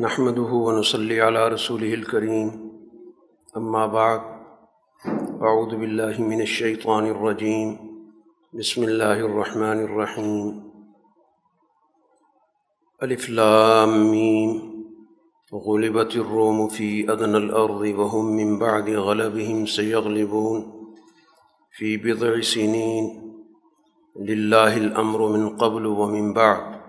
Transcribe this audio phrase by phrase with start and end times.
[0.00, 2.72] نحمده ونصلي على رسوله الكريم.
[3.56, 4.20] أما بعد،
[5.42, 7.78] أعوذ بالله من الشيطان الرجيم.
[8.52, 10.70] بسم الله الرحمن الرحيم.
[13.02, 14.62] ألف لام ميم.
[15.54, 20.72] غلبت الروم في أدنى الأرض وهم من بعد غلبهم سيغلبون.
[21.72, 23.32] في بضع سنين.
[24.20, 26.85] لله الأمر من قبل ومن بعد.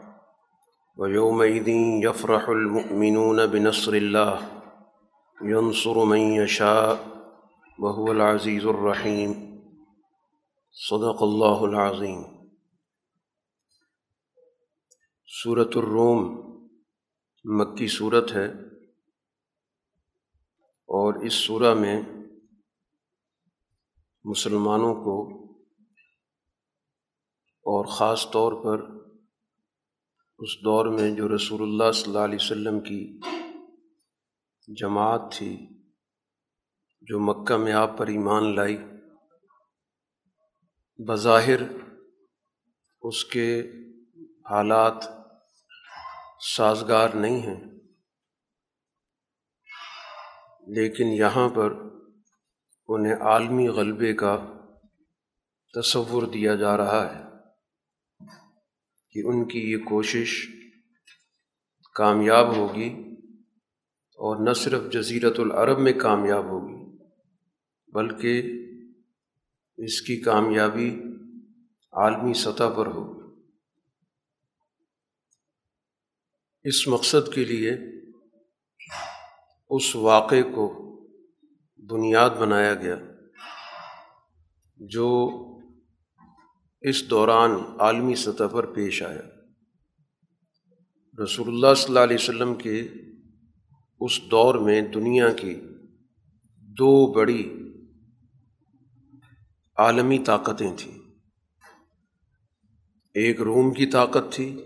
[0.97, 1.67] ويومئذ
[2.03, 4.59] يفرح المؤمنون بنصر الله،
[5.41, 6.95] ينصر من يشاء،
[7.79, 9.33] وهو العزيز الرحيم.
[10.71, 12.23] صدق الله العظيم.
[15.43, 16.47] سورة الروم
[17.43, 18.45] مکی صورت ہے
[20.85, 22.01] اور اس سورہ میں
[24.23, 25.43] مسلمانوں کو
[27.43, 28.96] اور خاص طور پر
[30.39, 33.19] اس دور میں جو رسول اللہ صلی اللہ علیہ وسلم کی
[34.67, 35.67] جماعت تھی،
[37.01, 38.77] جو مکہ میں آپ پر ایمان لائی،
[41.07, 41.61] بظاہر
[43.01, 43.71] اس کے
[44.49, 45.03] حالات
[46.55, 47.63] سازگار نہیں ہیں۔
[50.67, 51.73] لیکن یہاں پر
[52.87, 54.37] انہیں عالمی غلبے کا
[55.73, 57.26] تصور دیا جا رہا ہے۔
[59.17, 60.47] کہ ان کی یہ کوشش
[61.95, 62.89] کامیاب ہوگی
[64.01, 66.97] اور نہ صرف جزیرت العرب میں کامیاب ہوگی،
[67.93, 68.43] بلکہ
[69.77, 70.89] اس کی کامیابی
[71.93, 73.41] عالمی سطح پر ہوگی۔
[76.63, 77.77] اس مقصد کے لیے
[79.69, 80.97] اس واقعے کو
[81.89, 82.95] بنیاد بنایا گیا
[84.75, 85.37] جو
[86.81, 89.21] اس دوران عالمی سطح پر پیش آیا۔
[91.23, 92.87] رسول اللہ صلی اللہ علیہ وسلم کے
[93.99, 95.55] اس دور میں دنیا کی
[96.55, 97.71] دو بڑی
[99.77, 100.97] عالمی طاقتیں تھیں۔
[103.13, 104.65] ایک روم کی طاقت تھی،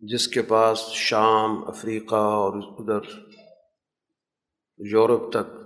[0.00, 3.18] جس کے پاس شام، افریقہ اور ادھر
[4.78, 5.60] یورپ تک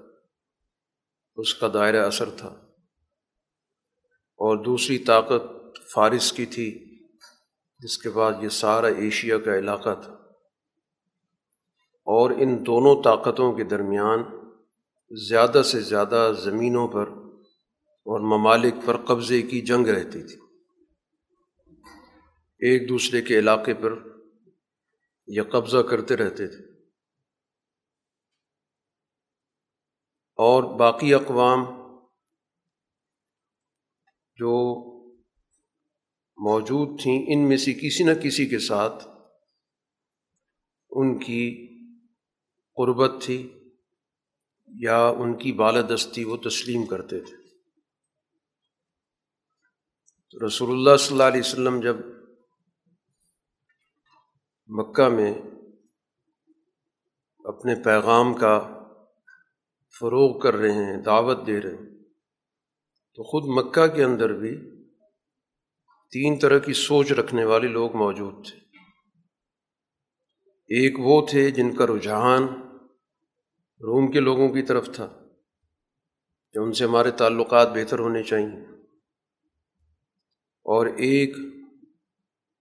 [1.36, 2.61] اس کا دائرہ اثر تھا۔
[4.42, 5.42] اور دوسری طاقت
[5.92, 6.98] فارس کی تھی،
[7.78, 10.12] جس کے بعد یہ سارا ایشیا کا علاقہ تھا۔
[12.04, 14.22] اور ان دونوں طاقتوں کے درمیان
[15.28, 17.08] زیادہ سے زیادہ زمینوں پر
[17.84, 20.40] اور ممالک پر قبضے کی جنگ رہتی تھی۔
[22.58, 23.94] ایک دوسرے کے علاقے پر
[25.26, 26.72] یہ قبضہ کرتے رہتے تھے۔
[30.36, 31.81] اور باقی اقوام
[34.36, 34.52] جو
[36.38, 39.08] موجود تھیں، ان میں سے کسی نہ کسی کے ساتھ
[40.90, 41.68] ان کی
[42.74, 43.70] قربت تھی
[44.66, 47.36] یا ان کی بالادستی وہ تسلیم کرتے تھے۔
[50.30, 51.96] تو رسول اللہ صلی اللہ علیہ وسلم جب
[54.68, 55.34] مکہ میں
[57.44, 58.58] اپنے پیغام کا
[59.98, 61.91] فروغ کر رہے ہیں، دعوت دے رہے ہیں
[63.14, 64.82] تو خود مکہ کے اندر بھی
[66.12, 68.58] تین طرح کی سوچ رکھنے والے لوگ موجود تھے۔
[70.68, 72.42] ایک وہ تھے جن کا رجحان
[73.80, 75.06] روم کے لوگوں کی طرف تھا
[76.52, 78.66] کہ ان سے ہمارے تعلقات بہتر ہونے چاہیے۔
[80.64, 81.36] اور ایک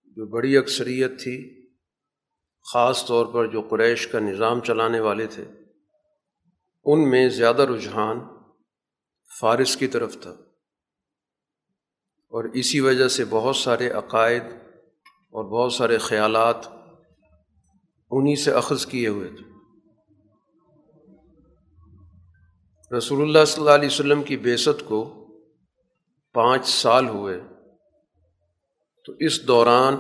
[0.04, 1.68] جو بڑی اکثریت تھی،
[2.74, 5.46] خاص طور پر جو قریش کا نظام چلانے والے تھے،
[6.84, 8.41] ان میں زیادہ رجحان
[9.40, 10.32] فارس کی طرف تھا۔
[12.30, 14.44] اور اسی وجہ سے بہت سارے عقائد
[15.30, 16.56] اور بہت سارے خیالات
[18.12, 19.52] انہیں سے اخذ کیے ہوئے تھے۔
[22.98, 25.28] رسول اللہ صلی اللہ علیہ وسلم کی بیست کو
[26.34, 27.42] پانچ سال ہوئے۔
[29.06, 29.96] تو اس دوران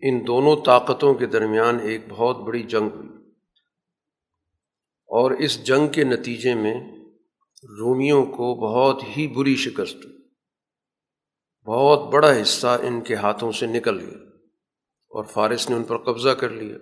[0.00, 3.08] ان دونوں طاقتوں کے درمیان ایک بہت بڑی جنگ ہوئی۔
[5.06, 7.01] اور اس جنگ کے نتیجے میں
[7.62, 10.18] رومیوں کو بہت ہی بری شکست ہوئی۔
[11.66, 14.18] بہت بڑا حصہ ان کے ہاتھوں سے نکل گیا
[15.10, 16.76] اور فارس نے ان پر قبضہ کر لیا۔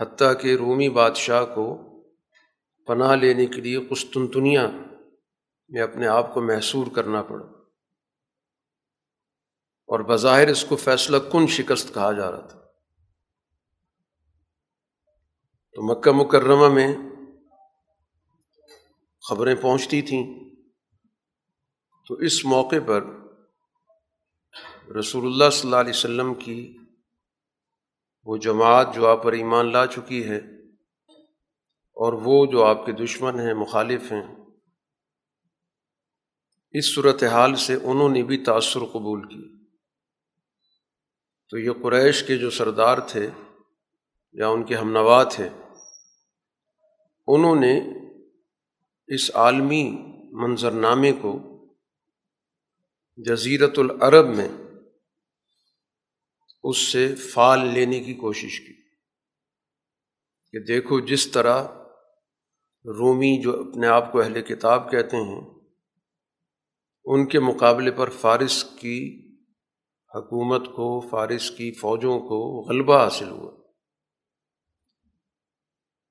[0.00, 1.92] حتیٰ کہ رومی بادشاہ کو
[2.86, 4.60] پناہ لینے کے لیے قسطنطنیہ
[5.68, 7.46] میں اپنے آپ کو محصور کرنا پڑا۔
[9.86, 12.58] اور بظاہر اس کو فیصلہ کن شکست کہا جا رہا تھا۔
[15.72, 16.96] تو مکہ مکرمہ میں
[19.28, 20.50] خبریں پہنچتی تھیں۔
[22.08, 23.04] تو اس موقع پر
[24.98, 26.76] رسول اللہ صلی اللہ علیہ وسلم کی
[28.24, 30.36] وہ جماعت جو آپ پر ایمان لا چکی ہے
[31.96, 34.36] اور وہ جو آپ کے دشمن ہیں، مخالف ہیں،
[36.72, 39.66] اس صورت حال سے انہوں نے بھی تأثر قبول کی۔
[41.50, 43.30] تو یہ قریش کے جو سردار تھے
[44.32, 45.48] یا ان کے ہم نوا تھے
[47.26, 47.80] انہوں نے
[49.08, 49.96] اس عالمی
[50.32, 51.38] منظرنامے کو
[53.16, 54.48] جزیرت العرب میں
[56.62, 58.74] اس سے فال لینے کی کوشش کی
[60.52, 61.64] کہ دیکھو جس طرح
[62.84, 65.40] رومی جو اپنے آپ کو اہل کتاب کہتے ہیں،
[67.04, 69.30] ان کے مقابلے پر فارس کی
[70.14, 73.55] حکومت کو، فارس کی فوجوں کو غلبہ حاصل ہوا۔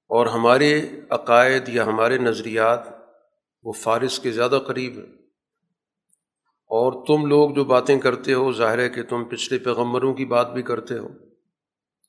[0.07, 2.80] اور ہمارے عقائد یا ہمارے نظریات
[3.63, 5.25] وہ فارس کے زیادہ قریب ہیں۔
[6.68, 10.54] اور تم لوگ جو باتیں کرتے ہو، ظاہر ہے کہ تم پچھلے پیغمبروں کی بات
[10.54, 11.07] بھی کرتے ہو،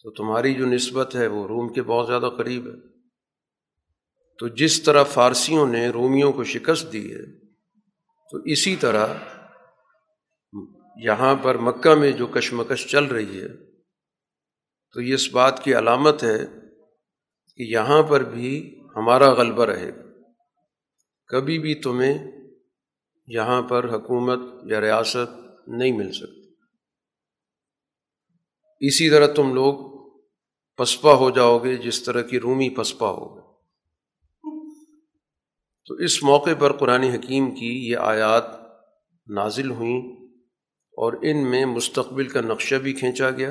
[0.03, 2.89] تو تمہاری جو نسبت ہے وہ روم کے بہت زیادہ قریب ہے۔
[4.39, 7.39] تو جس طرح فارسیوں نے رومیوں کو شکست دی ہے،
[8.31, 9.07] تو اسی طرح
[10.97, 13.49] یہاں پر مکہ میں جو کشمکش چل رہی ہے،
[14.93, 16.66] تو یہ اس بات کی علامت ہے
[17.57, 20.03] کہ یہاں پر بھی ہمارا غلبہ رہے گا۔
[21.27, 22.19] کبھی بھی تمہیں
[23.27, 25.31] یہاں پر حکومت یا ریاست
[25.69, 26.47] نہیں مل سکتی۔
[28.81, 29.97] اسی طرح تم لوگ
[30.77, 33.47] پسپا ہو جاؤ گے جس طرح کی رومی پسپا ہوگا
[35.87, 38.45] تو اس موقع پر قرآن حکیم کی یہ آیات
[39.29, 40.27] نازل ہوئیں
[40.93, 43.51] اور ان میں مستقبل کا نقشہ بھی کھینچا گیا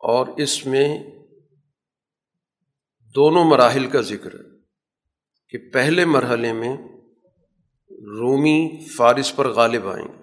[0.00, 1.17] اور اس میں
[3.18, 4.44] دونوں مراحل کا ذکر ہے
[5.48, 6.76] کہ پہلے مرحلے میں
[7.90, 10.22] رومی فارس پر غالب آئیں گے۔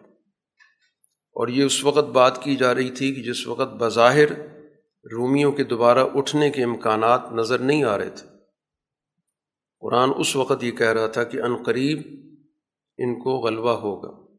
[1.33, 4.31] اور یہ اس وقت بات کی جا رہی تھی کہ جس وقت بظاہر
[5.11, 8.27] رومیوں کے دوبارہ اٹھنے کے امکانات نظر نہیں آ رہے تھے۔
[9.79, 12.01] قرآن اس وقت یہ کہہ رہا تھا کہ ان قریب
[12.97, 14.31] ان کو غلبہ ہوگا۔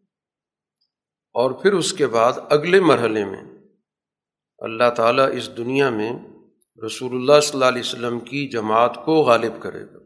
[1.33, 3.43] اور پھر اس کے بعد اگلے مرحلے میں
[4.59, 6.13] اللہ تعالیٰ اس دنیا میں
[6.85, 9.99] رسول اللہ صلی اللہ علیہ وسلم کی جماعت کو غالب کرے گا۔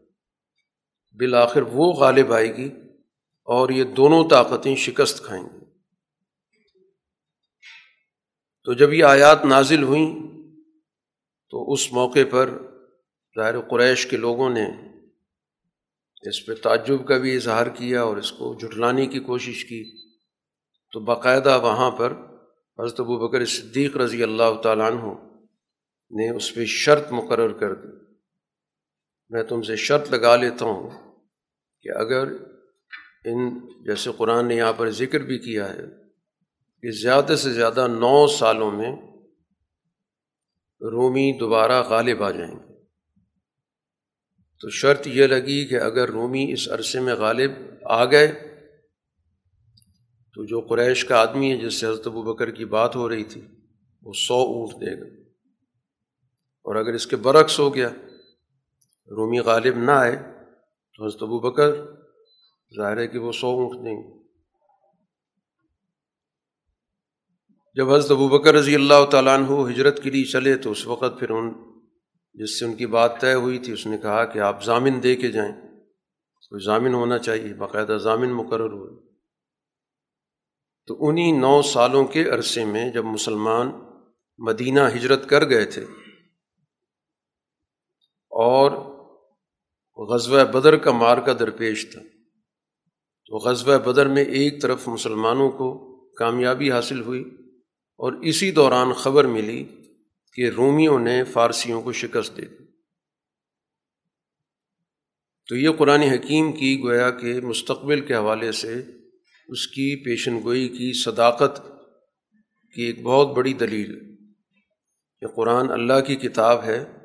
[1.13, 2.69] بالآخر وہ غالب آئے گی
[3.43, 5.65] اور یہ دونوں طاقتیں شکست کھائیں گی۔
[8.63, 10.31] تو جب یہ آیات نازل ہوئیں،
[11.49, 12.49] تو اس موقع پر
[13.35, 14.91] ظاہر قریش کے لوگوں نے
[16.29, 20.11] اس پہ تعجب کا بھی اظہار کیا اور اس کو جھٹلانے کی کوشش کی۔
[20.91, 22.13] تو باقاعدہ وہاں پر
[22.79, 25.30] حضرت ابو بکر صدیق رضی اللہ تعالیٰ عنہ
[26.11, 27.87] نے اس پہ شرط مقرر کر دی۔
[29.29, 30.89] میں تم سے شرط لگا لیتا ہوں
[31.81, 32.27] کہ اگر
[33.25, 35.83] ان، جیسے قرآن نے یہاں پر ذکر بھی کیا ہے،
[36.81, 38.91] کہ زیادہ سے زیادہ نو سالوں میں
[40.81, 42.73] رومی دوبارہ غالب آ جائیں گے۔
[44.61, 47.51] تو شرط یہ لگی کہ اگر رومی اس عرصے میں غالب
[47.85, 48.27] آ گئے،
[50.33, 53.23] تو جو قریش کا آدمی ہے، جس سے حضرت ابو بکر کی بات ہو رہی
[53.23, 53.41] تھی،
[54.01, 55.20] وہ سو اونٹ دے گا۔
[56.63, 57.89] اور اگر اس کے برعکس ہو گیا،
[59.09, 60.15] رومی غالب نہ آئے
[60.97, 61.75] تو حضرت ابو بکر،
[62.75, 64.21] ظاہر ہے کہ وہ سو اونٹ دیں گے۔
[67.75, 71.19] جب حضرت ابو بکر رضی اللہ تعالیٰ عنہ ہجرت کے لیے چلے تو اس وقت
[71.19, 71.53] پھر ان،
[72.33, 75.15] جس سے ان کی بات طے ہوئی تھی، اس نے کہا کہ آپ ضامن دے
[75.15, 75.51] کے جائیں۔
[76.49, 79.11] کوئی ضامن ہونا چاہیے، باقاعدہ ضامن مقرر ہوئے۔
[80.87, 83.71] تو انہیں نو سالوں کے عرصے میں جب مسلمان
[84.37, 85.85] مدینہ ہجرت کر گئے تھے
[88.41, 88.91] اور
[90.07, 92.01] غزوہ بدر کا مار کا درپیش تھا۔
[93.25, 97.23] تو غزوہ بدر میں ایک طرف مسلمانوں کو کامیابی حاصل ہوئی
[97.97, 99.65] اور اسی دوران خبر ملی
[100.33, 102.63] کہ رومیوں نے فارسیوں کو شکست دے دی۔
[105.47, 108.83] تو یہ قرآن حکیم کی گویا کہ مستقبل کے حوالے سے
[109.47, 111.61] اس کی پیشن گوئی کی صداقت
[112.73, 114.15] کی ایک بہت بڑی دلیل ہے
[115.19, 117.00] کہ قرآن اللہ کی کتاب ہے۔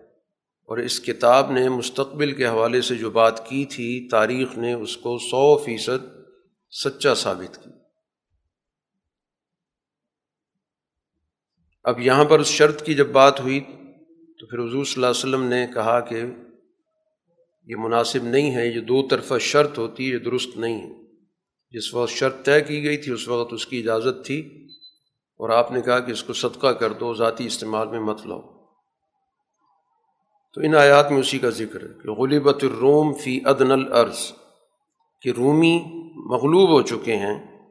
[0.66, 4.96] اور اس کتاب نے مستقبل کے حوالے سے جو بات کی تھی، تاریخ نے اس
[4.96, 6.06] کو سو فیصد
[6.70, 7.70] سچا ثابت کی۔
[11.85, 13.61] اب یہاں پر اس شرط کی جب بات ہوئی
[14.40, 16.23] تو پھر حضور صلی اللہ علیہ وسلم نے کہا کہ
[17.64, 21.06] یہ مناسب نہیں ہے، یہ دو طرفہ شرط ہوتی، یہ درست نہیں ہے۔
[21.70, 24.66] جس وقت شرط طے کی گئی تھی، اس وقت اس کی اجازت تھی
[25.37, 28.55] اور آپ نے کہا کہ اس کو صدقہ کر دو، ذاتی استعمال میں مت لاؤ۔
[30.56, 34.32] تو ان آیات میں اسی کا ذکر ہے کہ غلیبت الروم فی ادن العرض
[35.22, 35.82] کہ رومی
[36.14, 37.66] مغلوب ہو چکے ہیں،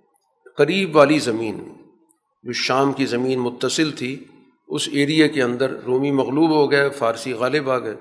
[0.58, 1.74] قریب والی زمین
[2.44, 4.24] جو شام کی زمین متصل تھی،
[4.68, 7.96] اس ایریے کے اندر رومی مغلوب ہو گئے، فارسی غالب آ گئے۔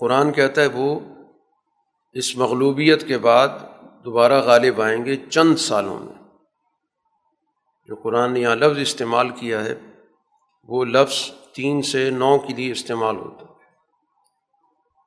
[0.00, 1.00] قرآن کہتا ہے وہ
[2.12, 3.48] اس مغلوبیت کے بعد
[4.04, 6.28] دوبارہ غالب آئیں گے چند سالوں میں۔
[7.86, 9.74] جو قرآن نے یہاں لفظ استعمال کیا ہے،
[10.68, 13.49] وہ لفظ تین سے نو کے لیے استعمال ہوتا ہے۔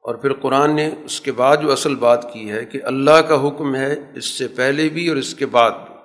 [0.03, 3.47] اور پھر قرآن نے اس کے بعد جو اصل بات کی ہے کہ اللہ کا
[3.47, 5.95] حکم ہے اس سے پہلے بھی اور اس کے بعد بھی۔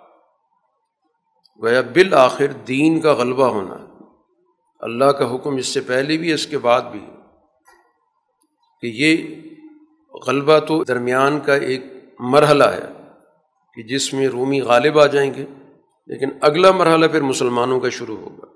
[1.62, 3.76] گویا بالآخر دین کا غلبہ ہونا۔
[4.80, 7.06] اللہ کا حکم اس سے پہلے بھی، اس کے بعد بھی۔
[8.80, 9.34] کہ یہ
[10.26, 11.82] غلبہ تو درمیان کا ایک
[12.18, 12.92] مرحلہ ہے
[13.74, 15.46] کہ جس میں رومی غالب آ جائیں گے،
[16.06, 18.46] لیکن اگلا مرحلہ پھر مسلمانوں کا شروع ہوگا۔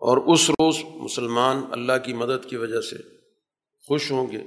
[0.00, 3.17] اور اس روز مسلمان اللہ کی مدد کی وجہ سے
[3.88, 4.42] خوش ہوں گے۔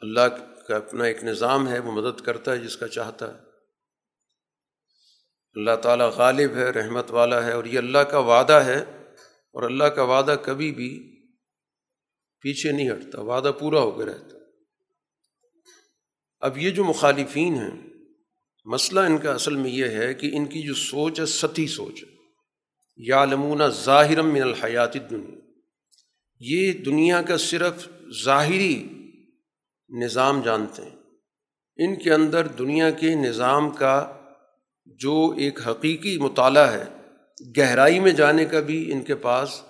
[0.00, 0.20] اللہ
[0.68, 3.38] کا اپنا ایک نظام ہے، وہ مدد کرتا ہے جس کا چاہتا ہے۔
[5.54, 8.78] اللہ تعالیٰ غالب ہے، رحمت والا ہے، اور یہ اللہ کا وعدہ ہے۔
[9.52, 11.20] اور اللہ کا وعدہ کبھی بھی
[12.40, 14.36] پیچھے نہیں ہٹتا، وعدہ پورا ہو کے رہتا۔
[16.40, 17.88] اب یہ جو مخالفین ہیں،
[18.64, 22.04] مسئلہ ان کا اصل میں یہ ہے کہ ان کی جو سوچ ہے ستی سوچ
[22.04, 22.18] ہے۔
[22.96, 25.38] یا لمونہ ظاہرم من الحیات دنیا
[26.40, 27.88] یہ دنیا کا صرف
[28.24, 28.88] ظاہری
[29.88, 30.96] نظام جانتے ہیں۔
[31.76, 34.22] ان کے اندر دنیا کے نظام کا
[34.86, 36.84] جو ایک حقیقی مطالعہ ہے،
[37.58, 39.62] گہرائی میں جانے کا بھی ان کے پاس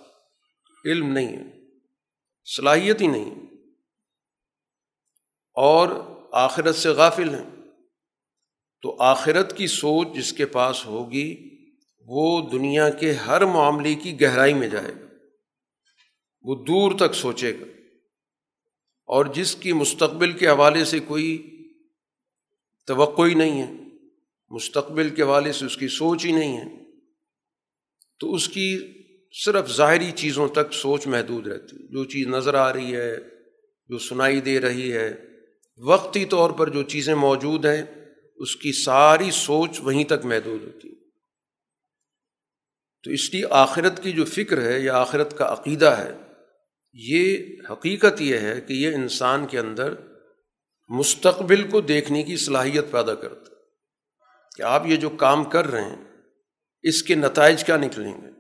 [0.85, 1.51] علم نہیں ہے،
[2.57, 3.35] صلاحیت ہی نہیں۔
[5.55, 5.89] اور
[6.33, 7.51] آخرت سے غافل ہیں۔
[8.83, 11.49] تو آخرت کی سوچ جس کے پاس ہوگی،
[12.07, 15.07] وہ دنیا کے ہر معاملے کی گہرائی میں جائے گا۔
[16.43, 17.78] وہ دور تک سوچے گا۔
[19.09, 21.51] اور جس کی مستقبل کے حوالے سے کوئی
[22.87, 23.73] توقع ہی نہیں ہے،
[24.51, 26.85] مستقبل کے حوالے سے اس کی سوچ ہی نہیں ہے،
[28.19, 28.93] تو اس کی
[29.45, 33.17] صرف ظاہری چیزوں تک سوچ محدود رہتی ہے۔ جو چیز نظر آ رہی ہے،
[33.89, 35.15] جو سنائی دے رہی ہے،
[35.79, 37.83] وقتی طور پر جو چیزیں موجود ہیں،
[38.37, 40.95] اس کی ساری سوچ وہیں تک محدود ہوتی ہے۔
[43.05, 46.28] تو اس کی آخرت کی جو فکر ہے یا آخرت کا عقیدہ ہے
[46.93, 47.39] یہ
[47.71, 49.95] حقیقت یہ ہے کہ یہ انسان کے اندر
[50.89, 53.55] مستقبل کو دیکھنے کی صلاحیت پیدا کرتا
[54.57, 56.05] کہ آپ یہ جو کام کر رہے ہیں،
[56.83, 58.31] اس کے نتائج کیا نکلیں گے؟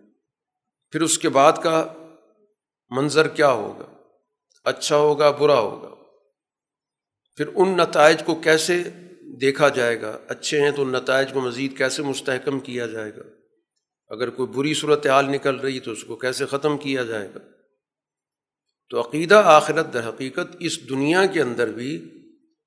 [0.90, 1.95] پھر اس کے بعد کا
[2.90, 3.87] منظر کیا ہوگا؟
[4.64, 5.88] اچھا ہوگا، برا ہوگا؟
[7.37, 8.83] پھر ان نتائج کو کیسے
[9.40, 13.23] دیکھا جائے گا؟ اچھے ہیں تو ان نتائج کو مزید کیسے مستحکم کیا جائے گا؟
[14.09, 17.58] اگر کوئی بری صورت حال نکل رہی تو اس کو کیسے ختم کیا جائے گا؟
[18.90, 22.04] تو عقیدہ آخرت در حقیقت اس دنیا کے اندر بھی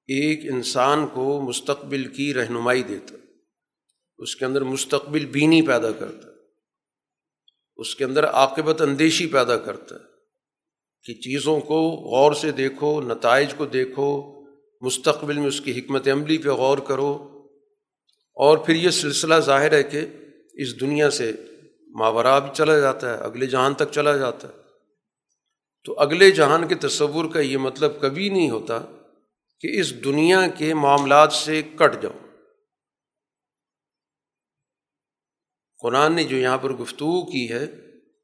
[0.08, 3.16] ایک انسان کو مستقبل کی رہنمائی دیتا
[4.18, 6.28] اس کے اندر مستقبل بینی پیدا کرتا
[7.76, 10.12] اس کے اندر عاقبت اندیشی پیدا کرتا ہے
[11.04, 14.42] کہ چیزوں کو غور سے دیکھو، نتائج کو دیکھو،
[14.82, 17.14] مستقبل میں اس کی حکمت عملی پہ غور کرو۔
[18.34, 20.06] اور پھر یہ سلسلہ ظاہر ہے کہ
[20.54, 21.32] اس دنیا سے
[21.88, 24.61] ماورا بھی چلا جاتا ہے، اگلے جہان تک چلا جاتا ہے۔
[25.84, 28.80] تو اگلے جہان کے تصور کا یہ مطلب کبھی نہیں ہوتا
[29.60, 32.28] کہ اس دنیا کے معاملات سے کٹ جاؤ
[35.82, 37.66] قرآن نے جو یہاں پر گفتگو کی ہے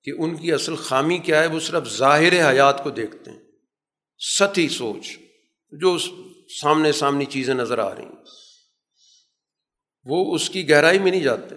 [0.04, 3.40] کہ ان کی اصل خامی کیا ہے، وہ صرف ظاہر حیات کو دیکھتے ہیں۔
[4.20, 5.18] ستی سوچ،
[5.72, 5.98] جو
[6.62, 8.24] سامنے سامنے چیزیں نظر آ رہی ہیں۔
[10.06, 11.56] وہ اس کی گہرائی میں نہیں جاتے۔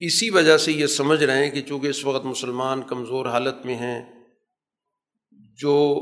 [0.00, 3.74] اسی وجہ سے یہ سمجھ رہے ہیں کہ چونکہ اس وقت مسلمان کمزور حالت میں
[3.74, 4.15] ہیں
[5.56, 6.00] جو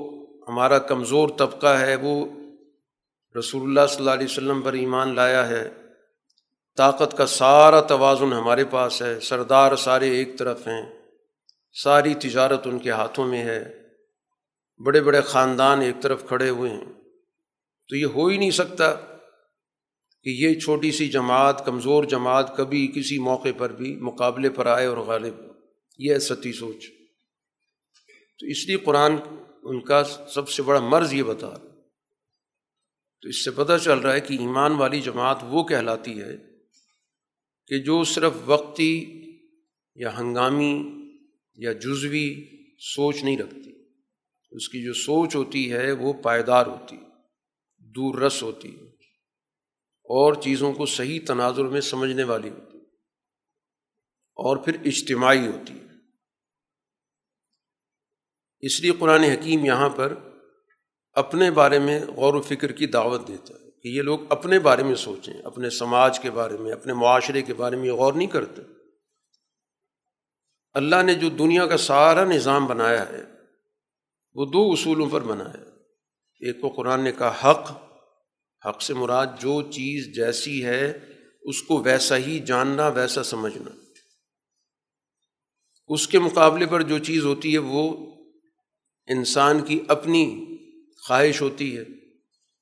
[0.48, 2.26] ہمارا کمزور طبقہ ہے، وہ
[3.38, 5.70] رسول اللہ صلی اللہ علیہ وسلم پر ایمان لایا ہے۔
[6.76, 10.98] طاقت کا سارا توازن ہمارے پاس ہے۔ سردار سارے ایک طرف ہیں۔
[11.72, 13.82] ساری تجارت ان کے ہاتھوں میں ہے۔
[14.86, 16.84] بڑے بڑے خاندان ایک طرف کھڑے ہوئے ہیں۔
[17.88, 18.94] تو یہ ہو ہی نہیں سکتا
[20.22, 24.86] کہ یہ چھوٹی سی جماعت، کمزور جماعت کبھی کسی موقع پر بھی مقابلے پر آئے
[24.86, 25.34] اور غالب
[25.98, 26.84] یہ ستی سوچ۔
[28.38, 29.16] تو اس لیے قرآن
[29.64, 31.74] ان کا سب سے بڑا مرض یہ بتا رہا
[33.22, 36.36] تو اس سے پتہ چل رہا ہے کہ ایمان والی جماعت وہ کہلاتی ہے
[37.66, 39.04] کہ جو صرف وقتی
[39.94, 40.84] یا ہنگامی
[41.54, 42.44] یا جزوی
[42.78, 43.70] سوچ نہیں رکھتی۔
[44.50, 46.96] اس کی جو سوچ ہوتی ہے وہ پائیدار ہوتی
[47.78, 48.68] دور رس ہوتی
[50.04, 52.78] اور چیزوں کو صحیح تناظر میں سمجھنے والی ہوتی
[54.36, 55.83] اور پھر اجتماعی ہوتی ہے۔
[58.64, 60.14] اس لیے قرآن حکیم یہاں پر
[61.12, 64.82] اپنے بارے میں غور و فکر کی دعوت دیتا ہے کہ یہ لوگ اپنے بارے
[64.82, 68.62] میں سوچیں، اپنے سماج کے بارے میں، اپنے معاشرے کے بارے میں غور نہیں کرتے۔
[70.74, 73.24] اللہ نے جو دنیا کا سارا نظام بنایا ہے،
[74.34, 75.64] وہ دو اصولوں پر بنایا
[76.40, 77.72] ایک کو قرآن نے کہا، حق
[78.68, 80.98] حق سے مراد جو چیز جیسی ہے،
[81.42, 83.70] اس کو ویسا ہی جاننا، ویسا سمجھنا۔
[85.86, 88.13] اس کے مقابلے پر جو چیز ہوتی ہے، وہ
[89.06, 90.46] انسان کی اپنی
[91.08, 91.84] خواہش ہوتی ہے،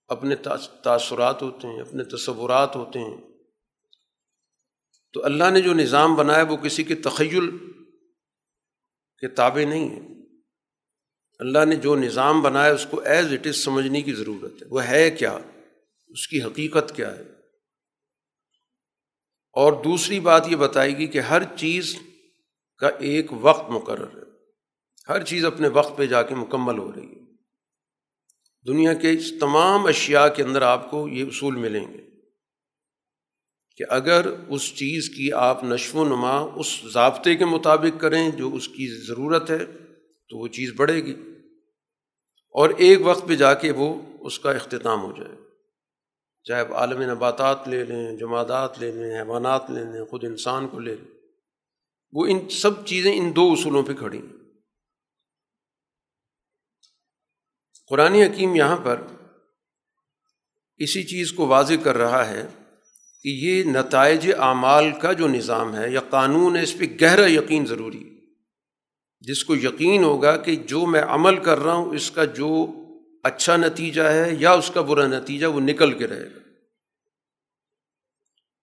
[0.09, 0.37] اپنے
[0.83, 3.17] تاثرات ہوتے ہیں، اپنے تصورات ہوتے ہیں۔
[5.13, 7.57] تو اللہ نے جو نظام بنایا، وہ کسی کے تخیل
[9.19, 10.01] کے تابع نہیں ہے۔
[11.39, 14.85] اللہ نے جو نظام بنایا، اس کو ایز اٹ از سمجھنے کی ضرورت ہے۔ وہ
[14.85, 15.39] ہے کیا؟
[16.09, 17.23] اس کی حقیقت کیا ہے؟
[19.53, 21.97] اور دوسری بات یہ بتائے گی کہ ہر چیز
[22.77, 24.32] کا ایک وقت مقرر ہے۔
[25.09, 27.23] ہر چیز اپنے وقت پہ جا کے مکمل ہو رہی ہے۔
[28.67, 32.03] دنیا کے اس تمام اشیاء کے اندر آپ کو یہ اصول ملیں گے
[33.77, 38.55] کہ اگر اس چیز کی آپ نشو و نما اس ضابطے کے مطابق کریں جو
[38.55, 39.67] اس کی ضرورت ہے،
[40.29, 41.15] تو وہ چیز بڑھے گی۔
[42.51, 45.37] اور ایک وقت پہ جا کے وہ اس کا اختتام ہو جائے۔
[46.45, 50.79] چاہے آپ عالم نباتات لے لیں جماعت لے لیں، حیوانات لے لیں، خود انسان کو
[50.79, 51.21] لے لیں۔
[52.13, 54.42] وہ ان سب چیزیں ان دو اصولوں پہ کھڑی ہیں۔
[57.93, 59.01] قرآن حکیم یہاں پر
[60.77, 62.47] اسی چیز کو واضح کر رہا ہے
[63.23, 67.67] کہ یہ نتائج اعمال کا جو نظام ہے یا قانون ہے، اس پہ گہرا یقین
[67.67, 68.21] ضروری
[69.21, 72.67] جس کو یقین ہوگا کہ جو میں عمل کر رہا ہوں، اس کا جو
[73.23, 76.41] اچھا نتیجہ ہے یا اس کا برا نتیجہ، وہ نکل کے رہے گا۔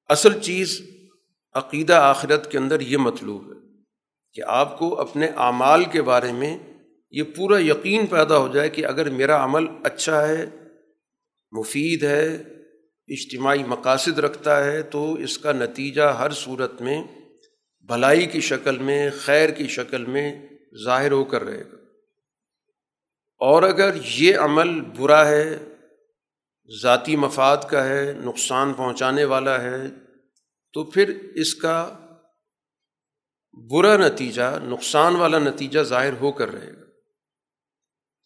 [0.09, 0.81] اصل چیز
[1.53, 3.59] عقیدہ آخرت کے اندر یہ مطلوب ہے
[4.33, 6.57] کہ آپ کو اپنے اعمال کے بارے میں
[7.11, 10.45] یہ پورا یقین پیدا ہو جائے کہ اگر میرا عمل اچھا ہے،
[11.51, 12.35] مفید ہے،
[13.07, 17.03] اجتماعی مقاصد رکھتا ہے، تو اس کا نتیجہ ہر صورت میں
[17.88, 20.47] بھلائی کی شکل میں، خیر کی شکل میں
[20.86, 21.77] ظاہر ہو کر رہے گا۔
[23.39, 25.57] اور اگر یہ عمل برا ہے،
[26.81, 29.84] ذاتی مفاد کا ہے، نقصان پہنچانے والا ہے،
[30.73, 31.97] تو پھر اس کا
[33.71, 36.88] برا نتیجہ، نقصان والا نتیجہ ظاہر ہو کر رہے گا۔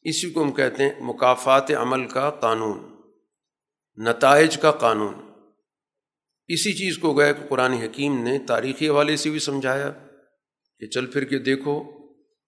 [0.03, 3.01] اسی کو ہم کہتے ہیں مقافات عمل کا قانون،
[4.03, 5.13] نتائج کا قانون۔
[6.47, 9.91] اسی چیز کو گیا کہ قرآن حکیم نے تاریخی حوالے سے بھی سمجھایا
[10.79, 11.83] کہ چل پھر کے دیکھو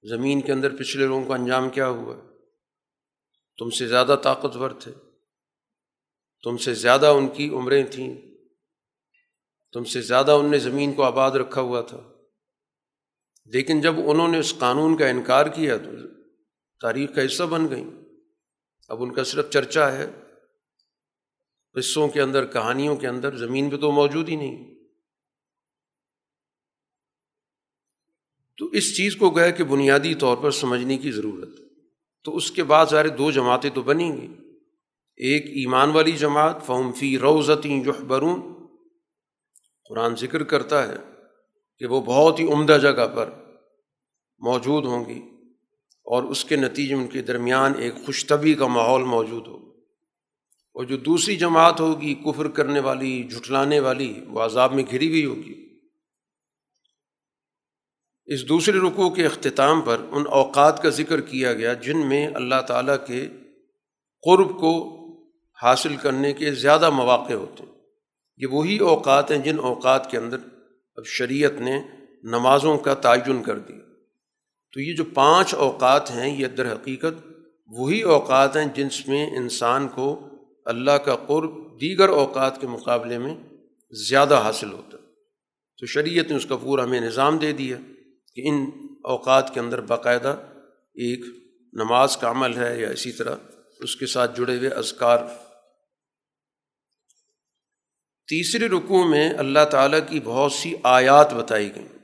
[0.09, 2.15] زمین کے اندر پچھلے لوگوں کا انجام کیا ہوا۔
[3.57, 4.91] تم سے زیادہ طاقتور تھے،
[6.43, 8.15] تم سے زیادہ ان کی عمریں تھیں،
[9.73, 12.01] تم سے زیادہ ان نے زمین کو آباد رکھا ہوا تھا۔
[13.45, 16.14] لیکن جب انہوں نے اس قانون کا انکار کیا تو
[16.81, 17.91] تاریخ کا حصہ بن گئیں۔
[18.87, 20.11] اب ان کا صرف چرچا ہے۔
[21.73, 24.75] قصوں کے اندر، کہانیوں کے اندر زمین پہ تو موجود ہی نہیں۔
[28.57, 31.49] تو اس چیز کو گیا کہ بنیادی طور پر سمجھنے کی ضرورت
[32.23, 34.27] تو اس کے بعد سارے دو جماعتیں تو بنیں گی۔
[35.15, 38.67] ایک ایمان والی جماعت، فہم فی روزتی جو برون
[39.89, 40.95] قرآن ذکر کرتا ہے
[41.77, 43.29] کہ وہ بہت ہی عمدہ جگہ پر
[44.39, 45.34] موجود ہوں گی۔
[46.05, 49.65] اور اس کے نتیجے ان کے درمیان ایک خوش طبی کا ماحول موجود ہوگا۔
[50.73, 55.25] اور جو دوسری جماعت ہوگی، کفر کرنے والی، جھٹلانے والی، وہ عذاب میں گھری ہوئی
[55.25, 55.79] ہوگی۔
[58.25, 62.61] اس دوسرے رکوع کے اختتام پر ان اوقات کا ذکر کیا گیا، جن میں اللہ
[62.67, 63.27] تعالیٰ کے
[64.21, 65.01] قرب کو
[65.61, 67.71] حاصل کرنے کے زیادہ مواقع ہوتے ہیں۔
[68.37, 70.37] یہ وہی اوقات ہیں جن اوقات کے اندر
[70.95, 71.81] اب شریعت نے
[72.23, 73.84] نمازوں کا تعین کر دیا۔
[74.75, 77.27] تو یہ جو پانچ اوقات ہیں، یہ در حقیقت
[77.67, 80.29] وہی اوقات ہیں جن میں انسان کو
[80.65, 83.35] اللہ کا قرب دیگر اوقات کے مقابلے میں
[83.91, 85.03] زیادہ حاصل ہوتا۔ ہے
[85.79, 87.77] تو شریعت نے اس کا پورا ہمیں نظام دے دیا
[88.35, 88.65] کہ ان
[89.03, 90.37] اوقات کے اندر باقاعدہ
[90.93, 91.25] ایک
[91.73, 93.35] نماز کا عمل ہے یا اسی طرح
[93.79, 95.17] اس کے ساتھ جڑے ہوئے اذکار۔
[98.27, 101.94] تیسرے رکوع میں اللہ تعالیٰ کی بہت سی آیات بتائی گئیں۔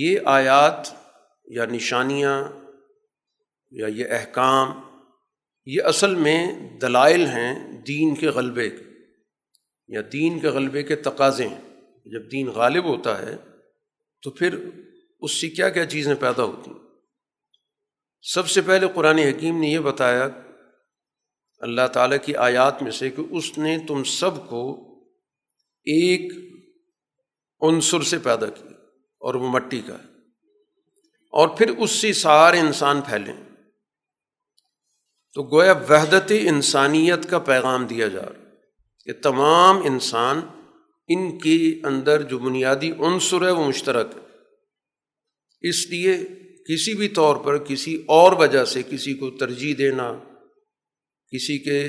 [0.00, 0.88] یہ آیات
[1.44, 2.44] یا نشانیاں
[3.70, 4.80] یا یہ احکام
[5.66, 8.82] یہ اصل میں دلائل ہیں دین کے غلبے کے،
[9.88, 11.60] یا دین کے غلبے کے تقاضے ہیں۔
[12.06, 13.36] جب دین غالب ہوتا ہے
[14.22, 14.58] تو پھر
[15.20, 16.78] اس سے کیا کیا چیزیں پیدا ہوتی ہیں۔
[18.22, 20.28] سب سے پہلے قرآن حکیم نے یہ بتایا
[21.58, 24.88] اللہ تعالیٰ کی آیات میں سے کہ اس نے تم سب کو
[25.84, 26.32] ایک
[27.60, 28.77] عنصر سے پیدا کیا۔
[29.20, 30.08] اور وہ مٹی کا ہے۔
[31.32, 33.36] اور پھر اس سے سارے انسان پھیلیں۔
[35.34, 38.54] تو گویا وحدت انسانیت کا پیغام دیا جا رہا
[39.04, 40.40] کہ تمام انسان
[41.08, 44.20] ان کے اندر جو بنیادی عنصر ہے وہ مشترک ہے۔
[45.68, 46.18] اس لیے
[46.68, 50.12] کسی بھی طور پر کسی اور وجہ سے کسی کو ترجیح دینا،
[51.32, 51.86] کسی کے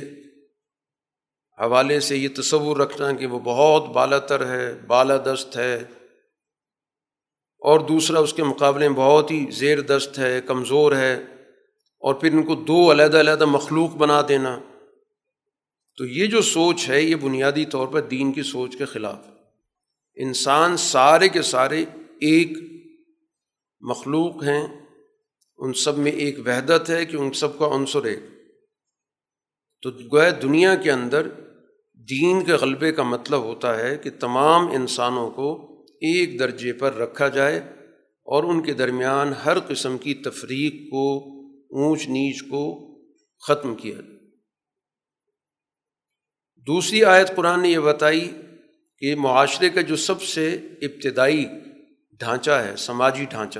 [1.61, 5.83] حوالے سے یہ تصور رکھنا کہ وہ بہت بالا تر ہے، بالا دست ہے
[7.59, 11.13] اور دوسرا، اس کے مقابلے میں بہت ہی زیر دست ہے، کمزور ہے
[11.99, 14.59] اور پھر ان کو دو علیحدہ علیحدہ مخلوق بنا دینا۔
[15.97, 19.31] تو یہ جو سوچ ہے، یہ بنیادی طور پر دین کی سوچ کے خلاف۔ ہے
[20.15, 21.85] انسان سارے کے سارے
[22.21, 22.57] ایک
[23.81, 24.67] مخلوق ہیں،
[25.57, 28.19] ان سب میں ایک وحدت ہے کہ ان سب کا عنصر ایک
[29.81, 31.27] تو گویا دنیا کے اندر
[31.93, 37.27] دین کے غلبے کا مطلب ہوتا ہے کہ تمام انسانوں کو ایک درجے پر رکھا
[37.27, 37.57] جائے
[38.23, 41.17] اور ان کے درمیان ہر قسم کی تفریق کو،
[41.51, 42.89] اونچ نیچ کو
[43.47, 44.19] ختم کیا جائے۔
[46.67, 48.31] دوسری آیت قرآن نے یہ بتائی
[48.97, 51.45] کہ معاشرے کا جو سب سے ابتدائی
[52.11, 53.59] ڈھانچہ ہے، سماجی ڈھانچہ،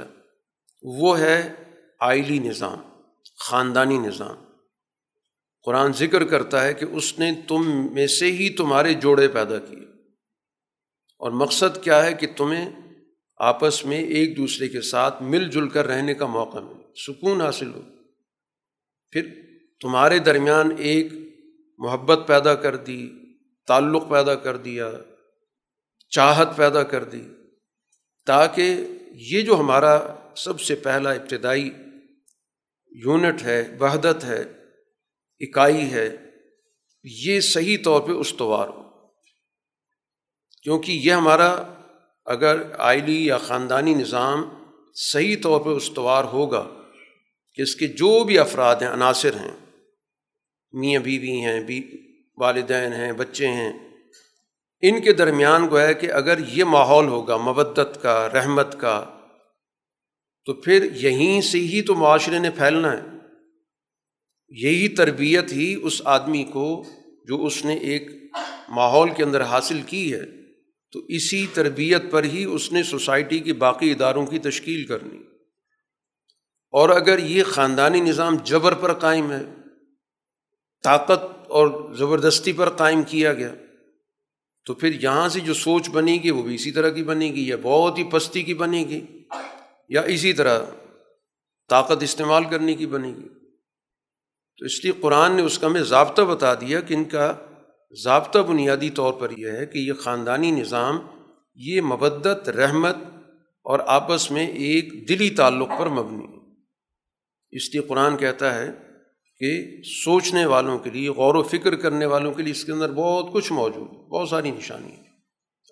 [0.84, 1.54] وہ ہے
[2.00, 2.78] آئلی نظام،
[3.38, 4.36] خاندانی نظام۔
[5.64, 9.89] قرآن ذکر کرتا ہے کہ اس نے تم میں سے ہی تمہارے جوڑے پیدا کیے۔
[11.20, 12.70] اور مقصد کیا ہے کہ تمہیں
[13.38, 17.74] آپس میں ایک دوسرے کے ساتھ مل جل کر رہنے کا موقع ملے، سکون حاصل
[17.74, 17.82] ہو۔
[19.12, 19.30] پھر
[19.82, 21.14] تمہارے درمیان ایک
[21.78, 23.10] محبت پیدا کر دی،
[23.68, 24.92] تعلق پیدا کر دیا،
[26.10, 27.24] چاہت پیدا کر دی،
[28.26, 28.76] تاکہ
[29.12, 31.70] یہ جو ہمارا سب سے پہلا ابتدائی
[32.92, 34.44] یونٹ ہے، وحدت ہے،
[35.40, 36.18] اکائی ہے،
[37.04, 38.89] یہ صحیح طور پہ استوار ہو۔
[40.64, 41.64] کیونکہ یہ ہمارا
[42.26, 44.50] اگر آئلی یا خاندانی نظام
[44.96, 46.68] صحیح طور پہ استوار ہوگا
[47.54, 49.56] کہ اس کے جو بھی افراد ہیں، عناصر ہیں،
[50.74, 51.82] میاں بیوی ہیں، بی،
[52.38, 53.74] والدین ہیں، بچے ہیں،
[54.82, 59.06] ان کے درمیان کو ہے کہ اگر یہ ماحول ہوگا مبت کا، رحمت کا،
[60.46, 63.02] تو پھر یہیں سے ہی تو معاشرے نے پھیلنا ہے۔
[64.50, 66.84] یہی تربیت ہی اس آدمی کو
[67.28, 68.12] جو اس نے ایک
[68.70, 70.39] ماحول کے اندر حاصل کی ہے۔
[70.92, 75.18] تو اسی تربیت پر ہی اس نے سوسائٹی کے باقی اداروں کی تشکیل کرنی۔
[76.72, 79.44] اور اگر یہ خاندانی نظام جبر پر قائم ہے،
[80.84, 83.56] طاقت اور زبردستی پر قائم کیا گیا،
[84.66, 87.48] تو پھر یہاں سے جو سوچ بنے گی وہ بھی اسی طرح کی بنے گی
[87.48, 89.06] یا بہت ہی پستی کی بنے گی
[89.90, 90.62] یا اسی طرح
[91.70, 93.28] طاقت استعمال کرنے کی بنے گی۔
[94.58, 97.34] تو اس لیے قرآن نے اس کا ہمیں ضابطہ بتا دیا کہ ان کا
[98.04, 101.00] ضابطہ بنیادی طور پر یہ ہے کہ یہ خاندانی نظام،
[101.56, 102.96] یہ مبدت، رحمت
[103.64, 106.40] اور آپس میں ایک دلی تعلق پر مبنی ہے۔
[107.52, 108.72] اس لیے قرآن کہتا ہے
[109.40, 112.92] کہ سوچنے والوں کے لیے، غور و فکر کرنے والوں کے لیے اس کے اندر
[112.92, 115.10] بہت کچھ موجود ہے، بہت ساری نشانی ہے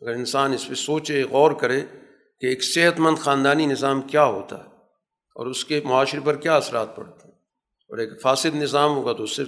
[0.01, 1.81] اگر انسان اس پہ سوچے، غور کرے
[2.39, 4.69] کہ ایک صحت مند خاندانی نظام کیا ہوتا ہے
[5.35, 7.35] اور اس کے معاشرے پر کیا اثرات پڑتے ہیں۔
[7.89, 9.43] اور ایک فاسد نظام ہوگا تو اس سے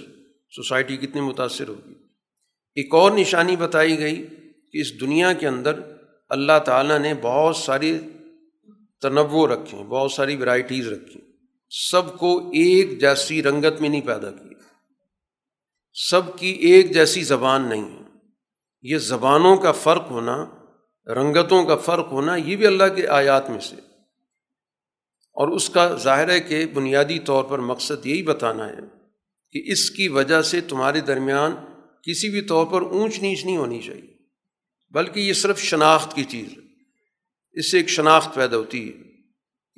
[0.50, 2.09] سوسائٹی کتنی متاثر ہوگی۔
[2.74, 4.26] ایک اور نشانی بتائی گئی
[4.72, 5.80] کہ اس دنیا کے اندر
[6.28, 8.00] اللہ تعالیٰ نے بہت ساری
[9.00, 11.20] تنوع رکھے ہیں، بہت ساری ورائٹیز رکھی
[11.90, 14.54] سب کو ایک جیسی رنگت میں نہیں پیدا کی
[16.10, 18.04] سب کی ایک جیسی زبان نہیں ہے۔
[18.82, 20.46] یہ زبانوں کا فرق ہونا،
[21.06, 23.76] رنگتوں کا فرق ہونا، یہ بھی اللہ کے آیات میں سے۔
[25.34, 28.76] اور اس کا ظاہر ہے کہ بنیادی طور پر مقصد یہی بتانا ہے
[29.52, 31.52] کہ اس کی وجہ سے تمہارے درمیان
[32.02, 34.16] کسی بھی طور پر اونچ نیچ نہیں ہونی چاہیے،
[34.90, 36.62] بلکہ یہ صرف شناخت کی چیز ہے۔
[37.52, 39.10] اس سے ایک شناخت پیدا ہوتی ہے۔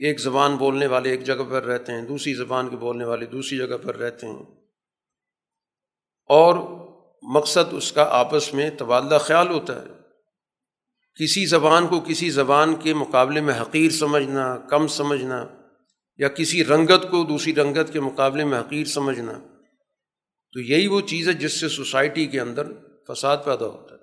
[0.09, 3.59] ایک زبان بولنے والے ایک جگہ پر رہتے ہیں، دوسری زبان کے بولنے والے دوسری
[3.59, 4.43] جگہ پر رہتے ہیں۔
[6.27, 6.55] اور
[7.23, 9.89] مقصد اس کا آپس میں تبادلہ خیال ہوتا ہے۔
[11.21, 15.47] کسی زبان کو کسی زبان کے مقابلے میں حقیر سمجھنا، کم سمجھنا،
[16.17, 19.52] یا کسی رنگت کو دوسری رنگت کے مقابلے میں حقیر سمجھنا۔
[20.53, 22.67] تو یہی وہ چیز ہے جس سے سوسائٹی کے اندر
[23.09, 24.01] فساد پیدا ہوتا ہے۔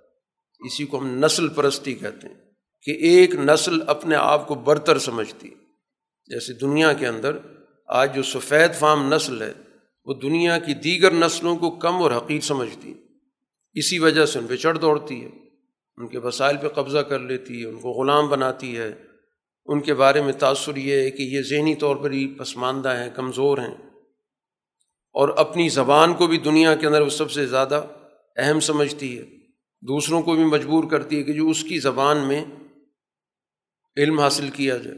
[0.67, 2.35] اسی کو ہم نسل پرستی کہتے ہیں
[2.81, 5.49] کہ ایک نسل اپنے آپ کو برتر سمجھتی
[6.25, 7.37] جیسے دنیا کے اندر
[7.87, 9.53] آج جو سفید فام نسل ہے،
[10.05, 12.93] وہ دنیا کی دیگر نسلوں کو کم اور حقیق سمجھتی
[13.73, 15.29] اسی وجہ سے ان پہ چڑھ دوڑتی ہے،
[15.97, 18.93] ان کے وسائل پہ قبضہ کر لیتی ہے، ان کو غلام بناتی ہے۔
[19.65, 23.09] ان کے بارے میں تاثر یہ ہے کہ یہ ذہنی طور پر ہی پسماندہ ہیں،
[23.15, 23.88] کمزور ہیں۔
[25.11, 27.85] اور اپنی زبان کو بھی دنیا کے اندر وہ سب سے زیادہ
[28.37, 29.23] اہم سمجھتی ہے۔
[29.81, 32.45] دوسروں کو بھی مجبور کرتی ہے کہ جو اس کی زبان میں
[33.97, 34.97] علم حاصل کیا جائے۔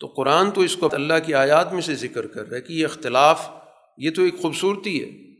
[0.00, 2.72] تو قرآن تو اس کو اللہ کی آیات میں سے ذکر کر رہا ہے کہ
[2.72, 3.50] یہ اختلاف،
[3.98, 5.34] یہ تو ایک خوبصورتی ہے۔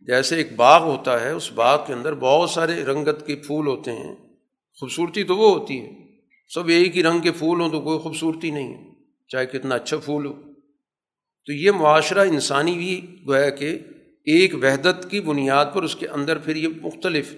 [0.00, 3.92] جیسے ایک باغ ہوتا ہے، اس باغ کے اندر بہت سارے رنگت کے پھول ہوتے
[3.92, 4.16] ہیں۔
[4.80, 5.90] خوبصورتی تو وہ ہوتی ہے۔
[6.48, 8.90] سب ایک ہی رنگ کے پھول ہوں تو کوئی خوبصورتی نہیں ہے،
[9.28, 10.51] چاہے کتنا اچھا پھول ہو۔
[11.46, 13.78] تو یہ معاشرہ انسانی بھی گویا کہ
[14.24, 17.34] ایک وحدت کی بنیاد پر اس کے اندر پھر یہ مختلف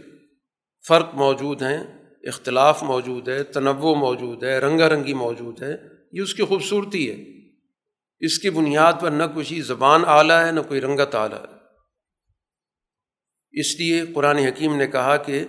[0.89, 1.85] فرق موجود ہیں،
[2.23, 5.77] اختلاف موجود ہے، تنوع موجود ہے رنگا رنگی موجود ہے،
[6.13, 7.25] یہ اس کی خوبصورتی ہے۔
[8.21, 11.55] اس کی بنیاد پر نہ کچھ زبان اعلیٰ ہے، نہ کوئی رنگت اعلیٰ ہے۔
[13.53, 15.45] اس لیے قرآن حکیم نے کہا کہ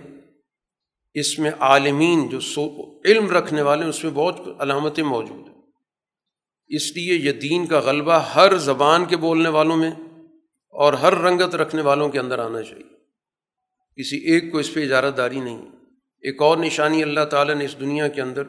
[1.14, 5.55] اس میں عالمین جو سو، علم رکھنے والے ہیں، اس میں بہت علامتیں موجود ہیں۔
[6.68, 9.92] اس لیے یہ دین کا غلبہ ہر زبان کے بولنے والوں میں
[10.70, 12.96] اور ہر رنگت رکھنے والوں کے اندر آنا چاہیے۔
[13.96, 15.66] کسی ایک کو اس پہ اجارت داری نہیں۔
[16.22, 18.44] ایک اور نشانی اللہ تعالیٰ نے اس دنیا کے اندر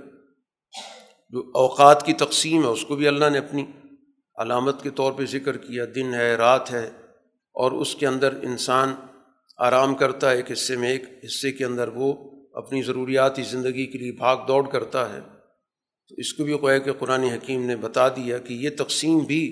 [1.31, 3.65] جو اوقات کی تقسیم ہے، اس کو بھی اللہ نے اپنی
[4.37, 6.91] علامت کے طور پہ ذکر کیا۔ دن ہے، رات ہے
[7.53, 8.95] اور اس کے اندر انسان
[9.57, 13.99] آرام کرتا ہے، ایک حصے میں، ایک حصے کے اندر وہ اپنی ضروریاتی زندگی کے
[13.99, 15.36] لیے بھاگ دوڑ کرتا ہے۔
[16.09, 19.42] تو اس کو بھی کہ قرآن حکیم نے بتا دیا کہ یہ تقسیم بھی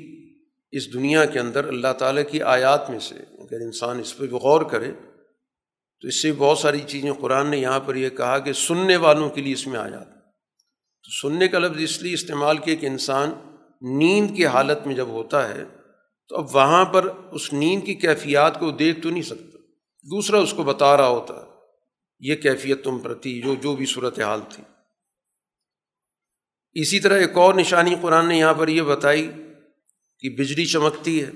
[0.72, 4.36] اس دنیا کے اندر اللہ تعالیٰ کی آیات میں سے، اگر انسان اس پہ بھی
[4.36, 4.92] غور کرے،
[6.02, 9.28] تو اس سے بہت ساری چیزیں قرآن نے یہاں پر یہ کہا کہ سننے والوں
[9.28, 10.06] کے لیے اس میں آیات
[11.04, 13.30] تو سننے کا لفظ اس لیے استعمال کیا کہ انسان
[13.98, 15.64] نیند کی حالت میں جب ہوتا ہے،
[16.28, 19.58] تو اب وہاں پر اس نیند کی کیفیات کو دیکھ تو نہیں سکتا۔
[20.06, 21.46] دوسرا اس کو بتا رہا ہوتا ہے،
[22.20, 24.62] یہ کیفیت تم پر تھی، جو جو بھی صورت حال تھی۔
[26.74, 29.30] اسی طرح ایک اور نشانی قرآن نے یہاں پر یہ بتائی
[30.18, 31.30] کہ بجلی چمکتی ہے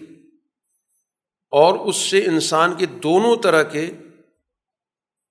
[1.53, 3.91] اور اس سے انسان کے دونوں طرح کے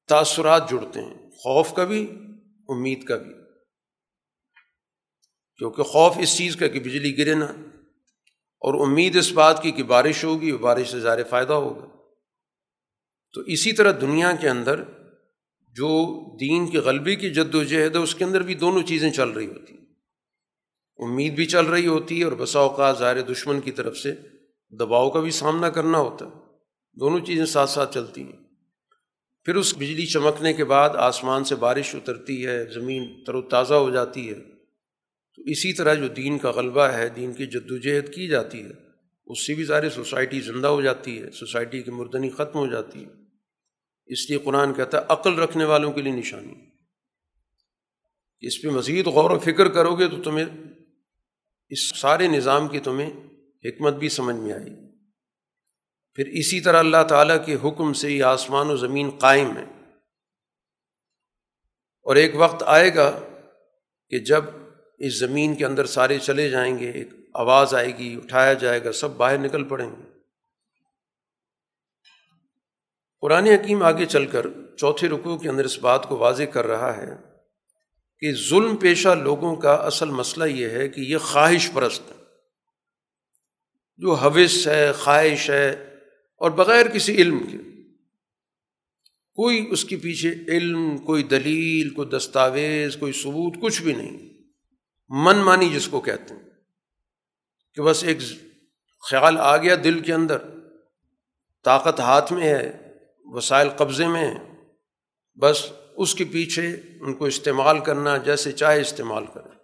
[0.07, 2.07] تاثرات جڑتے ہیں، خوف کا بھی،
[2.69, 3.33] امید کا بھی۔
[5.59, 7.45] کیونکہ خوف اس چیز کا کہ بجلی گرے نہ،
[8.61, 11.85] اور امید اس بات کی کہ بارش ہوگی اور بارش سے زیادہ فائدہ ہوگا۔
[13.33, 14.83] تو اسی طرح دنیا کے اندر
[15.75, 15.89] جو
[16.37, 19.29] دین کی غلبی کی جد و جہد ہے، اس کے اندر بھی دونوں چیزیں چل
[19.29, 19.76] رہی ہوتی ہیں۔
[20.99, 24.11] امید بھی چل رہی ہوتی ہے اور بسا اوقات ظاہر دشمن کی طرف سے
[24.69, 26.31] دباؤ کا بھی سامنا کرنا ہوتا ہے۔
[26.93, 28.47] دونوں چیزیں ساتھ ساتھ چلتی ہیں۔
[29.43, 33.73] پھر اس بجلی چمکنے کے بعد آسمان سے بارش اترتی ہے، زمین تر و تازہ
[33.73, 34.35] ہو جاتی ہے۔
[35.35, 38.63] تو اسی طرح جو دین کا غلبہ ہے، دین کی جد و جہد کی جاتی
[38.63, 38.71] ہے۔
[39.25, 43.05] اس سے بھی ظاہر سوسائٹی زندہ ہو جاتی ہے، سوسائٹی کی مردنی ختم ہو جاتی
[43.05, 43.09] ہے۔
[44.05, 46.53] اس لیے قرآن کہتا ہے، عقل رکھنے والوں کے لیے نشانی۔
[48.39, 50.45] اس پہ مزید غور و فکر کرو گے تو تمہیں
[51.69, 53.09] اس سارے نظام کی تمہیں
[53.65, 54.75] حکمت بھی سمجھ میں آئی۔
[56.15, 59.63] پھر اسی طرح اللہ تعالیٰ کے حکم سے یہ آسمان و زمین قائم ہے
[62.01, 63.19] اور ایک وقت آئے گا
[64.09, 64.43] کہ جب
[64.97, 68.91] اس زمین کے اندر سارے چلے جائیں گے، ایک آواز آئے گی، اٹھایا جائے گا،
[68.91, 70.19] سب باہر نکل پڑیں گے۔
[73.21, 76.97] قرآن حکیم آگے چل کر چوتھے رکوع کے اندر اس بات کو واضح کر رہا
[76.97, 77.26] ہے۔
[78.19, 82.13] کہ ظلم پیشہ لوگوں کا اصل مسئلہ یہ ہے کہ یہ خواہش پرست
[83.97, 85.95] جو حوث ہے، خواہش ہے
[86.37, 87.57] اور بغیر کسی علم کے۔
[89.33, 94.29] کوئی اس کے پیچھے علم، کوئی دلیل، کوئی دستاویز، کوئی ثبوت، کچھ بھی نہیں۔
[95.09, 96.43] من مانی جس کو کہتے ہیں
[97.73, 98.17] کہ بس ایک
[99.09, 100.37] خیال آ گیا دل کے اندر۔
[101.63, 102.93] طاقت ہاتھ میں ہے،
[103.25, 104.63] وسائل قبضے میں ہے
[105.35, 109.57] بس اس کے پیچھے ان کو استعمال کرنا جیسے چاہے استعمال کریں۔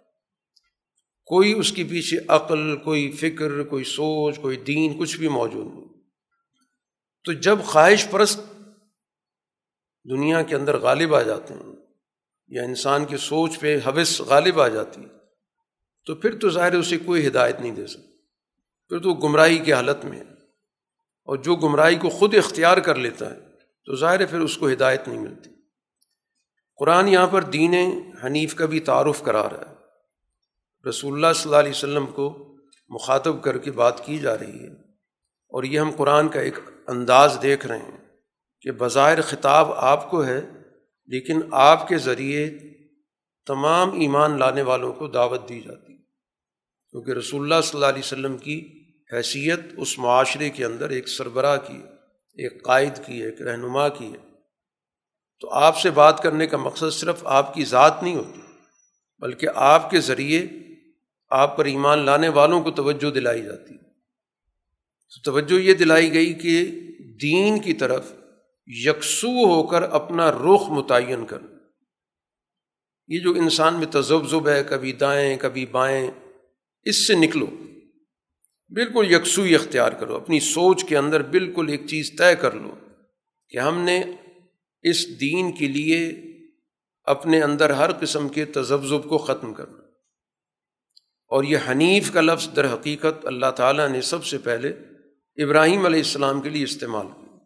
[1.26, 5.88] کوئی اس کے پیچھے عقل، کوئی فکر، کوئی سوچ، کوئی دین، کچھ بھی موجود نہیں۔
[7.24, 8.40] تو جب خواہش پرست
[10.10, 11.76] دنیا کے اندر غالب آ جاتے ہیں
[12.48, 15.08] یا انسان کی سوچ پہ حوث غالب آ جاتی ہے،
[16.06, 18.08] تو پھر تو ظاہر اسے کوئی ہدایت نہیں دے سکتا۔
[18.88, 20.24] پھر تو گمراہی کی حالت میں ہے۔
[21.24, 23.40] اور جو گمراہی کو خود اختیار کر لیتا ہے،
[23.84, 25.53] تو ظاہر پھر اس کو ہدایت نہیں ملتی۔
[26.76, 27.74] قرآن یہاں پر دین
[28.24, 29.74] حنیف کا بھی تعارف کرا رہا ہے۔
[30.88, 32.56] رسول اللہ صلی اللہ علیہ وسلم کو
[32.88, 34.72] مخاطب کر کے بات کی جا رہی ہے۔
[35.48, 38.04] اور یہ ہم قرآن کا ایک انداز دیکھ رہے ہیں
[38.60, 40.40] کہ بظاہر خطاب آپ کو ہے،
[41.06, 42.50] لیکن آپ کے ذریعے
[43.46, 45.96] تمام ایمان لانے والوں کو دعوت دی جاتی۔
[46.90, 48.82] کیونکہ رسول اللہ صلی اللہ علیہ وسلم کی
[49.12, 51.88] حیثیت اس معاشرے کے اندر ایک سربراہ کی ہے،
[52.42, 54.33] ایک قائد کی ہے، ایک رہنما کی ہے۔
[55.44, 58.40] تو آپ سے بات کرنے کا مقصد صرف آپ کی ذات نہیں ہوتی،
[59.18, 60.46] بلکہ آپ کے ذریعے
[61.30, 63.76] آپ پر ایمان لانے والوں کو توجہ دلائی جاتی
[65.12, 66.64] تو توجہ یہ دلائی گئی کہ
[67.22, 68.12] دین کی طرف
[68.66, 71.38] یکسو ہو کر اپنا رخ متعین کر
[73.08, 76.10] یہ جو انسان میں تجزب ہے، کبھی دائیں، کبھی بائیں،
[76.82, 77.46] اس سے نکلو۔
[78.68, 82.74] بالکل یکسوئی اختیار کرو، اپنی سوچ کے اندر بالکل ایک چیز طے کر لو
[83.48, 84.02] کہ ہم نے
[84.84, 86.12] اس دین کے لیے
[87.04, 89.78] اپنے اندر ہر قسم کے تذبذب کو ختم کرنا۔
[91.26, 94.68] اور یہ حنیف کا لفظ در حقیقت اللہ تعالیٰ نے سب سے پہلے
[95.44, 97.36] ابراہیم علیہ السلام کے لیے استعمال کیا۔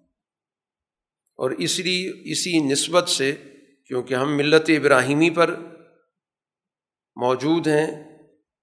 [1.37, 3.35] اور اس لیے اسی نسبت سے
[3.87, 5.55] کیونکہ ہم ملت ابراہیمی پر
[7.17, 8.19] موجود ہیں،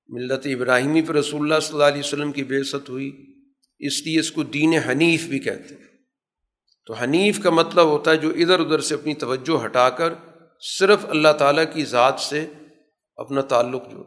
[0.07, 3.25] ملت ابراہیمی پر رسول اللہ صلی اللہ علیہ وسلم کی بے ست ہوئی،
[3.79, 5.84] اس لیے اس کو دین حنیف بھی کہتے ہیں۔
[6.85, 10.13] تو حنیف کا مطلب ہوتا ہے جو ادھر ادھر سے اپنی توجہ ہٹا کر
[10.59, 12.53] صرف اللہ تعالیٰ کی ذات سے
[13.15, 14.05] اپنا تعلق جوڑ۔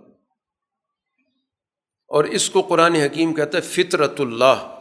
[2.08, 4.80] اور اس کو قرآن حکیم کہتا ہے فطرت اللہ۔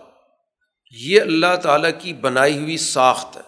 [0.92, 3.42] یہ اللہ تعالیٰ کی بنائی ہوئی ساخت ہے،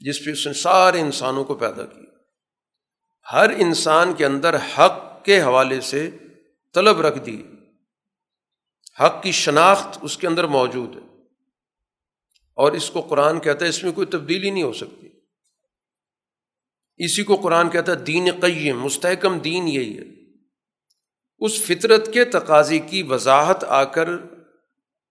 [0.00, 2.08] جس پہ اس نے سارے انسانوں کو پیدا کیا۔
[3.32, 6.10] ہر انسان کے اندر حق کے حوالے سے
[6.74, 7.42] طلب رکھ دی۔
[9.00, 11.17] حق کی شناخت اس کے اندر موجود ہے۔
[12.58, 15.08] اور اس کو قرآن کہتا ہے، اس میں کوئی تبدیلی نہیں ہو سکتی۔
[16.96, 20.04] اسی کو قرآن کہتا ہے، دین قیم، مستحکم دین یہی ہے۔
[21.38, 24.08] اس فطرت کے تقاضے کی وضاحت آ کر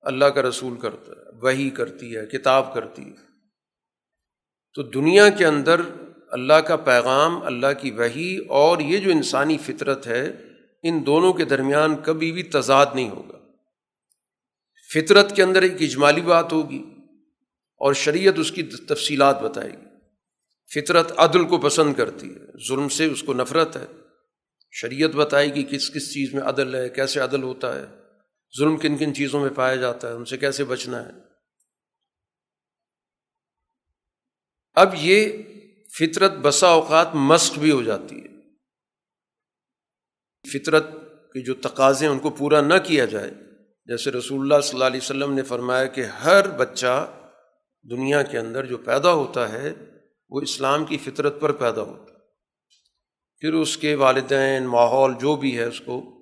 [0.02, 3.28] اللہ کا رسول کرتا ہے وہی کرتی ہے، کتاب کرتی ہے۔
[4.74, 5.82] تو دنیا کے اندر
[6.32, 10.32] اللہ کا پیغام، اللہ کی وہی اور یہ جو انسانی فطرت ہے،
[10.84, 13.38] ان دونوں کے درمیان کبھی بھی تضاد نہیں ہوگا۔
[14.94, 16.97] فطرت کے اندر ایک اجمالی بات ہوگی۔
[17.78, 19.88] اور شریعت اس کی تفصیلات بتائے گی۔
[20.74, 23.86] فطرت عدل کو پسند کرتی ہے، ظلم سے اس کو نفرت ہے۔
[24.72, 27.86] شریعت بتائے گی کس کس چیز میں عدل ہے، کیسے عدل ہوتا ہے۔
[28.60, 31.12] ظلم کن کن چیزوں میں پایا جاتا ہے، ان سے کیسے بچنا ہے۔
[34.74, 35.32] اب یہ
[36.00, 38.28] فطرت بسا اوقات مسٹ بھی ہو جاتی ہے۔
[40.54, 40.88] فطرت
[41.34, 43.32] کے جو تقاضے ان کو پورا نہ کیا جائے۔
[43.86, 47.14] جیسے رسول اللہ صلی اللہ علیہ وسلم نے فرمایا کہ ہر بچہ
[47.84, 49.74] دنیا کے اندر جو پیدا ہوتا ہے،
[50.30, 52.18] وہ اسلام کی فطرت پر پیدا ہوتا ہے۔
[53.40, 56.18] پھر اس کے والدین، ماحول جو بھی ہے، اس کو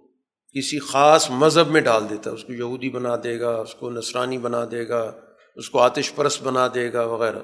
[0.54, 3.90] کسی خاص مذہب میں ڈال دیتا ہے۔ اس کو یہودی بنا دے گا، اس کو
[3.90, 5.22] نسرانی بنا دے گا،
[5.56, 7.40] اس کو آتش پرست بنا دے گا وغیرہ۔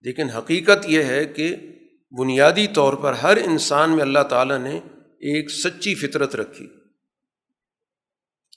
[0.00, 1.56] لیکن حقیقت یہ ہے کہ
[2.18, 6.66] بنیادی طور پر ہر انسان میں اللہ تعالیٰ نے ایک سچی فطرت رکھی۔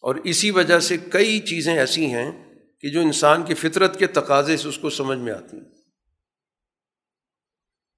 [0.02, 2.45] اور اسی وجہ سے کئی چیزیں ایسی ہیں
[2.86, 5.64] کہ جو انسان کی فطرت کے تقاضے سے اس کو سمجھ میں آتی ہیں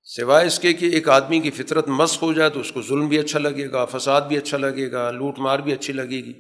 [0.04, 3.08] سوائے اس کے کہ ایک آدمی کی فطرت مس ہو جائے تو اس کو ظلم
[3.08, 6.34] بھی اچھا لگے گا، فساد بھی اچھا لگے گا، لوٹ مار بھی اچھی لگے گی۔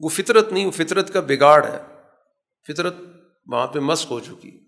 [0.00, 1.78] وہ فطرت نہیں، وہ فطرت کا بگاڑ ہے۔
[2.68, 2.94] فطرت
[3.46, 4.60] وہاں پہ مس ہو چکی۔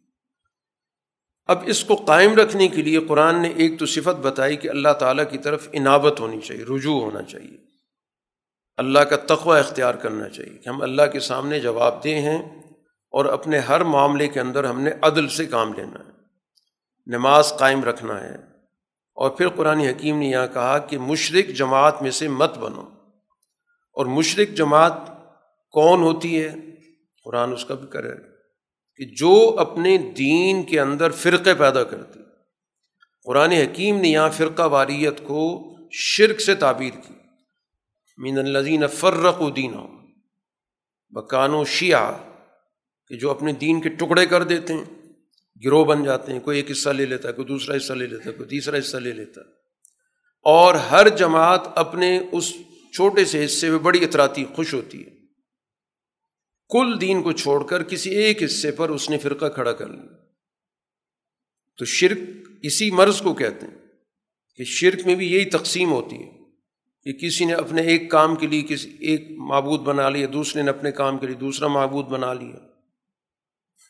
[1.47, 4.93] اب اس کو قائم رکھنے کے لیے قرآن نے ایک تو صفت بتائی کہ اللہ
[4.93, 7.57] تعالیٰ کی طرف انابت ہونی چاہیے، رجوع ہونا چاہیے۔
[8.77, 12.68] اللہ کا تقوی اختیار کرنا چاہیے کہ ہم اللہ کے سامنے جواب دیں ہیں
[13.11, 16.11] اور اپنے ہر معاملے کے اندر ہم نے عدل سے کام لینا ہے،
[17.07, 18.35] نماز قائم رکھنا ہے۔
[19.15, 22.81] اور پھر قرآن حکیم نے یہاں کہا کہ مشرق جماعت میں سے مت بنو۔
[23.93, 24.93] اور مشرق جماعت
[25.71, 26.55] کون ہوتی ہے؟
[27.25, 28.11] قرآن اس کا بھی کرے
[28.97, 32.21] کہ جو اپنے دین کے اندر فرقے پیدا کرتی۔
[33.25, 37.15] قرآن حکیم نے یہاں فرقہ واریت کو شرک سے تعبیر کی۔
[38.17, 39.87] مین الزین فرق و دین ہو
[41.11, 42.28] بکان و شیعہ۔
[43.09, 44.85] کہ جو اپنے دین کے ٹکڑے کر دیتے ہیں،
[45.65, 48.31] گروہ بن جاتے ہیں، کوئی ایک حصہ لے لیتا ہے، کوئی دوسرا حصہ لے لیتا
[48.31, 49.47] ہے، کوئی تیسرا حصہ لے لیتا ہے۔
[50.43, 52.53] اور ہر جماعت اپنے اس
[52.95, 55.11] چھوٹے سے حصے میں بڑی اطراتی خوش ہوتی ہے۔
[56.69, 60.17] کل دین کو چھوڑ کر کسی ایک حصے پر اس نے فرقہ کھڑا کر لیا۔
[61.79, 62.19] تو شرک
[62.63, 63.75] اسی مرض کو کہتے ہیں
[64.57, 66.33] کہ شرک میں بھی یہی تقسیم ہوتی ہے
[67.03, 70.71] کہ کسی نے اپنے ایک کام کے لیے کسی، ایک معبود بنا لیا، دوسرے نے
[70.71, 72.68] اپنے کام کے لیے دوسرا معبود بنا لیا۔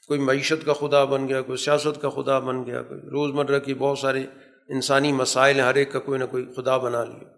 [0.09, 3.59] کوئی معیشت کا خدا بن گیا، کوئی سیاست کا خدا بن گیا، کوئی روز مرہ
[3.59, 4.27] کی بہت سارے
[4.69, 7.29] انسانی مسائل ہر ایک کا کوئی نہ کوئی خدا بنا لیا۔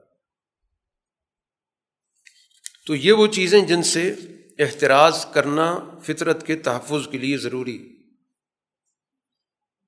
[2.87, 4.15] تو یہ وہ چیزیں جن سے
[4.59, 7.97] احتراز کرنا فطرت کے تحفظ کے لیے ضروری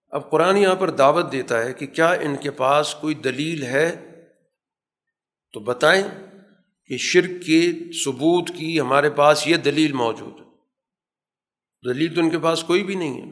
[0.09, 4.09] اب قرآن یہاں پر دعوت دیتا ہے کہ کیا ان کے پاس کوئی دلیل ہے؟
[5.53, 6.09] تو بتائیں
[6.87, 7.73] کہ شرک کے
[8.05, 10.42] ثبوت کی ہمارے پاس یہ دلیل موجود ہے۔
[11.87, 13.31] دلیل تو ان کے پاس کوئی بھی نہیں ہے۔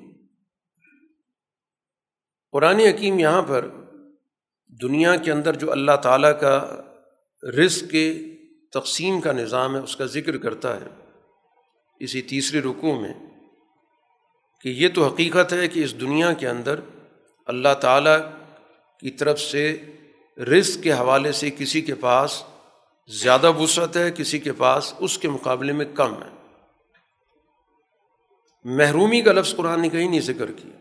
[2.52, 3.68] قرآن حکیم یہاں پر
[4.82, 6.82] دنیا کے اندر جو اللہ تعالیٰ کا
[7.42, 8.24] رزق کے
[8.72, 10.86] تقسیم کا نظام ہے، اس کا ذکر کرتا ہے
[12.00, 13.14] اسی تیسرے رکوع میں
[14.60, 16.80] کہ یہ تو حقیقت ہے کہ اس دنیا کے اندر
[17.46, 18.18] اللہ تعالیٰ
[19.00, 19.84] کی طرف سے
[20.38, 22.44] رزق کے حوالے سے کسی کے پاس
[23.06, 26.39] زیادہ وسعت ہے، کسی کے پاس اس کے مقابلے میں کم ہے۔
[28.64, 30.76] محرومی کا لفظ قرآن نے کہیں نہیں ذکر کیا۔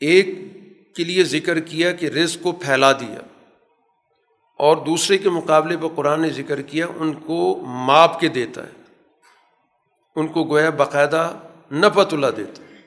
[0.00, 0.26] ایک
[0.96, 3.18] کے لیے ذکر کیا کہ رزق کو پھیلا دیا
[4.58, 8.82] اور دوسرے کے مقابلے پر قرآن نے ذکر کیا، ان کو ماپ کے دیتا ہے۔
[10.16, 11.38] ان کو گویا باقاعدہ
[11.72, 12.78] نفت اللہ دیتا ہے۔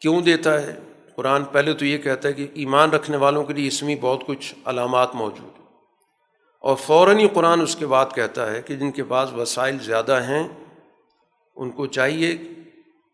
[0.00, 0.78] کیوں دیتا ہے؟
[1.16, 4.26] قرآن پہلے تو یہ کہتا ہے کہ ایمان رکھنے والوں کے لیے اس میں بہت
[4.26, 5.59] کچھ علامات موجود ہیں۔
[6.64, 10.20] اور فوراً ہی قرآن اس کے بعد کہتا ہے کہ جن کے پاس وسائل زیادہ
[10.22, 10.48] ہیں،
[11.56, 12.36] ان کو چاہیے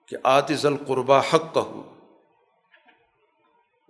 [0.08, 1.82] کہ آتز القربہ حق کا ہو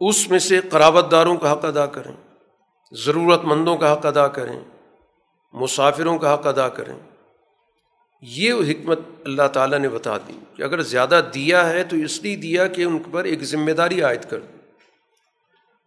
[0.01, 2.13] اس میں سے قرابت داروں کا حق ادا کریں
[2.93, 4.61] ضرورت مندوں کا حق ادا کریں،
[5.53, 6.99] مسافروں کا حق ادا کریں۔
[8.23, 12.37] یہ حکمت اللہ تعالیٰ نے بتا دی کہ اگر زیادہ دیا ہے تو اس لیے
[12.37, 14.41] دیا کہ ان پر ایک ذمہ داری عائد کر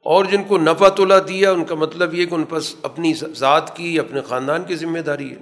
[0.03, 3.75] اور جن کو نفع تولا دیا، ان کا مطلب یہ کہ ان پر اپنی ذات
[3.75, 5.37] کی، اپنے خاندان کی ذمہ داری ہے۔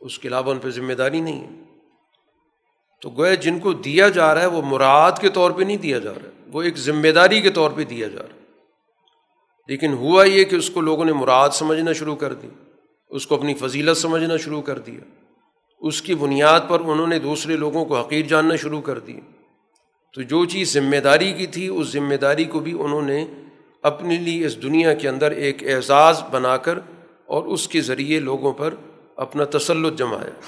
[0.00, 1.62] اس کے علاوہ ان پہ ذمہ داری نہیں ہے۔
[3.02, 5.98] تو گویا جن کو دیا جا رہا ہے، وہ مراد کے طور پہ نہیں دیا
[5.98, 8.38] جا رہا ہے۔ وہ ایک ذمہ داری کے طور پہ دیا جا رہا ہے۔
[9.68, 12.48] لیکن ہوا یہ کہ اس کو لوگوں نے مراد سمجھنا شروع کر دی۔
[13.08, 15.00] اس کو اپنی فضیلت سمجھنا شروع کر دیا۔
[15.80, 19.20] اس کی بنیاد پر انہوں نے دوسرے لوگوں کو حقیر جاننا شروع کر دی
[20.14, 23.26] تو جو چیز ذمہ داری کی تھی، اس ذمہ داری کو بھی انہوں نے
[23.82, 26.78] اپنے لیے اس دنیا کے اندر ایک اعزاز بنا کر
[27.26, 28.74] اور اس کے ذریعے لوگوں پر
[29.16, 30.40] اپنا تسلط جمایا۔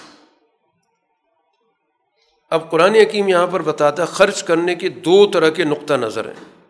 [2.50, 6.24] اب قرآن حکیم یہاں پر بتاتا ہے، خرچ کرنے کے دو طرح کے نقطہ نظر
[6.24, 6.68] ہیں۔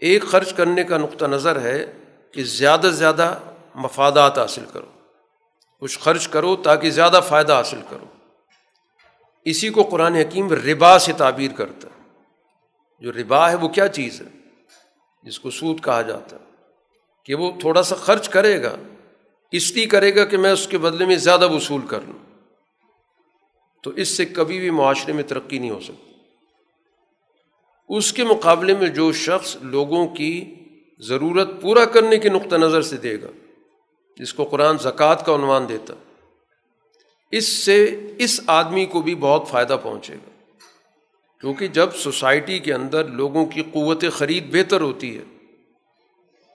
[0.00, 1.92] ایک، خرچ کرنے کا نقطہ نظر ہے
[2.32, 3.38] کہ زیادہ سے زیادہ
[3.74, 4.86] مفادات حاصل کرو۔
[5.80, 8.04] کچھ خرچ کرو تاکہ زیادہ فائدہ حاصل کرو۔
[9.44, 12.02] اسی کو قرآن حکیم ربا سے تعبیر کرتا ہے۔
[13.00, 14.35] جو ربا ہے وہ کیا چیز ہے؟
[15.26, 16.44] جس کو سود کہا جاتا ہے،
[17.24, 18.76] کہ وہ تھوڑا سا خرچ کرے گا،
[19.52, 22.18] اس لیے کرے گا کہ میں اس کے بدلے میں زیادہ وصول کر لوں۔
[23.82, 26.12] تو اس سے کبھی بھی معاشرے میں ترقی نہیں ہو سکتی۔
[27.88, 30.54] اس کے مقابلے میں جو شخص لوگوں کی
[31.00, 33.30] ضرورت پورا کرنے کے نقطہ نظر سے دے گا،
[34.16, 35.94] جس کو قرآن زکوٰۃ کا عنوان دیتا،
[37.32, 37.84] اس سے
[38.18, 40.30] اس آدمی کو بھی بہت فائدہ پہنچے گا۔
[41.40, 45.22] کیونکہ جب سوسائٹی کے اندر لوگوں کی قوت خرید بہتر ہوتی ہے،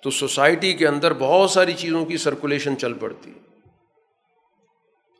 [0.03, 3.39] تو سوسائٹی کے اندر بہت ساری چیزوں کی سرکولیشن چل پڑتی ہے۔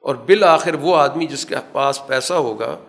[0.01, 2.80] اور بالآخر وہ آدمی جس کے پاس پیسہ ہوگا،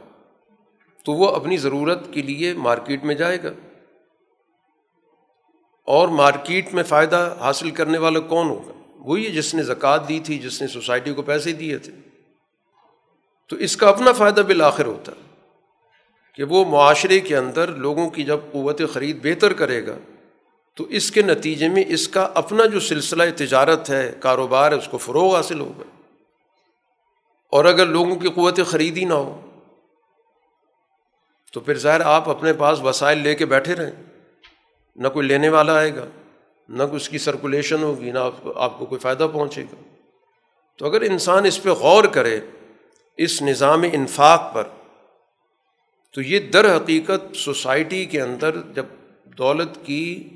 [1.04, 3.50] تو وہ اپنی ضرورت کے لیے مارکیٹ میں جائے گا۔
[5.86, 10.38] اور مارکیٹ میں فائدہ حاصل کرنے والا کون ہوگا؟ وہی جس نے زکوٰۃ دی تھی،
[10.38, 11.92] جس نے سوسائٹی کو پیسے دیے تھے۔
[13.48, 15.21] تو اس کا اپنا فائدہ بالآخر ہوتا۔ ہے
[16.34, 19.96] کہ وہ معاشرے کے اندر لوگوں کی جب قوت خرید بہتر کرے گا،
[20.74, 24.88] تو اس کے نتیجے میں اس کا اپنا جو سلسلہ تجارت ہے، کاروبار ہے، اس
[24.88, 25.82] کو فروغ حاصل ہوگا۔
[27.50, 29.40] اور اگر لوگوں کی قوت خریدی نہ ہو،
[31.52, 34.02] تو پھر ظاہر آپ اپنے پاس وسائل لے کے بیٹھے رہیں۔
[34.96, 36.06] نہ کوئی لینے والا آئے گا،
[36.68, 38.18] نہ اس کی سرکولیشن ہوگی، نہ
[38.56, 39.82] آپ کو کوئی فائدہ پہنچے گا۔
[40.78, 42.40] تو اگر انسان اس پہ غور کرے،
[43.16, 44.64] اس نظام انفاق پر
[46.14, 48.86] تو یہ در حقیقت سوسائٹی کے اندر جب
[49.38, 50.28] دولت کی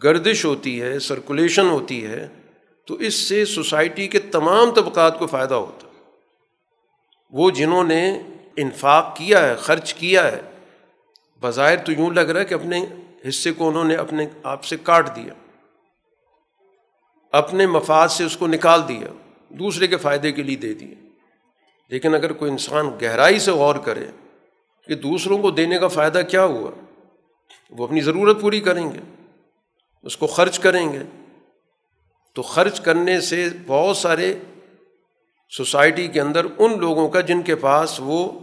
[0.00, 2.26] گردش ہوتی ہے سرکولیشن ہوتی ہے،
[2.88, 5.86] تو اس سے سوسائٹی کے تمام طبقات کو فائدہ ہوتا
[7.32, 8.02] وہ جنہوں نے
[8.56, 10.40] انفاق کیا ہے، خرچ کیا ہے،
[11.42, 12.84] بظاہر تو یوں لگ رہا ہے کہ اپنے
[13.28, 15.32] حصے کو انہوں نے اپنے آپ سے کاٹ دیا،
[17.32, 19.12] اپنے مفاد سے اس کو نکال دیا،
[19.50, 20.94] دوسرے کے فائدے کے لیے دے دیا
[21.90, 24.06] لیکن اگر کوئی انسان گہرائی سے غور کرے
[24.86, 26.70] کہ دوسروں کو دینے کا فائدہ کیا ہوا؟
[27.70, 29.24] وہ اپنی ضرورت پوری کریں گے،
[30.02, 30.98] اس کو خرچ کریں گے۔
[32.34, 34.34] تو خرچ کرنے سے بہت سارے
[35.56, 38.40] سوسائٹی کے اندر ان لوگوں کا جن کے پاس وہ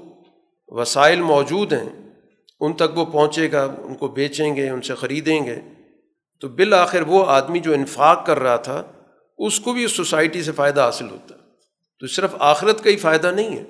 [0.67, 1.89] وسائل موجود ہیں،
[2.59, 5.61] ان تک وہ پہنچے گا، ان کو بیچیں گے، ان سے خریدیں گے۔
[6.41, 8.83] تو بالآخر وہ آدمی جو انفاق کر رہا تھا،
[9.37, 11.35] اس کو بھی اس سوسائٹی سے فائدہ حاصل ہوتا۔
[11.99, 13.63] تو صرف آخرت کا ہی فائدہ نہیں ہے۔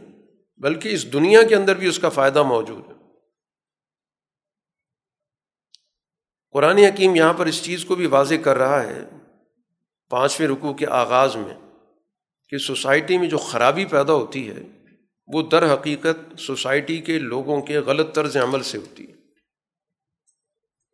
[0.57, 2.93] بلکہ اس دنیا کے اندر بھی اس کا فائدہ موجود ہے۔
[6.51, 9.01] قرآن حکیم یہاں پر اس چیز کو بھی واضح کر رہا ہے،
[10.09, 11.53] پانچویں رکوع کے آغاز میں،
[12.49, 14.63] کہ سوسائٹی میں جو خرابی پیدا ہوتی ہے،
[15.27, 19.13] وہ در حقیقت سوسائٹی کے لوگوں کے غلط طرز عمل سے ہوتی ہے۔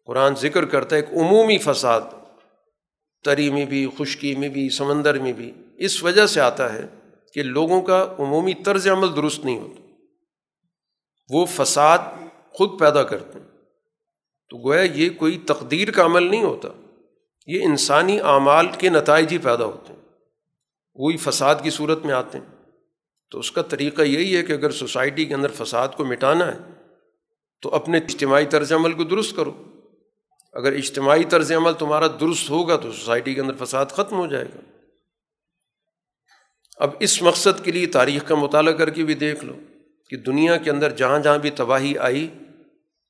[0.05, 2.01] قرآن ذکر کرتا ہے ایک عمومی فساد،
[3.24, 6.86] تری میں بھی، خشکی میں بھی، سمندر میں بھی، اس وجہ سے آتا ہے
[7.34, 9.82] کہ لوگوں کا عمومی طرز عمل درست نہیں ہوتا۔
[11.30, 11.97] وہ فساد
[12.49, 13.47] خود پیدا کرتے ہیں۔
[14.49, 16.69] تو گویا یہ کوئی تقدیر کا عمل نہیں ہوتا۔
[17.47, 19.99] یہ انسانی اعمال کے نتائج ہی پیدا ہوتے ہیں۔
[20.95, 22.45] وہی فساد کی صورت میں آتے ہیں۔
[23.32, 26.57] تو اس کا طریقہ یہی ہے کہ اگر سوسائٹی کے اندر فساد کو مٹانا ہے،
[27.61, 29.51] تو اپنے اجتماعی طرز عمل کو درست کرو۔
[30.53, 34.45] اگر اجتماعی طرز عمل تمہارا درست ہوگا تو سوسائٹی کے اندر فساد ختم ہو جائے
[34.45, 34.78] گا۔
[36.80, 39.53] اب اس مقصد کے لیے تاریخ کا مطالعہ کر کے بھی دیکھ لو
[40.09, 42.27] کہ دنیا کے اندر جہاں جہاں بھی تباہی آئی،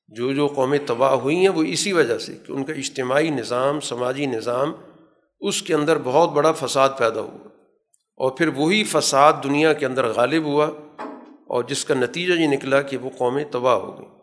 [0.07, 3.79] جو جو قومیں تباہ ہوئی ہیں، وہ اسی وجہ سے کہ ان کا اجتماعی نظام،
[3.79, 4.73] سماجی نظام
[5.39, 7.47] اس کے اندر بہت بڑا فساد پیدا ہوا
[8.17, 10.65] اور پھر وہی فساد دنیا کے اندر غالب ہوا
[11.47, 14.19] اور جس کا نتیجہ یہ نکلا کہ وہ قومیں تباہ ہو گئیں۔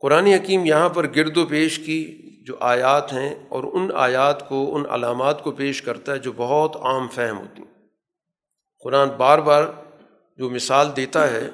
[0.00, 4.76] قرآن حکیم یہاں پر گرد و پیش کی جو آیات ہیں اور ان آیات کو،
[4.76, 7.72] ان علامات کو پیش کرتا ہے جو بہت عام فہم ہوتی ہیں۔
[8.84, 9.64] قرآن بار بار
[10.36, 11.48] جو مثال دیتا ہے،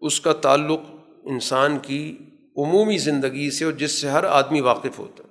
[0.00, 0.80] اس کا تعلق
[1.24, 2.18] انسان کی
[2.56, 5.28] عمومی زندگی سے اور جس سے ہر آدمی واقف ہوتا ہے۔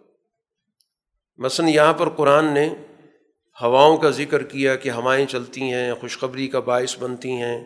[1.37, 2.73] مثلاً یہاں پر قرآن نے
[3.61, 7.63] ہواؤں کا ذکر کیا کہ ہوائیں چلتی ہیں، خوشخبری کا باعث بنتی ہیں۔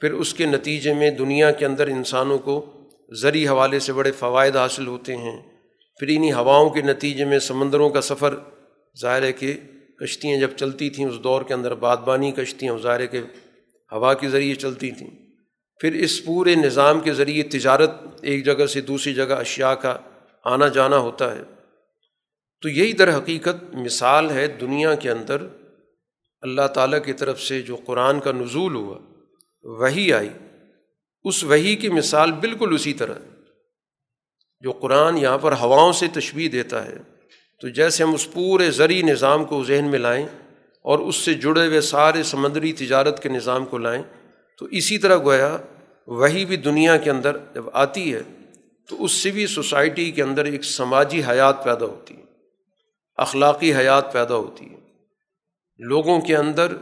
[0.00, 2.72] پھر اس کے نتیجے میں دنیا کے اندر انسانوں کو
[3.20, 5.59] زرعی حوالے سے بڑے فوائد حاصل ہوتے ہیں۔
[6.00, 8.34] پھر انہیں ہواؤں کے نتیجے میں سمندروں کا سفر،
[9.00, 9.56] ظاہر ہے کہ
[10.00, 13.18] کشتیاں جب چلتی تھیں اس دور کے اندر، بادبانی کشتیاں، ظاہر ہے کہ
[13.92, 15.10] ہوا کے ذریعے چلتی تھیں۔
[15.80, 17.90] پھر اس پورے نظام کے ذریعے تجارت
[18.22, 19.98] ایک جگہ سے دوسری جگہ اشیاء کا
[20.44, 21.42] آنا جانا ہوتا ہے۔
[22.62, 25.46] تو یہی در حقیقت مثال ہے دنیا کے اندر۔
[26.40, 28.98] اللہ تعالیٰ کی طرف سے جو قرآن کا نزول ہوا
[29.62, 30.30] وہی آئی۔
[31.24, 33.14] اس وہی کی مثال بالکل اسی طرح۔
[34.60, 36.96] جو قرآن یہاں پر ہواؤں سے تشبیح دیتا ہے،
[37.62, 40.26] تو جیسے ہم اس پورے زرعی نظام کو ذہن میں لائیں
[40.84, 44.02] اور اس سے جڑے ہوئے سارے سمندری تجارت کے نظام کو لائیں،
[44.58, 45.56] تو اسی طرح گویا
[46.06, 48.22] وہی بھی دنیا کے اندر جب آتی ہے،
[48.88, 52.22] تو اس سے بھی سوسائٹی کے اندر ایک سماجی حیات پیدا ہوتی ہے،
[53.18, 54.78] اخلاقی حیات پیدا ہوتی ہے،
[55.80, 56.74] لوگوں کے اندر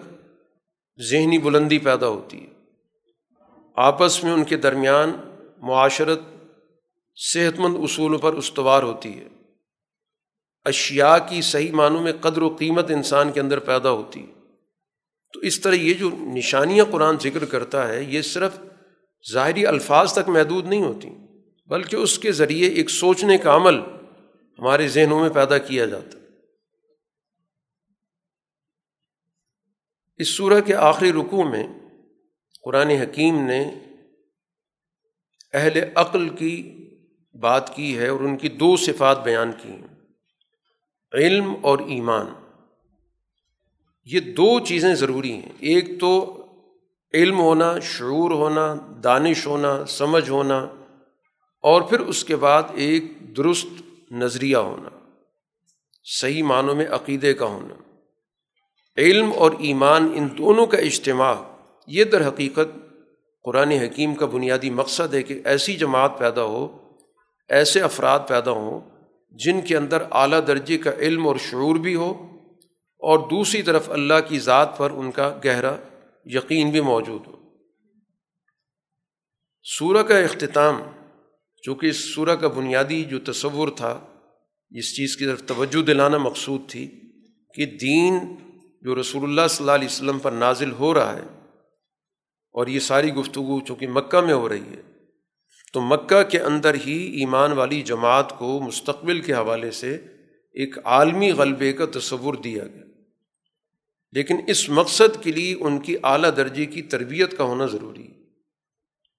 [0.98, 2.52] ذہنی بلندی پیدا ہوتی ہے۔
[3.76, 5.12] آپس میں ان کے درمیان
[5.58, 6.20] معاشرت
[7.18, 9.28] صحت مند اصولوں پر استوار ہوتی ہے۔
[10.64, 14.32] اشیا کی صحیح معنوں میں قدر و قیمت انسان کے اندر پیدا ہوتی ہے۔
[15.32, 18.58] تو اس طرح یہ جو نشانیاں قرآن ذکر کرتا ہے، یہ صرف
[19.32, 21.08] ظاہری الفاظ تک محدود نہیں ہوتی،
[21.66, 23.74] بلکہ اس کے ذریعے ایک سوچنے کا عمل
[24.58, 26.18] ہمارے ذہنوں میں پیدا کیا جاتا
[30.16, 31.66] اس صورح کے آخری رکوع میں
[32.64, 33.70] قرآن حکیم نے
[35.52, 36.74] اہل عقل کی
[37.40, 39.86] بات کی ہے اور ان کی دو صفات بیان کی ہیں۔
[41.12, 42.26] علم اور ایمان۔
[44.04, 46.44] یہ دو چیزیں ضروری ہیں۔ ایک تو
[47.14, 48.74] علم ہونا، شعور ہونا،
[49.04, 50.58] دانش ہونا، سمجھ ہونا،
[51.60, 53.04] اور پھر اس کے بعد ایک
[53.36, 53.66] درست
[54.10, 54.88] نظریہ ہونا۔
[56.04, 57.74] صحیح معنوں میں عقیدے کا ہونا۔
[58.98, 61.34] علم اور ایمان ان دونوں کا اجتماع۔
[61.86, 62.78] یہ در حقیقت
[63.42, 66.87] قرآن حکیم کا بنیادی مقصد ہے کہ ایسی جماعت پیدا ہو
[67.48, 68.80] ایسے افراد پیدا ہوں
[69.30, 72.10] جن کے اندر اعلیٰ درجے کا علم اور شعور بھی ہو
[73.02, 75.76] اور دوسری طرف اللہ کی ذات پر ان کا گہرا
[76.24, 77.32] یقین بھی موجود ہو۔
[79.62, 80.82] سورہ کا اختتام،
[81.62, 84.00] چونکہ اس سورہ کا بنیادی جو تصور تھا،
[84.70, 87.00] اس چیز کی طرف توجہ دلانا مقصود تھی
[87.54, 88.18] کہ دین
[88.82, 91.22] جو رسول اللہ صلی اللہ علیہ وسلم پر نازل ہو رہا ہے
[92.52, 94.82] اور یہ ساری گفتگو چونکہ مکہ میں ہو رہی ہے
[95.72, 99.94] تو مکہ کے اندر ہی ایمان والی جماعت کو مستقبل کے حوالے سے
[100.52, 102.84] ایک عالمی غلبے کا تصور دیا گیا۔
[104.12, 108.18] لیکن اس مقصد کے لیے ان کی اعلیٰ درجے کی تربیت کا ہونا ضروری۔ ہے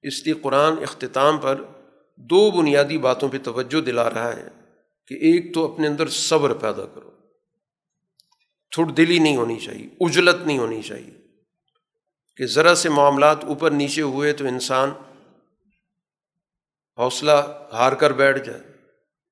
[0.02, 1.64] اس لیے قرآن اختتام پر
[2.18, 4.48] دو بنیادی باتوں پہ توجہ دلا رہا ہے
[5.08, 7.12] کہ ایک تو اپنے اندر صبر پیدا کرو۔
[8.72, 11.14] تھوڑ دلی نہیں ہونی چاہیے، اجلت نہیں ہونی چاہیے۔
[12.38, 14.90] کہ ذرا سے معاملات اوپر نیچے ہوئے تو انسان
[17.00, 17.32] حوصلہ
[17.74, 18.62] ہار کر بیٹھ جائے۔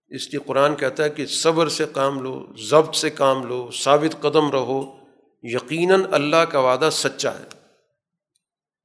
[0.07, 4.21] اس لیے قرآن کہتا ہے کہ صبر سے کام لو، ضبط سے کام لو، ثابت
[4.21, 4.97] قدم رہو۔
[5.43, 7.43] یقیناً اللہ کا وعدہ سچا ہے۔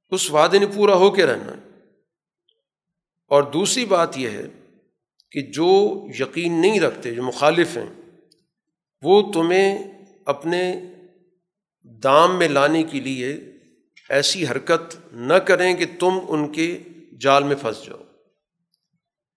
[0.09, 1.73] اس وعدے نے پورا ہو کے رہنا۔ ہے
[3.27, 4.45] اور دوسری بات یہ ہے
[5.31, 8.01] کہ جو یقین نہیں رکھتے، جو مخالف ہیں،
[9.01, 9.91] وہ تمہیں
[10.25, 10.75] اپنے
[11.83, 13.39] دام میں لانے کے لیے
[14.09, 16.79] ایسی حرکت نہ کریں کہ تم ان کے
[17.21, 18.02] جال میں پھنس جاؤ۔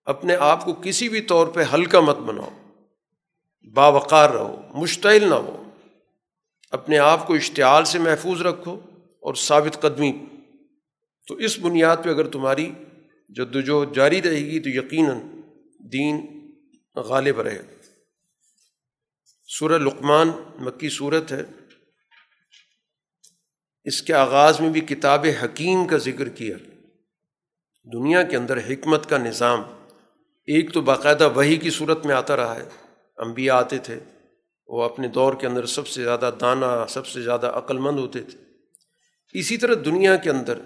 [0.07, 2.51] اپنے آپ کو کسی بھی طور پہ ہلکا مت بناؤ۔
[3.75, 5.71] باوقار رہو، مشتعل نہ ہو۔
[6.71, 8.81] اپنے آپ کو اشتعال سے محفوظ رکھو
[9.21, 10.25] اور ثابت قدمی۔
[11.27, 12.73] تو اس بنیاد پہ اگر تمہاری
[13.29, 13.57] جد
[13.95, 15.19] جاری رہے گی تو یقیناً
[15.79, 16.27] دین
[16.97, 17.63] غالب رہے۔
[19.49, 20.29] سورہ لقمان
[20.59, 21.43] مکی صورت ہے۔
[23.85, 26.57] اس کے آغاز میں بھی کتاب حکیم کا ذکر کیا۔
[27.93, 29.63] دنیا کے اندر حکمت کا نظام۔
[30.47, 32.69] ایک تو باقاعدہ وہی کی صورت میں آتا رہا ہے۔
[33.17, 34.01] انبیاء آتے تھے۔
[34.67, 38.21] وہ اپنے دور کے اندر سب سے زیادہ دانہ سب سے زیادہ عقل مند ہوتے
[38.21, 38.39] تھے۔
[39.39, 40.59] اسی طرح دنیا کے اندر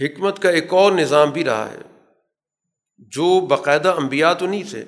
[0.00, 1.78] حکمت کا ایک اور نظام بھی رہا ہے۔
[2.98, 4.84] جو باقاعدہ انبیاء تو نہیں تھے،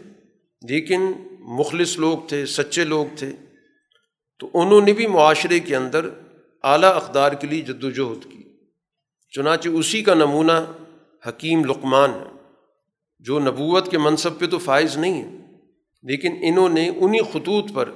[0.69, 3.33] لیکن مخلص لوگ تھے، سچے لوگ تھے۔
[4.39, 6.09] تو انہوں نے بھی معاشرے کے اندر
[6.63, 8.43] اعلیٰ اقدار کے لیے جد وجہد کی۔
[9.31, 10.73] چنانچہ اسی کا نمونہ
[11.29, 12.40] حکیم لقمان ہے۔
[13.21, 15.37] جو نبوت کے منصب پہ تو فائز نہیں ہے،
[16.03, 17.89] لیکن انہوں نے انہیں خطوط پر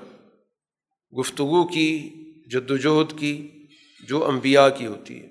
[1.19, 2.11] گفتگو کی
[2.51, 3.49] جد وجہد کی
[4.09, 5.29] جو انبیاء کی ہوتی ہے۔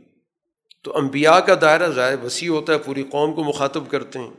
[0.83, 4.31] تو انبیاء کا دائرہ ظاہر وسیع ہوتا ہے، پوری قوم کو مخاطب کرتے ہیں۔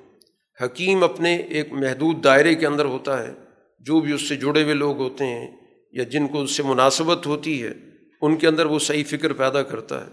[0.65, 3.35] حکیم اپنے ایک محدود دائرے کے اندر ہوتا ہے،
[3.79, 5.57] جو بھی اس سے جڑے ہوئے لوگ ہوتے ہیں
[5.93, 7.73] یا جن کو اس سے مناسبت ہوتی ہے،
[8.21, 10.11] ان کے اندر وہ صحیح فکر پیدا کرتا ہے۔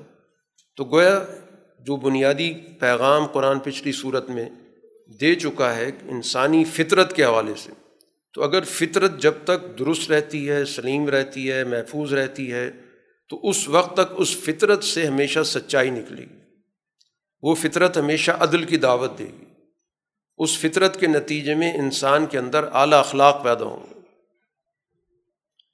[0.76, 1.24] تو گویا
[1.80, 4.50] جو بنیادی پیغام قرآن پچھلی صورت میں
[5.20, 7.72] دے چکا ہے انسانی فطرت کے حوالے سے۔
[8.34, 12.72] تو اگر فطرت جب تک درست رہتی ہے، سلیم رہتی ہے، محفوظ رہتی ہے،
[13.30, 16.40] تو اس وقت تک اس فطرت سے ہمیشہ سچائی نکلے گی۔
[17.42, 19.46] وہ فطرت ہمیشہ عدل کی دعوت دے گی۔
[20.38, 24.00] اس فطرت کے نتیجے میں انسان کے اندر اعلیٰ اخلاق پیدا ہوں گے۔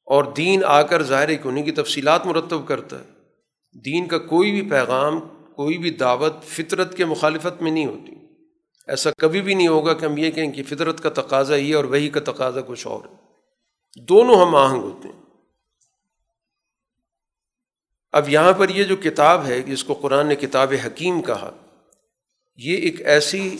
[0.05, 3.05] اور دین آ کر ظاہر کہ انہیں کی تفصیلات مرتب کرتا ہے۔
[3.79, 5.19] دین کا کوئی بھی پیغام،
[5.55, 8.16] کوئی بھی دعوت فطرت کے مخالفت میں نہیں ہوتی۔
[8.87, 11.83] ایسا کبھی بھی نہیں ہوگا کہ ہم یہ کہیں کہ فطرت کا تقاضا یہ اور
[11.83, 13.27] وہی کا تقاضا کچھ اور۔ ہے
[14.01, 15.21] دونوں ہم آہنگ ہوتے ہیں۔
[18.11, 21.51] اب یہاں پر یہ جو کتاب ہے، جس کو قرآن نے کتاب حکیم کہا،
[22.57, 23.57] یہ ایک ایسی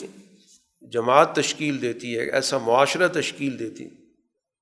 [0.82, 3.89] جماعت تشکیل دیتی ہے، ایسا معاشرہ تشکیل دیتی ہے،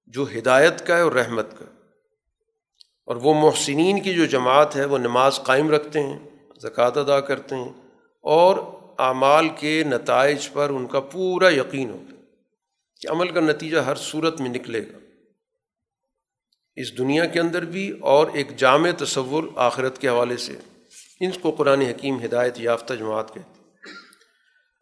[0.07, 1.66] جو ہدایت کا ہے اور رحمت کا۔
[3.05, 6.20] اور وہ محسنین کی جو جماعت ہے، وہ نماز قائم رکھتے ہیں،
[6.61, 7.74] زکوٰۃ ادا کرتے ہیں
[8.22, 12.24] اور اعمال کے نتائج پر ان کا پورا یقین ہوتا ہے
[13.02, 14.98] کہ عمل کا نتیجہ ہر صورت میں نکلے گا۔
[16.76, 20.54] اس دنیا کے اندر بھی اور ایک جامع تصور آخرت کے حوالے سے
[21.20, 23.91] ان کو قرآن حکیم ہدایت یافتہ جماعت کہتے ہیں۔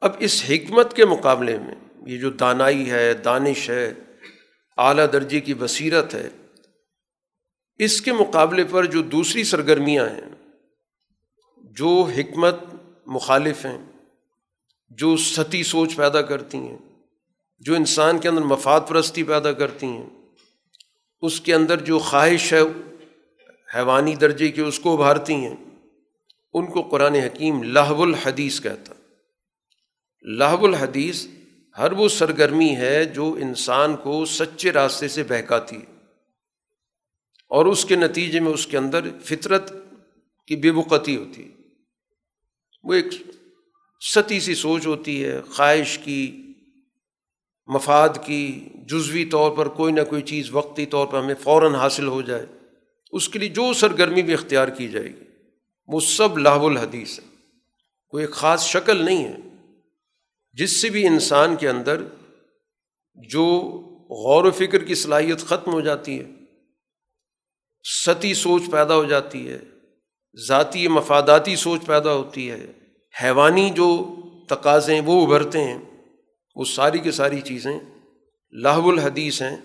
[0.02, 1.76] اب اس حکمت کے مقابلے میں
[2.08, 3.94] یہ جو دانائی ہے، دانش ہے،
[4.78, 6.30] اعلیٰ درجے کی بصیرت ہے،
[7.78, 10.32] اس کے مقابلے پر جو دوسری سرگرمیاں ہیں،
[11.58, 12.56] جو حکمت
[13.06, 13.93] مخالف ہیں
[14.98, 16.78] جو ستی سوچ پیدا کرتی ہیں،
[17.60, 20.10] جو انسان کے اندر مفاد پرستی پیدا کرتی ہیں،
[21.22, 22.62] اس کے اندر جو خواہش ہے،
[23.76, 25.56] حیوانی درجے کی اس کو ابھارتی ہیں۔
[26.54, 28.94] ان کو قرآن حکیم لہب الحدیث کہتا۔
[30.22, 31.28] لہب الحدیث
[31.78, 35.94] ہر وہ سرگرمی ہے جو انسان کو سچے راستے سے بہکاتی ہے۔
[37.50, 39.74] اور اس کے نتیجے میں اس کے اندر فطرت
[40.48, 41.56] کی بے بقتی ہوتی ہے۔
[42.84, 43.06] وہ ایک
[44.06, 46.54] ستی سی سوچ ہوتی ہے، خواہش کی،
[47.68, 52.08] مفاد کی، جزوی طور پر کوئی نہ کوئی چیز وقتی طور پر ہمیں فوراً حاصل
[52.08, 52.46] ہو جائے،
[53.12, 55.24] اس کے لیے جو سرگرمی بھی اختیار کی جائے گی،
[55.88, 57.26] وہ سب لاہب الحدیث ہے۔
[58.10, 59.38] کوئی ایک خاص شکل نہیں ہے۔
[60.54, 62.04] جس سے بھی انسان کے اندر
[63.16, 63.46] جو
[64.10, 66.26] غور و فکر کی صلاحیت ختم ہو جاتی ہے،
[68.06, 69.60] ستی سوچ پیدا ہو جاتی ہے،
[70.48, 72.83] ذاتی مفاداتی سوچ پیدا ہوتی ہے
[73.22, 74.16] حیوانی جو
[74.50, 75.78] تقاضے وہ ابھرتے ہیں،
[76.56, 77.80] وہ ساری کی ساری چیزیں
[78.52, 79.58] لاہب الحدیث ہیں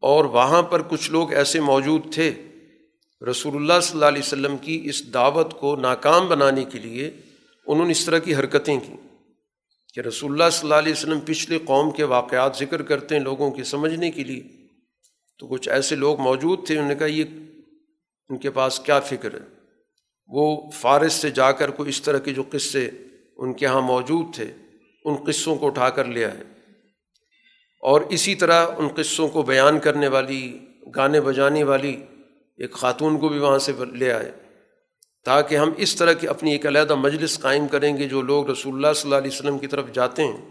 [0.00, 2.32] اور وہاں پر کچھ لوگ ایسے موجود تھے۔
[3.30, 7.10] رسول اللہ صلی اللہ علیہ وسلم کی اس دعوت کو ناکام بنانے کے لیے
[7.66, 8.96] انہوں نے اس طرح کی حرکتیں کیں
[9.94, 13.50] کہ رسول اللہ صلی اللہ علیہ وسلم پچھلے قوم کے واقعات ذکر کرتے ہیں لوگوں
[13.50, 14.42] کے سمجھنے کے لیے۔
[15.38, 17.24] تو کچھ ایسے لوگ موجود تھے، انہوں نے کہا یہ
[18.28, 19.63] ان کے پاس کیا فکر ہے؟
[20.26, 22.90] وہ فارس سے جا کر کوئی اس طرح کے جو قصے
[23.36, 24.44] ان کے یہاں موجود تھے،
[25.04, 26.44] ان قصوں کو اٹھا کر لے آئے۔
[27.80, 30.58] اور اسی طرح ان قصوں کو بیان کرنے والی،
[30.96, 32.04] گانے بجانے والی
[32.56, 34.32] ایک خاتون کو بھی وہاں سے لے آئے۔
[35.24, 38.74] تاکہ ہم اس طرح کی اپنی ایک علیحدہ مجلس قائم کریں گے، جو لوگ رسول
[38.74, 40.48] اللہ صلی اللہ علیہ وسلم کی طرف جاتے ہیں،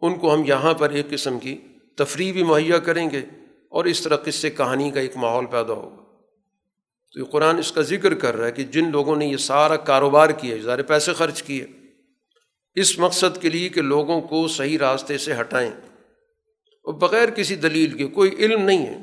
[0.00, 1.58] ان کو ہم یہاں پر ایک قسم کی
[1.96, 3.20] تفریح بھی مہیا کریں گے
[3.68, 6.07] اور اس طرح قصے کہانی کا ایک ماحول پیدا ہوگا۔
[7.18, 9.76] تو یہ قرآن اس کا ذکر کر رہا ہے کہ جن لوگوں نے یہ سارا
[9.76, 11.66] کاروبار کیا سارے پیسے خرچ کیے،
[12.74, 15.70] اس مقصد کے لیے کہ لوگوں کو صحیح راستے سے ہٹائیں۔
[16.66, 18.96] اور بغیر کسی دلیل کے، کوئی علم نہیں ہے۔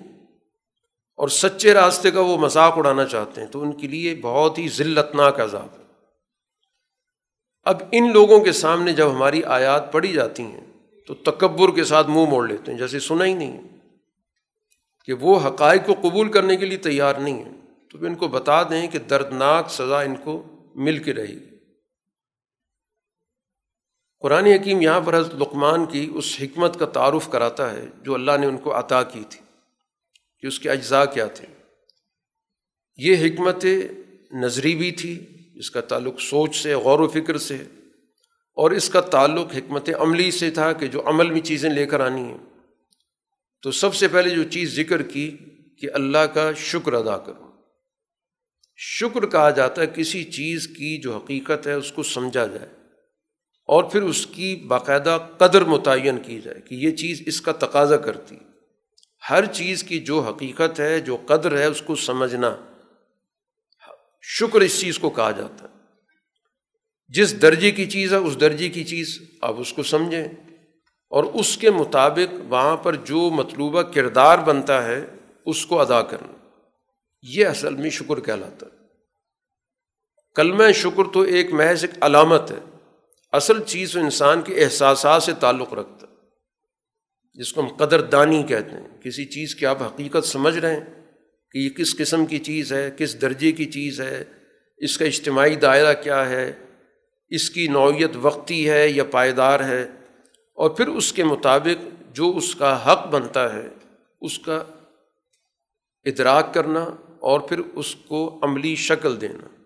[1.18, 4.70] اور سچے راستے کا وہ مذاق اڑانا چاہتے ہیں تو ان کے لیے بہت ہی
[4.70, 5.84] ذلت ناک عذاب ہے۔
[7.63, 10.66] اب ان لوگوں کے سامنے جب ہماری آیات پڑھی جاتی ہیں
[11.07, 13.61] تو تکبر کے ساتھ منہ موڑ لیتے ہیں، جیسے سنا ہی نہیں ہے
[15.05, 17.64] کہ وہ حقائق کو قبول کرنے کے لیے تیار نہیں ہیں۔
[17.97, 20.43] تو ان کو بتا دیں کہ دردناک سزا ان کو
[20.75, 21.55] مل کے رہے گی۔
[24.19, 28.31] قرآن حکیم یہاں پر حضرت لقمان کی اس حکمت کا تعارف کراتا ہے جو اللہ
[28.41, 29.39] نے ان کو عطا کی تھی
[30.39, 31.47] کہ اس کے اجزاء کیا تھے۔
[32.97, 33.65] یہ حکمت
[34.31, 35.25] نظری بھی تھی،
[35.55, 37.55] اس کا تعلق سوچ سے، غور و فکر سے،
[38.53, 41.99] اور اس کا تعلق حکمت عملی سے تھا کہ جو عمل میں چیزیں لے کر
[41.99, 42.37] آنی ہیں۔
[43.61, 45.37] تو سب سے پہلے جو چیز ذکر کی
[45.81, 47.44] کہ اللہ کا شکر ادا کرو۔
[48.78, 52.69] شکر کہا جاتا ہے کسی چیز کی جو حقیقت ہے اس کو سمجھا جائے
[53.65, 57.97] اور پھر اس کی باقاعدہ قدر متعین کی جائے کہ یہ چیز اس کا تقاضا
[57.97, 58.36] کرتی
[59.30, 62.55] ہر چیز کی جو حقیقت ہے، جو قدر ہے اس کو سمجھنا
[64.21, 65.73] شکر اس چیز کو کہا جاتا ہے۔
[67.07, 70.26] جس درجے کی چیز ہے، اس درجے کی چیز آپ اس کو سمجھیں۔
[71.09, 75.05] اور اس کے مطابق وہاں پر جو مطلوبہ کردار بنتا ہے،
[75.45, 76.34] اس کو ادا کرنا۔
[77.30, 78.78] یہ اصل میں شکر کہلاتا ہے۔
[80.36, 82.78] کلمہ شکر تو ایک محض ایک علامت ہے۔
[83.32, 86.13] اصل چیز انسان کے احساسات سے تعلق رکھتا ہے۔
[87.34, 91.13] جس کو ہم قدر دانی کہتے ہیں۔ کسی چیز کی آپ حقیقت سمجھ رہے ہیں
[91.51, 94.23] کہ یہ کس قسم کی چیز ہے، کس درجے کی چیز ہے،
[94.78, 96.53] اس کا اجتماعی دائرہ کیا ہے،
[97.30, 99.88] اس کی نوعیت وقتی ہے یا پائیدار ہے۔
[100.53, 103.67] اور پھر اس کے مطابق جو اس کا حق بنتا ہے،
[104.21, 104.63] اس کا
[106.03, 106.89] ادراک کرنا
[107.26, 109.63] اور پھر اس کو عملی شکل دینا۔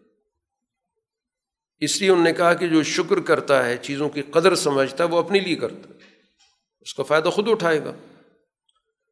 [1.79, 5.09] اس لیے انہوں نے کہا کہ جو شکر کرتا ہے، چیزوں کی قدر سمجھتا ہے،
[5.09, 5.99] وہ اپنے لیے کرتا ہے۔
[6.81, 7.93] اس کا فائدہ خود اٹھائے گا۔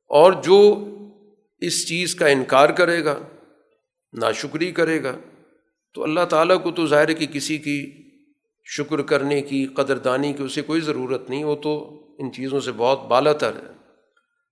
[0.10, 0.88] اور جو
[1.60, 3.20] اس چیز کا انکار کرے گا،
[4.14, 5.18] ناشکری کرے گا،
[5.93, 7.91] تو اللہ تعالیٰ کو تو ظاہر کہ کسی کی
[8.66, 12.72] شکر کرنے کی، قدر دانی کی اسے کوئی ضرورت نہیں، وہ تو ان چیزوں سے
[12.72, 13.93] بہت بالا تر ہے۔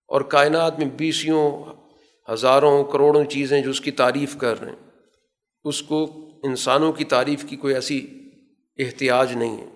[0.07, 1.63] اور کائنات میں بیسیوں
[2.33, 4.89] ہزاروں کروڑوں چیزیں جو اس کی تعریف کر رہے ہیں،
[5.63, 8.29] اس کو انسانوں کی تعریف کی کوئی ایسی
[8.77, 9.69] احتیاج نہیں ہے۔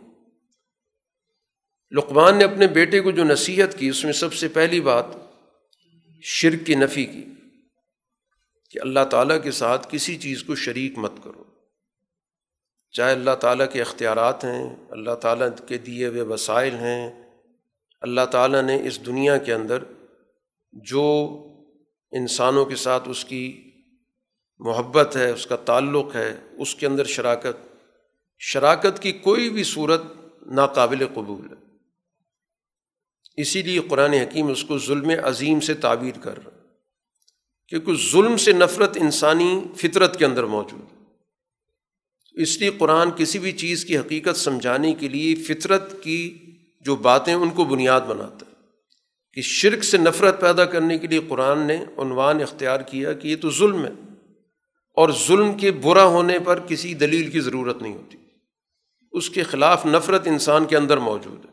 [1.92, 5.06] لقمان نے اپنے بیٹے کو جو نصیحت کی، اس میں سب سے پہلی بات
[6.24, 7.24] شرک کی نفی کی،
[8.70, 11.44] کہ اللہ تعالیٰ کے ساتھ کسی چیز کو شریک مت کرو۔
[12.92, 17.24] چاہے اللہ تعالیٰ کے اختیارات ہیں، اللہ تعالیٰ کے دیے ہوئے وسائل ہیں،
[18.02, 19.84] اللہ تعالیٰ نے اس دنیا کے اندر
[20.72, 21.06] جو
[22.12, 23.72] انسانوں کے ساتھ اس کی
[24.60, 27.58] محبت ہے، اس کا تعلق ہے، اس کے اندر شراکت۔
[28.40, 30.04] شراکت کی کوئی بھی صورت
[30.46, 31.70] ناقابل قبول ہے۔
[33.42, 36.58] اسی لیے قرآن حکیم اس کو ظلم عظیم سے تعبیر کر رہا
[37.68, 41.00] کیونکہ ظلم سے نفرت انسانی فطرت کے اندر موجود ہے۔
[42.42, 46.38] اس لیے قرآن کسی بھی چیز کی حقیقت سمجھانے کے لیے فطرت کی
[46.82, 48.49] جو باتیں ان کو بنیاد بناتا ہے۔
[49.34, 53.36] کہ شرک سے نفرت پیدا کرنے کے لیے قرآن نے عنوان اختیار کیا کہ یہ
[53.36, 53.92] تو ظلم ہے
[54.96, 58.18] اور ظلم کے برا ہونے پر کسی دلیل کی ضرورت نہیں ہوتی۔
[59.12, 61.50] اس کے خلاف نفرت انسان کے اندر موجود ہے۔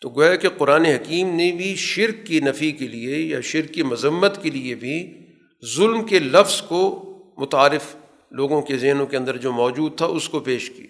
[0.00, 3.82] تو گویا کہ قرآن حکیم نے بھی شرک کی نفی کے لیے یا شرک کی
[3.82, 5.18] مذمت کے لیے بھی
[5.76, 7.96] ظلم کے لفظ کو متعارف
[8.30, 10.86] لوگوں کے ذہنوں کے اندر جو موجود تھا اس کو پیش کی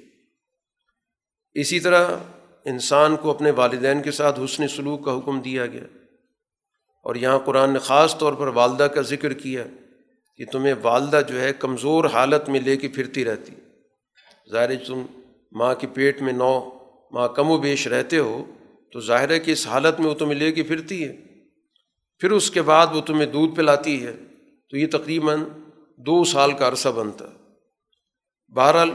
[1.54, 2.16] اسی طرح
[2.64, 5.84] انسان کو اپنے والدین کے ساتھ حسن سلوک کا حکم دیا گیا۔
[7.04, 9.64] اور یہاں قرآن نے خاص طور پر والدہ کا ذکر کیا
[10.36, 13.52] کہ تمہیں والدہ جو ہے کمزور حالت میں لے کے پھرتی رہتی۔
[14.52, 15.06] ظاہر تم
[15.52, 16.70] ماں کے پیٹ میں نو
[17.10, 18.44] ماں کم و بیش رہتے ہو
[18.92, 21.16] تو ظاہر ہے کہ اس حالت میں وہ تمہیں لے کے پھرتی ہے۔
[22.18, 24.16] پھر اس کے بعد وہ تمہیں دودھ پلاتی ہے۔
[24.70, 25.44] تو یہ تقریباً
[25.96, 27.34] دو سال کا عرصہ بنتا۔ ہے
[28.54, 28.90] بہرحال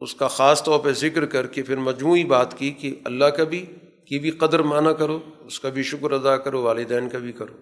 [0.00, 3.44] اس کا خاص طور پہ ذکر کر کے پھر مجموعی بات کی کہ اللہ کا
[3.44, 3.66] بھی،
[4.08, 7.54] کی بھی قدر مانا کرو، اس کا بھی شکر ادا کرو، والدین کا بھی کرو۔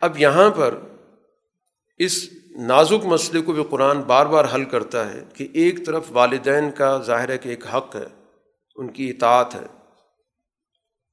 [0.00, 0.74] اب یہاں پر
[1.98, 6.70] اس نازک مسئلے کو بھی قرآن بار بار حل کرتا ہے کہ ایک طرف والدین
[6.70, 8.06] کا ظاہر ہے کہ ایک حق ہے،
[8.76, 9.66] ان کی اطاعت ہے۔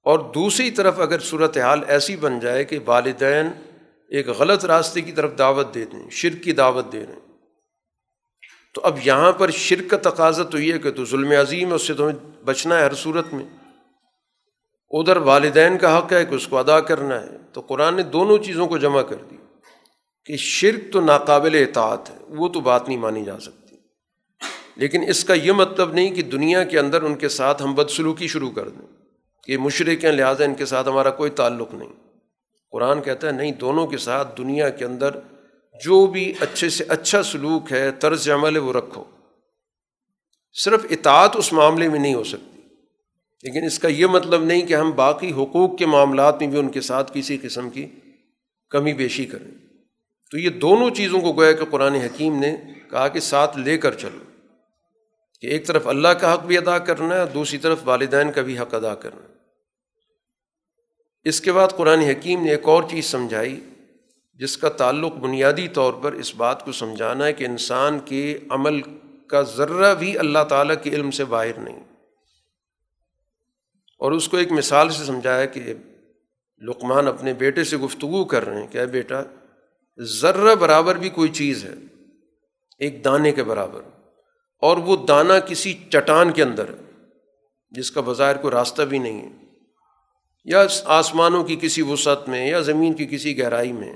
[0.03, 3.47] اور دوسری طرف اگر صورت حال ایسی بن جائے کہ والدین
[4.09, 7.26] ایک غلط راستے کی طرف دعوت دے دیں، شرک کی دعوت دے دیں
[8.77, 11.87] تو اب یہاں پر شرک کا تقاضا تو یہ کہ تو ظلم عظیم ہے، اس
[11.87, 13.45] سے تمہیں بچنا ہے ہر صورت میں۔
[14.89, 18.37] ادھر والدین کا حق ہے کہ اس کو ادا کرنا ہے۔ تو قرآن نے دونوں
[18.37, 19.35] چیزوں کو جمع کر دی
[20.25, 23.75] کہ شرک تو ناقابل اطاعت ہے، وہ تو بات نہیں مانی جا سکتی۔
[24.75, 28.27] لیکن اس کا یہ مطلب نہیں کہ دنیا کے اندر ان کے ساتھ ہم بدسلوکی
[28.27, 28.87] شروع کر دیں
[29.43, 31.93] کہ مشرق ہیں، لہٰذا ان کے ساتھ ہمارا کوئی تعلق نہیں۔
[32.71, 35.09] قرآن کہتا ہے، نہیں، دونوں کے ساتھ دنیا کے اندر
[35.83, 39.03] جو بھی اچھے سے اچھا سلوک ہے، طرز عمل ہے، وہ رکھو۔
[40.53, 42.61] صرف اطاعت اس معاملے میں نہیں ہو سکتی۔
[43.43, 46.69] لیکن اس کا یہ مطلب نہیں کہ ہم باقی حقوق کے معاملات میں بھی ان
[46.69, 47.87] کے ساتھ کسی قسم کی
[48.69, 49.51] کمی بیشی کریں۔
[50.31, 52.55] تو یہ دونوں چیزوں کو گویا کہ قرآن حکیم نے
[52.89, 54.47] کہا کہ ساتھ لے کر چلو۔
[55.41, 58.59] کہ ایک طرف اللہ کا حق بھی ادا کرنا ہے، دوسری طرف والدین کا بھی
[58.59, 59.37] حق ادا کرنا ہے۔
[61.23, 63.59] اس کے بعد قرآن حکیم نے ایک اور چیز سمجھائی۔
[64.39, 68.81] جس کا تعلق بنیادی طور پر اس بات کو سمجھانا ہے کہ انسان کے عمل
[69.27, 71.83] کا ذرہ بھی اللہ تعالیٰ کے علم سے باہر نہیں۔
[73.99, 75.73] اور اس کو ایک مثال سے سمجھایا کہ
[76.61, 79.23] لقمان اپنے بیٹے سے گفتگو کر رہے ہیں کہ بیٹا،
[79.99, 81.73] ذرہ برابر بھی کوئی چیز ہے،
[82.79, 83.81] ایک دانے کے برابر۔
[84.61, 86.65] اور وہ دانہ کسی چٹان کے اندر،
[87.69, 89.29] جس کا بظاہر کوئی راستہ بھی نہیں ہے،
[90.45, 93.93] یا آسمانوں کی کسی وسعت میں، یا زمین کی کسی گہرائی میں۔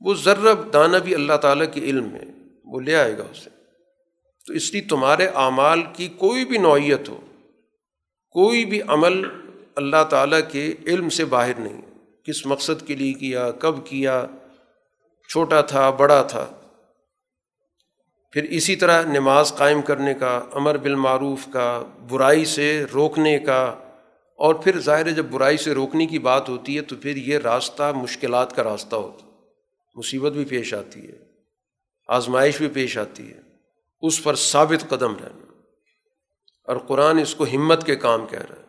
[0.00, 2.20] وہ ذرہ دانہ بھی اللہ تعالیٰ کے علم میں،
[2.64, 3.50] وہ لے آئے گا اسے۔
[4.46, 7.20] تو اس لیے تمہارے اعمال کی کوئی بھی نوعیت ہو،
[8.30, 9.22] کوئی بھی عمل
[9.74, 11.82] اللہ تعالیٰ کے علم سے باہر نہیں۔
[12.24, 14.26] کس مقصد کے لیے کیا، کب کیا،
[15.28, 16.46] چھوٹا تھا، بڑا تھا۔
[18.32, 23.74] پھر اسی طرح نماز قائم کرنے کا، امر بالمعروف کا، برائی سے روکنے کا۔
[24.38, 27.92] اور پھر ظاہر جب برائی سے روکنے کی بات ہوتی ہے تو پھر یہ راستہ
[27.96, 29.23] مشکلات کا راستہ ہوتا ہے۔
[29.94, 31.18] مصیبت بھی پیش آتی ہے،
[32.08, 33.40] آزمائش بھی پیش آتی ہے،
[34.00, 35.62] اس پر ثابت قدم رہنا۔
[36.64, 38.64] اور قرآن اس کو ہمت کے کام کہہ رہا ہے،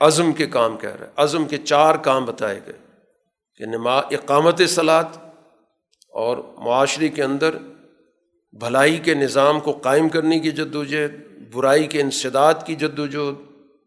[0.00, 2.78] عزم کے کام کہہ رہا ہے۔ عزم کے چار کام بتائے گئے،
[3.56, 5.04] کہ نما، اقامت سلاد
[6.08, 7.56] اور معاشرے کے اندر
[8.52, 11.10] بھلائی کے نظام کو قائم کرنے کی جد وجہد
[11.52, 13.34] برائی کے انسداد کی جد وجہد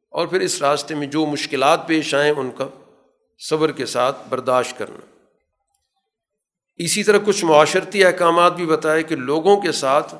[0.09, 2.67] اور پھر اس راستے میں جو مشکلات پیش آئیں، ان کا
[3.49, 5.10] صبر کے ساتھ برداشت کرنا۔
[6.77, 10.15] اسی طرح کچھ معاشرتی احکامات بھی بتائے کہ لوگوں کے ساتھ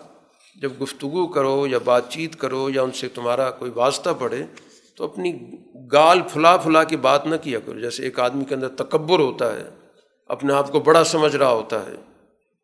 [0.62, 4.44] جب گفتگو کرو یا بات چیت کرو یا ان سے تمہارا کوئی واسطہ پڑے،
[4.98, 5.40] تو اپنی
[5.92, 9.56] گال پھلا پھلا کے بات نہ کیا کرو۔ جیسے ایک آدمی کے اندر تکبر ہوتا
[9.56, 9.64] ہے،
[10.28, 11.96] اپنے آپ کو بڑا سمجھ رہا ہوتا ہے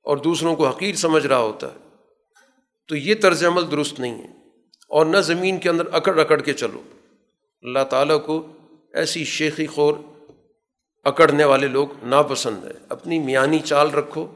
[0.04, 1.78] اور دوسروں کو حقیر سمجھ رہا ہوتا ہے،
[2.88, 4.28] تو یہ طرز عمل درست نہیں ہے۔
[4.90, 6.82] اور نہ زمین کے اندر اکڑ اکڑ کے چلو۔
[7.62, 8.48] اللہ تعالیٰ کو
[8.94, 9.94] ایسی شیخی خور
[11.08, 14.28] اکڑنے والے لوگ ناپسند ہیں۔ اپنی میانی چال رکھو،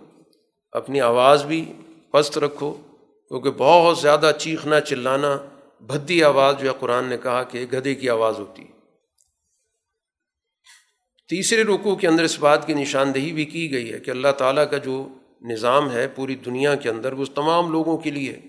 [0.71, 1.73] اپنی آواز بھی
[2.11, 2.73] پست رکھو،
[3.27, 5.37] کیونکہ بہت زیادہ چیخنا، چلانا،
[5.81, 8.67] بھدی آواز جو ہے قرآن نے کہا کہ گدھے کی آواز ہوتی۔ ہے
[11.29, 14.69] تیسرے رکوع کے اندر اس بات کی نشاندہی بھی کی گئی ہے کہ اللہ تعالیٰ
[14.71, 15.07] کا جو
[15.41, 18.39] نظام ہے پوری دنیا کے اندر، وہ تمام لوگوں کے لیے،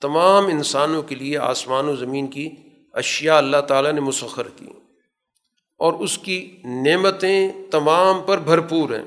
[0.00, 2.50] تمام انسانوں کے لیے آسمان و زمین کی
[2.92, 4.66] اشیاء اللہ تعالیٰ نے مسخر کی۔
[5.80, 9.04] اور اس کی نعمتیں تمام پر بھرپور ہیں۔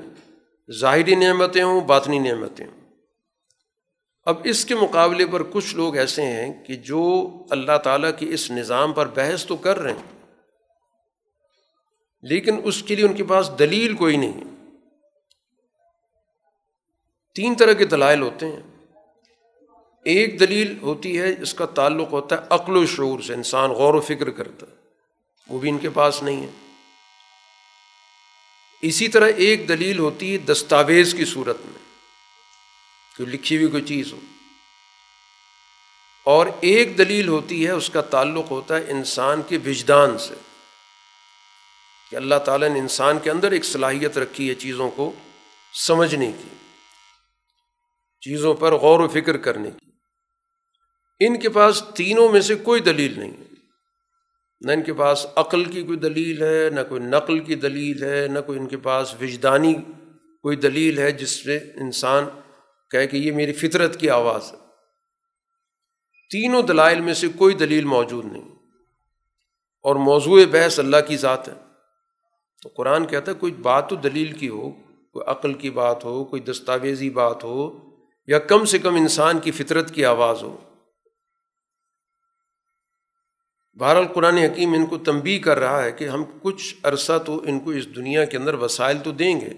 [0.72, 2.80] ظاہری نعمتیں ہوں، باطنی نعمتیں ہوں۔
[4.24, 8.50] اب اس کے مقابلے پر کچھ لوگ ایسے ہیں کہ جو اللہ تعالیٰ کے اس
[8.50, 10.32] نظام پر بحث تو کر رہے ہیں،
[12.22, 14.76] لیکن اس کے لیے ان کے پاس دلیل کوئی نہیں۔ ہے
[17.34, 18.62] تین طرح کے دلائل ہوتے ہیں۔
[20.04, 23.94] ایک دلیل ہوتی ہے، اس کا تعلق ہوتا ہے عقل و شعور سے، انسان غور
[23.94, 24.83] و فکر کرتا ہے۔
[25.48, 26.50] وہ بھی ان کے پاس نہیں ہے۔
[28.82, 31.78] اسی طرح ایک دلیل ہوتی ہے دستاویز کی صورت میں
[33.16, 34.20] کوئی لکھی ہوئی کوئی چیز ہو۔
[36.24, 40.34] اور ایک دلیل ہوتی ہے، اس کا تعلق ہوتا ہے انسان کے وجدان سے،
[42.10, 45.12] کہ اللہ تعالیٰ نے انسان کے اندر ایک صلاحیت رکھی ہے چیزوں کو
[45.86, 46.48] سمجھنے کی،
[48.20, 49.90] چیزوں پر غور و فکر کرنے کی۔
[51.20, 53.53] ان کے پاس تینوں میں سے کوئی دلیل نہیں ہے۔
[54.64, 58.26] نہ ان کے پاس عقل کی کوئی دلیل ہے، نہ کوئی نقل کی دلیل ہے،
[58.28, 59.74] نہ کوئی ان کے پاس وجدانی
[60.42, 62.24] کوئی دلیل ہے جس سے انسان
[62.90, 64.58] کہے کہ یہ میری فطرت کی آواز ہے۔
[66.30, 68.48] تینوں دلائل میں سے کوئی دلیل موجود نہیں۔
[69.82, 71.54] اور موضوع بحث اللہ کی ذات ہے۔
[72.62, 74.70] تو قرآن کہتا ہے، کوئی بات تو دلیل کی ہو،
[75.12, 77.78] کوئی عقل کی بات ہو، کوئی دستاویزی بات ہو،
[78.26, 80.56] یا کم سے کم انسان کی فطرت کی آواز ہو۔
[83.78, 87.60] بہر قرآن حکیم ان کو تنبی کر رہا ہے کہ ہم کچھ عرصہ تو ان
[87.60, 89.50] کو اس دنیا کے اندر وسائل تو دیں گے۔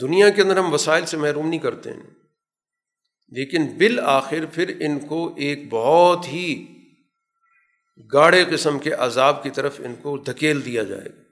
[0.00, 2.10] دنیا کے اندر ہم وسائل سے محروم نہیں کرتے ہیں۔
[3.28, 6.66] لیکن بالآخر پھر ان کو ایک بہت ہی
[8.12, 11.22] گاڑے قسم کے عذاب کی طرف ان کو دھکیل دیا جائے گا۔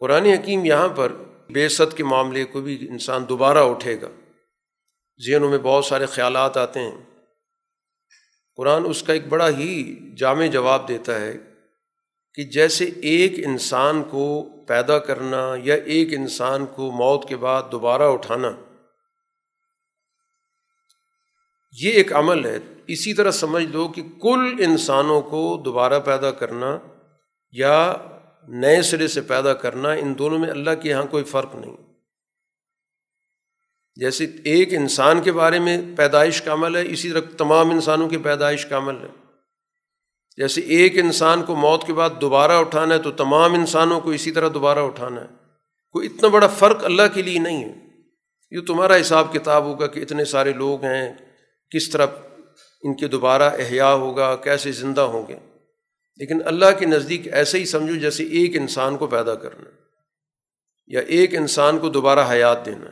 [0.00, 1.12] قرآن حکیم یہاں پر
[1.50, 4.08] بے ست کے معاملے کو بھی انسان دوبارہ اٹھے گا۔
[5.26, 6.98] ذہنوں میں بہت سارے خیالات آتے ہیں۔
[8.56, 11.32] قرآن اس کا ایک بڑا ہی جامع جواب دیتا ہے
[12.34, 18.02] کہ جیسے ایک انسان کو پیدا کرنا یا ایک انسان کو موت کے بعد دوبارہ
[18.02, 18.52] اٹھانا۔
[21.72, 26.78] یہ ایک عمل ہے۔ اسی طرح سمجھ لو کہ کل انسانوں کو دوبارہ پیدا کرنا
[27.52, 27.94] یا
[28.48, 31.89] نئے سرے سے پیدا کرنا، ان دونوں میں اللہ کے یہاں کوئی فرق نہیں۔
[33.94, 38.16] جیسے ایک انسان کے بارے میں پیدائش کا عمل ہے، اسی طرح تمام انسانوں کی
[38.16, 39.08] پیدائش کا عمل ہے۔
[40.36, 44.30] جیسے ایک انسان کو موت کے بعد دوبارہ اٹھانا ہے تو تمام انسانوں کو اسی
[44.30, 45.26] طرح دوبارہ اٹھانا ہے۔
[45.92, 47.74] کوئی اتنا بڑا فرق اللہ کے لیے نہیں ہے۔
[48.50, 51.12] یہ تمہارا حساب کتاب ہوگا کہ اتنے سارے لوگ ہیں،
[51.70, 52.06] کس طرح
[52.82, 55.36] ان کے دوبارہ احیا ہوگا، کیسے زندہ ہوں گے۔
[56.16, 59.70] لیکن اللہ کے نزدیک ایسے ہی سمجھو جیسے ایک انسان کو پیدا کرنا
[60.86, 62.90] یا ایک انسان کو دوبارہ حیات دینا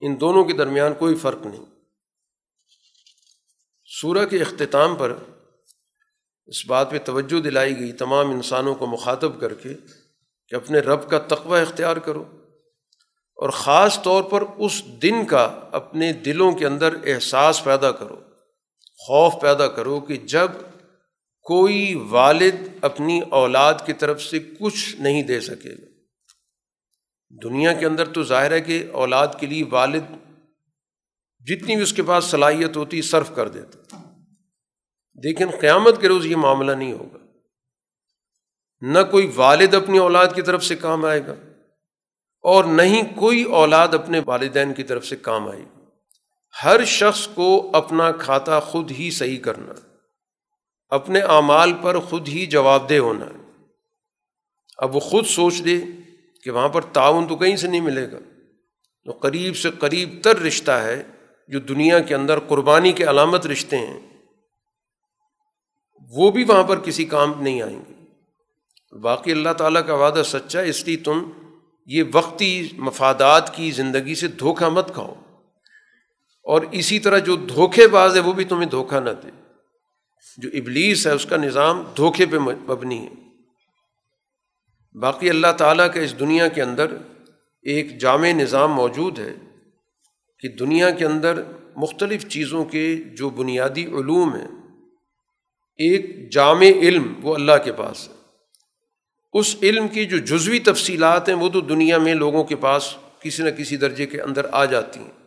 [0.00, 1.64] ان دونوں کے درمیان کوئی فرق نہیں۔
[3.84, 5.16] سورہ کے اختتام پر
[6.46, 9.74] اس بات پہ توجہ دلائی گئی تمام انسانوں کو مخاطب کر کے
[10.48, 12.24] کہ اپنے رب کا تقوی اختیار کرو
[13.36, 18.16] اور خاص طور پر اس دن کا اپنے دلوں کے اندر احساس پیدا کرو،
[18.98, 20.48] خوف پیدا کرو کہ جب
[21.42, 25.97] کوئی والد اپنی اولاد کی طرف سے کچھ نہیں دے سکے گا۔
[27.30, 30.02] دنیا کے اندر تو ظاہر ہے کہ اولاد کے لیے والد
[31.38, 33.78] جتنی بھی اس کے پاس صلاحیت ہوتی صرف کر دیتا۔
[35.14, 37.18] لیکن قیامت کے روز یہ معاملہ نہیں ہوگا۔
[38.80, 41.34] نہ کوئی والد اپنی اولاد کی طرف سے کام آئے گا
[42.42, 45.84] اور نہیں کوئی اولاد اپنے والدین کی طرف سے کام آئے گی۔
[46.64, 49.72] ہر شخص کو اپنا کھاتا خود ہی صحیح کرنا،
[50.88, 53.26] اپنے اعمال پر خود ہی جواب دہ ہونا۔
[54.76, 55.80] اب وہ خود سوچ لے
[56.48, 58.18] کہ وہاں پر تعاون تو کہیں سے نہیں ملے گا۔
[59.04, 61.02] تو قریب سے قریب تر رشتہ ہے
[61.48, 64.00] جو دنیا کے اندر قربانی کے علامت رشتے ہیں،
[66.10, 67.94] وہ بھی وہاں پر کسی کام نہیں آئیں گے۔
[68.96, 71.30] باقی اللہ تعالیٰ کا وعدہ سچا ہے، اس لیے تم
[71.86, 75.14] یہ وقتی مفادات کی زندگی سے دھوکہ مت کھاؤ۔
[76.42, 79.28] اور اسی طرح جو دھوکے باز ہے، وہ بھی تمہیں دھوکہ نہ دے۔
[80.36, 83.27] جو ابلیس ہے، اس کا نظام دھوکے پہ مبنی ہے۔
[84.94, 86.96] باقی اللہ تعالیٰ کے اس دنیا کے اندر
[87.62, 89.34] ایک جامع نظام موجود ہے
[90.38, 91.42] کہ دنیا کے اندر
[91.76, 94.48] مختلف چیزوں کے جو بنیادی علوم ہیں،
[95.76, 98.14] ایک جامع علم وہ اللہ کے پاس ہے۔
[99.32, 103.42] اس علم کی جو جزوی تفصیلات ہیں، وہ تو دنیا میں لوگوں کے پاس کسی
[103.42, 105.18] نہ کسی درجے کے اندر آ جاتی ہیں۔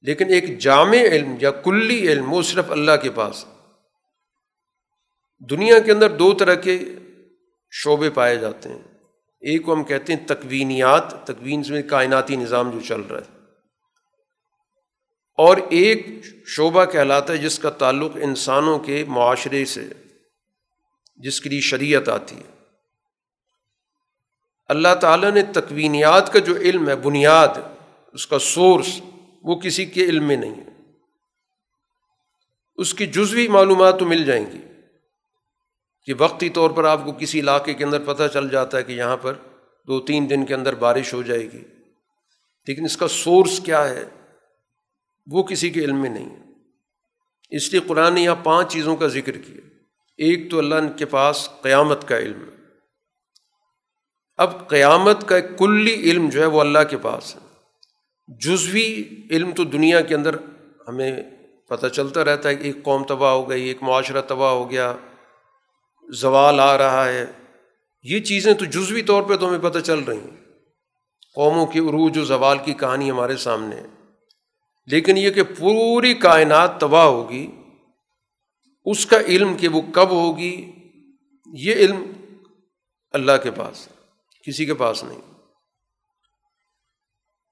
[0.00, 3.44] لیکن ایک جامع علم یا کلی علم وہ صرف اللہ کے پاس
[5.50, 6.78] دنیا کے اندر دو طرح کے
[7.74, 8.78] شعبے پائے جاتے ہیں۔
[9.40, 13.38] ایک کو ہم کہتے ہیں تکوینیات، تکوین میں کائناتی نظام جو چل رہا ہے۔
[15.38, 16.06] اور ایک
[16.46, 19.88] شعبہ کہلاتا ہے جس کا تعلق انسانوں کے معاشرے سے،
[21.16, 22.64] جس کے لیے شریعت آتی ہے۔
[24.68, 27.48] اللہ تعالیٰ نے تکوینیات کا جو علم ہے، بنیاد،
[28.12, 29.00] اس کا سورس
[29.42, 30.70] وہ کسی کے علم میں نہیں ہے۔
[32.76, 34.71] اس کی جزوی معلومات تو مل جائیں گی۔
[36.04, 38.92] کہ وقتی طور پر آپ کو کسی علاقے کے اندر پتہ چل جاتا ہے کہ
[38.92, 39.34] یہاں پر
[39.86, 41.64] دو تین دن کے اندر بارش ہو جائے گی۔
[42.66, 44.04] لیکن اس کا سورس کیا ہے؟
[45.26, 46.42] وہ کسی کے علم میں نہیں ہے۔
[47.50, 49.60] اس لیے قرآن نے یہاں پانچ چیزوں کا ذکر کیا۔
[50.16, 52.56] ایک تو اللہ کے پاس قیامت کا علم ہے۔
[54.36, 57.40] اب قیامت کا ایک کلی علم جو ہے وہ اللہ کے پاس ہے۔
[58.28, 60.36] جزوی علم تو دنیا کے اندر
[60.88, 61.22] ہمیں
[61.68, 64.94] پتہ چلتا رہتا ہے کہ ایک قوم تباہ ہو گئی، ایک معاشرہ تباہ ہو گیا۔
[66.10, 67.26] زوال آ رہا ہے۔
[68.02, 70.36] یہ چیزیں تو جزوی طور پہ تو ہمیں پتہ چل رہی ہیں۔
[71.34, 73.86] قوموں کی عروج و زوال کی کہانی ہمارے سامنے ہے۔
[74.86, 77.50] لیکن یہ کہ پوری کائنات تباہ ہوگی،
[78.84, 80.70] اس کا علم کہ وہ کب ہوگی،
[81.46, 82.12] یہ علم
[83.12, 83.88] اللہ کے پاس
[84.46, 85.20] کسی کے پاس نہیں۔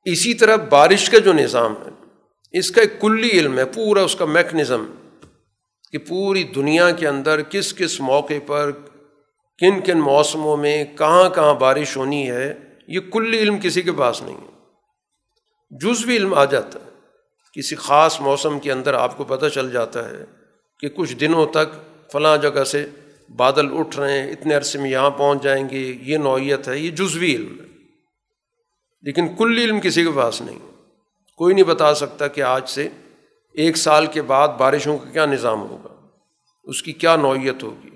[0.05, 1.91] اسی طرح بارش کا جو نظام ہے،
[2.59, 5.00] اس کا ایک کلی علم ہے، پورا اس کا میکنزم۔
[5.93, 8.71] کہ پوری دنیا کے اندر کس کس موقع پر
[9.59, 12.55] کن کن موسموں میں کہاں کہاں بارش ہونی ہے،
[12.89, 14.51] یہ کل علم کسی کے پاس نہیں ہے۔
[15.71, 16.91] جز بھی علم آ جاتا ہے۔
[17.55, 20.25] کسی خاص موسم کے اندر آپ کو پتہ چل جاتا ہے
[20.79, 21.75] کہ کچھ دنوں تک
[22.13, 22.87] فلاں جگہ سے
[23.37, 26.91] بادل اٹھ رہے ہیں، اتنے عرصے میں یہاں پہنچ جائیں گے، یہ نوعیت ہے، یہ
[26.91, 27.67] جزوی علم ہے۔
[29.03, 30.59] لیکن کل علم کسی کے پاس نہیں
[31.37, 32.89] کوئی نہیں بتا سکتا کہ آج سے
[33.53, 36.07] ایک سال کے بعد بارشوں کا کیا نظام ہوگا؟
[36.65, 37.91] اس کی کیا نوعیت ہوگی؟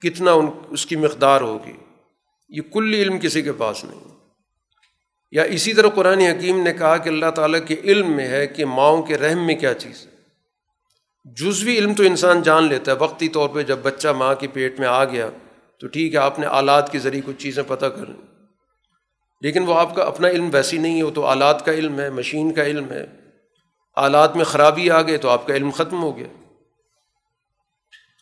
[0.00, 1.72] کتنا ان، اس کی مقدار ہوگی؟
[2.48, 4.00] یہ کل علم کسی کے پاس نہیں۔
[5.30, 8.64] یا اسی طرح قرآن حکیم نے کہا کہ اللہ تعالیٰ کے علم میں ہے کہ
[8.64, 10.10] ماؤں کے رحم میں کیا چیز ہے۔
[11.24, 14.80] جزوی علم تو انسان جان لیتا ہے۔ وقتی طور پہ جب بچہ ماں کے پیٹ
[14.80, 15.30] میں آ گیا
[15.80, 18.26] تو ٹھیک ہے، آپ نے آلات کے ذریعے کچھ چیزیں پتہ کر لیں۔
[19.40, 22.10] لیکن وہ آپ کا اپنا علم ویسی نہیں ہے، وہ تو آلات کا علم ہے،
[22.10, 23.06] مشین کا علم ہے۔
[23.98, 26.26] آلات میں خرابی آ گئے تو آپ کا علم ختم ہو گیا۔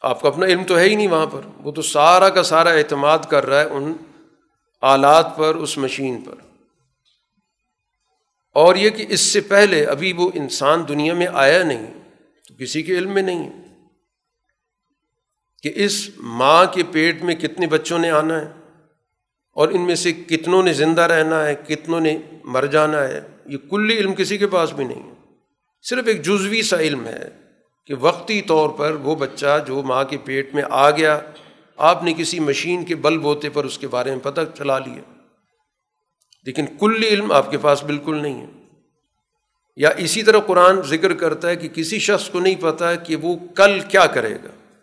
[0.03, 2.71] آپ کا اپنا علم تو ہے ہی نہیں وہاں پر۔ وہ تو سارا کا سارا
[2.71, 3.93] اعتماد کر رہا ہے ان
[4.83, 6.35] آلات پر، اس مشین پر۔
[8.55, 11.87] اور یہ کہ اس سے پہلے ابھی وہ انسان دنیا میں آیا نہیں،
[12.49, 13.67] تو کسی کے علم میں نہیں ہے۔
[15.63, 18.53] کہ اس ماں کے پیٹ میں کتنے بچوں نے آنا ہے
[19.53, 23.59] اور ان میں سے کتنوں نے زندہ رہنا ہے، کتنوں نے مر جانا ہے، یہ
[23.71, 25.16] کلی علم کسی کے پاس بھی نہیں ہے۔
[25.89, 27.29] صرف ایک جزوی سا علم ہے
[27.87, 31.21] کہ وقتی طور پر وہ بچہ جو ماں کے پیٹ میں آ گیا،
[31.77, 35.13] آپ نے کسی مشین کے بل بوتے پر اس کے بارے میں پتہ چلا لیا۔
[36.45, 38.47] لیکن کل علم آپ کے پاس بالکل نہیں ہے۔
[39.77, 43.37] یا اسی طرح قرآن ذکر کرتا ہے کہ کسی شخص کو نہیں پتہ کہ وہ
[43.55, 44.81] کل کیا کرے گا۔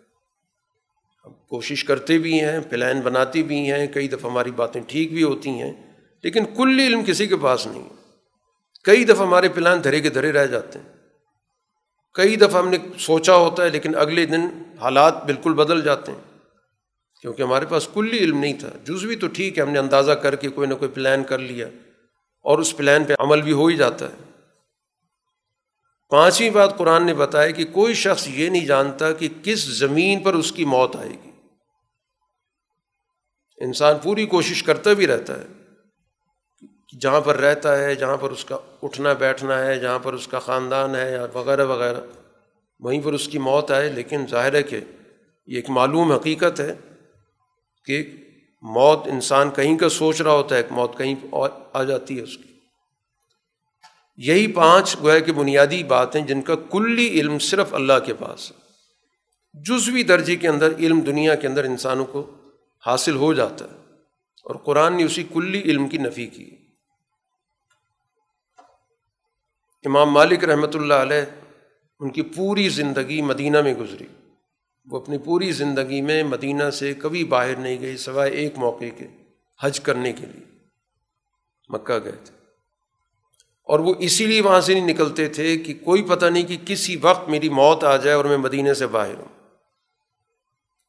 [1.48, 5.50] کوشش کرتے بھی ہیں، پلان بناتے بھی ہیں، کئی دفعہ ہماری باتیں ٹھیک بھی ہوتی
[5.50, 5.72] ہیں،
[6.22, 7.88] لیکن کل علم کسی کے پاس نہیں
[8.84, 10.93] کئی دفعہ ہمارے پلان دھرے کے دھرے رہ جاتے ہیں۔
[12.14, 14.40] کئی دفعہ ہم نے سوچا ہوتا ہے لیکن اگلے دن
[14.80, 16.38] حالات بالکل بدل جاتے ہیں۔
[17.20, 20.12] کیونکہ ہمارے پاس کلی علم نہیں تھا۔ جز بھی تو ٹھیک ہے، ہم نے اندازہ
[20.12, 21.66] کر کے کوئی نہ کوئی پلان کر لیا۔
[22.42, 24.30] اور اس پلان پہ عمل بھی ہو ہی جاتا ہے۔
[26.08, 30.34] پانچویں بات قرآن نے بتایا کہ کوئی شخص یہ نہیں جانتا کہ کس زمین پر
[30.34, 31.30] اس کی موت آئے گی۔
[33.56, 35.63] انسان پوری کوشش کرتا بھی رہتا ہے۔
[37.00, 40.38] جہاں پر رہتا ہے، جہاں پر اس کا اٹھنا بیٹھنا ہے، جہاں پر اس کا
[40.38, 42.00] خاندان ہے یا وغیرہ وغیرہ،
[42.80, 44.80] وہیں پر اس کی موت آئے۔ لیکن ظاہر ہے کہ
[45.46, 46.74] یہ ایک معلوم حقیقت ہے
[47.84, 48.12] کہ
[48.62, 52.22] موت انسان کہیں کا سوچ رہا ہوتا ہے، ایک موت کہیں اور آ جاتی ہے
[52.22, 52.54] اس کی۔
[54.16, 58.56] یہی پانچ گویا کہ بنیادی باتیں جن کا کلی علم صرف اللہ کے پاس ہے۔
[59.54, 62.34] جزوی درجے کے اندر علم دنیا کے اندر انسانوں کو
[62.86, 63.76] حاصل ہو جاتا ہے۔
[64.44, 66.63] اور قرآن نے اسی کلی علم کی نفی کی۔
[69.84, 71.24] امام مالک رحمۃ اللہ علیہ
[72.00, 74.06] ان کی پوری زندگی مدینہ میں گزری۔
[74.90, 79.06] وہ اپنی پوری زندگی میں مدینہ سے کبھی باہر نہیں گئی سوائے ایک موقع کے،
[79.60, 80.58] حج کرنے کے لیے۔
[81.68, 82.36] مکہ گئے تھے۔
[83.64, 86.96] اور وہ اسی لیے وہاں سے نہیں نکلتے تھے کہ کوئی پتہ نہیں کہ کسی
[86.96, 89.50] وقت میری موت آ جائے اور میں مدینہ سے باہر ہوں۔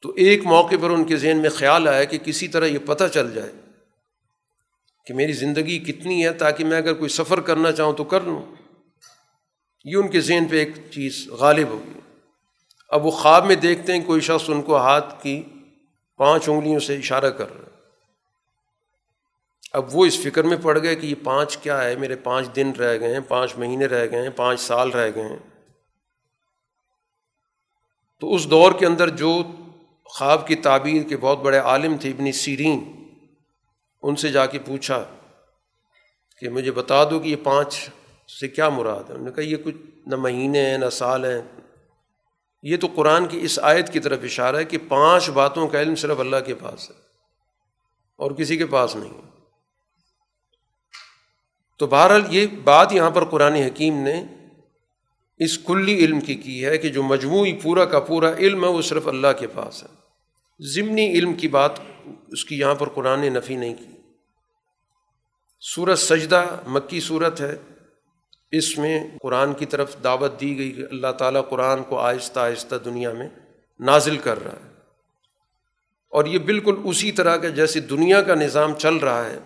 [0.02, 3.04] تو ایک موقع پر ان کے ذہن میں خیال آیا کہ کسی طرح یہ پتہ
[3.14, 3.52] چل جائے
[5.06, 8.65] کہ میری زندگی کتنی ہے تاکہ میں اگر کوئی سفر کرنا چاہوں تو کر لوں۔
[9.86, 12.00] یہ ان کے ذہن پہ ایک چیز غالب ہوگی۔
[12.90, 15.44] اب وہ خواب میں دیکھتے ہیں، کوئی شخص ان کو ہاتھ کی
[16.18, 17.76] پانچ انگلیوں سے اشارہ کر رہا ہے۔
[19.74, 22.72] اب وہ اس فکر میں پڑ گئے کہ یہ پانچ کیا ہے؟ میرے پانچ دن
[22.72, 25.40] رہ گئے ہیں، پانچ مہینے رہ گئے ہیں، پانچ سال رہ گئے ہیں۔
[28.20, 29.44] تو اس دور کے اندر جو
[30.06, 33.06] خواب کی تعبیر کے بہت بڑے عالم تھے، ابن سیرین،
[34.04, 35.04] ان سے جا کے پوچھا
[36.40, 37.90] کہ مجھے بتا دو کہ یہ پانچ
[38.28, 41.42] سے کیا مراد ہے؟ انہوں نے کہا یہ کچھ نہ مہینے ہیں، نہ سال ہیں۔
[42.64, 45.96] یہ تو قرآن کی اس آیت کی طرف اشارہ ہے کہ پانچ باتوں کا علم
[45.96, 46.96] صرف اللہ کے پاس ہے
[48.16, 49.22] اور کسی کے پاس نہیں
[51.80, 54.24] تو بہرحال یہ بات یہاں پر قرآن حکیم نے
[55.38, 58.82] اس کلی علم کی کی ہے کہ جو مجموعی پورا کا پورا علم ہے وہ
[58.82, 59.88] صرف اللہ کے پاس ہے۔
[60.60, 61.72] ضمنی علم کی بات
[62.28, 63.86] اس کی یہاں پر قرآن نے نفی نہیں کی۔
[65.76, 67.58] صورت سجدہ مکی صورت ہے۔
[68.58, 72.76] اس میں قرآن کی طرف دعوت دی گئی کہ اللہ تعالیٰ قرآن کو آہستہ آہستہ
[72.76, 73.30] دنیا میں
[73.80, 74.76] نازل کر رہا ہے۔
[76.10, 79.40] اور یہ بالکل اسی طرح کا جیسے دنیا کا نظام چل رہا ہے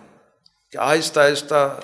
[0.70, 1.80] کہ آہستہ آہستہ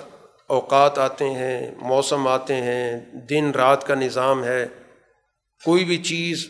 [0.47, 2.99] اوقات آتے ہیں، موسم آتے ہیں،
[3.29, 4.67] دن رات کا نظام ہے،
[5.65, 6.47] کوئی بھی چیز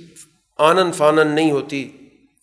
[0.58, 1.98] آنن فانن نہیں ہوتی۔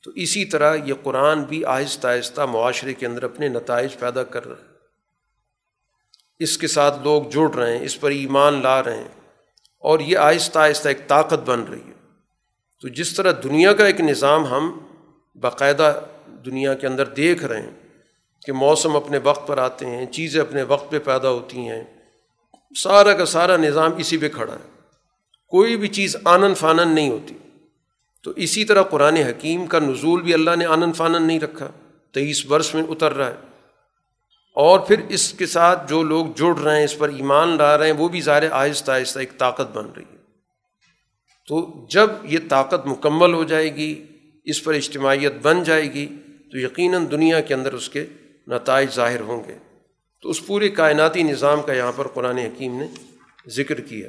[0.04, 4.46] تو اسی طرح یہ قرآن بھی آہستہ آہستہ معاشرے کے اندر اپنے نتائج پیدا کر
[4.46, 4.73] رہا ہے۔
[6.44, 9.08] اس کے ساتھ لوگ جڑ رہے ہیں، اس پر ایمان لا رہے ہیں۔
[9.80, 11.92] اور یہ آہستہ آہستہ ایک طاقت بن رہی ہے۔
[12.80, 14.78] تو جس طرح دنیا کا ایک نظام ہم
[15.40, 16.00] باقاعدہ
[16.46, 17.70] دنیا کے اندر دیکھ رہے ہیں
[18.46, 21.84] کہ موسم اپنے وقت پر آتے ہیں، چیزیں اپنے وقت پہ پیدا ہوتی ہیں،
[22.76, 24.80] سارا کا سارا نظام اسی پہ کھڑا ہے۔
[25.48, 27.34] کوئی بھی چیز آنن فانن نہیں ہوتی۔
[28.22, 31.68] تو اسی طرح قرآن حکیم کا نزول بھی اللہ نے آنن فانن نہیں رکھا۔
[32.12, 33.53] تیئیس برس میں اتر رہا ہے۔
[34.54, 37.86] اور پھر اس کے ساتھ جو لوگ جڑ رہے ہیں، اس پر ایمان لا رہے
[37.86, 40.16] ہیں، وہ بھی ظاہر آہستہ آہستہ ایک طاقت بن رہی ہے۔
[41.48, 44.04] تو جب یہ طاقت مکمل ہو جائے گی،
[44.44, 46.06] اس پر اجتماعیت بن جائے گی،
[46.52, 48.06] تو یقیناً دنیا کے اندر اس کے
[48.46, 49.58] نتائج ظاہر ہوں گے۔
[50.22, 52.86] تو اس پورے کائناتی نظام کا یہاں پر قرآن حکیم نے
[53.46, 54.08] ذکر کیا۔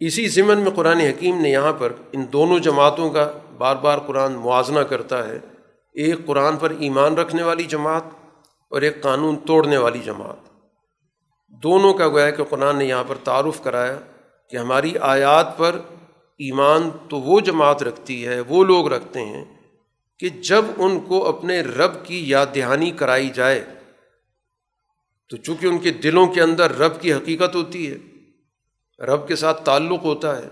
[0.00, 4.32] اسی ضمن میں قرآن حکیم نے یہاں پر ان دونوں جماعتوں کا بار بار قرآن
[4.32, 5.38] موازنہ کرتا ہے۔
[5.98, 8.04] ایک قرآن پر ایمان رکھنے والی جماعت
[8.70, 10.48] اور ایک قانون توڑنے والی جماعت۔
[11.62, 13.98] دونوں کا گویا کہ قرآن نے یہاں پر تعارف کرایا
[14.50, 15.80] کہ ہماری آیات پر
[16.38, 19.44] ایمان تو وہ جماعت رکھتی ہے، وہ لوگ رکھتے ہیں
[20.18, 23.64] کہ جب ان کو اپنے رب کی یاد دہانی کرائی جائے۔
[25.30, 27.96] تو چونکہ ان کے دلوں کے اندر رب کی حقیقت ہوتی ہے،
[29.04, 30.48] رب کے ساتھ تعلق ہوتا ہے،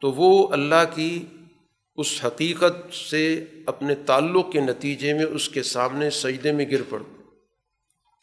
[0.00, 1.24] تو وہ اللہ کی
[1.96, 7.02] اس حقیقت سے اپنے تعلق کے نتیجے میں اس کے سامنے سجدے میں گر پڑ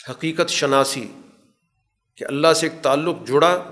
[0.10, 1.08] حقیقت شناسی،
[2.18, 3.64] کہ اللہ سے ایک تعلق جڑا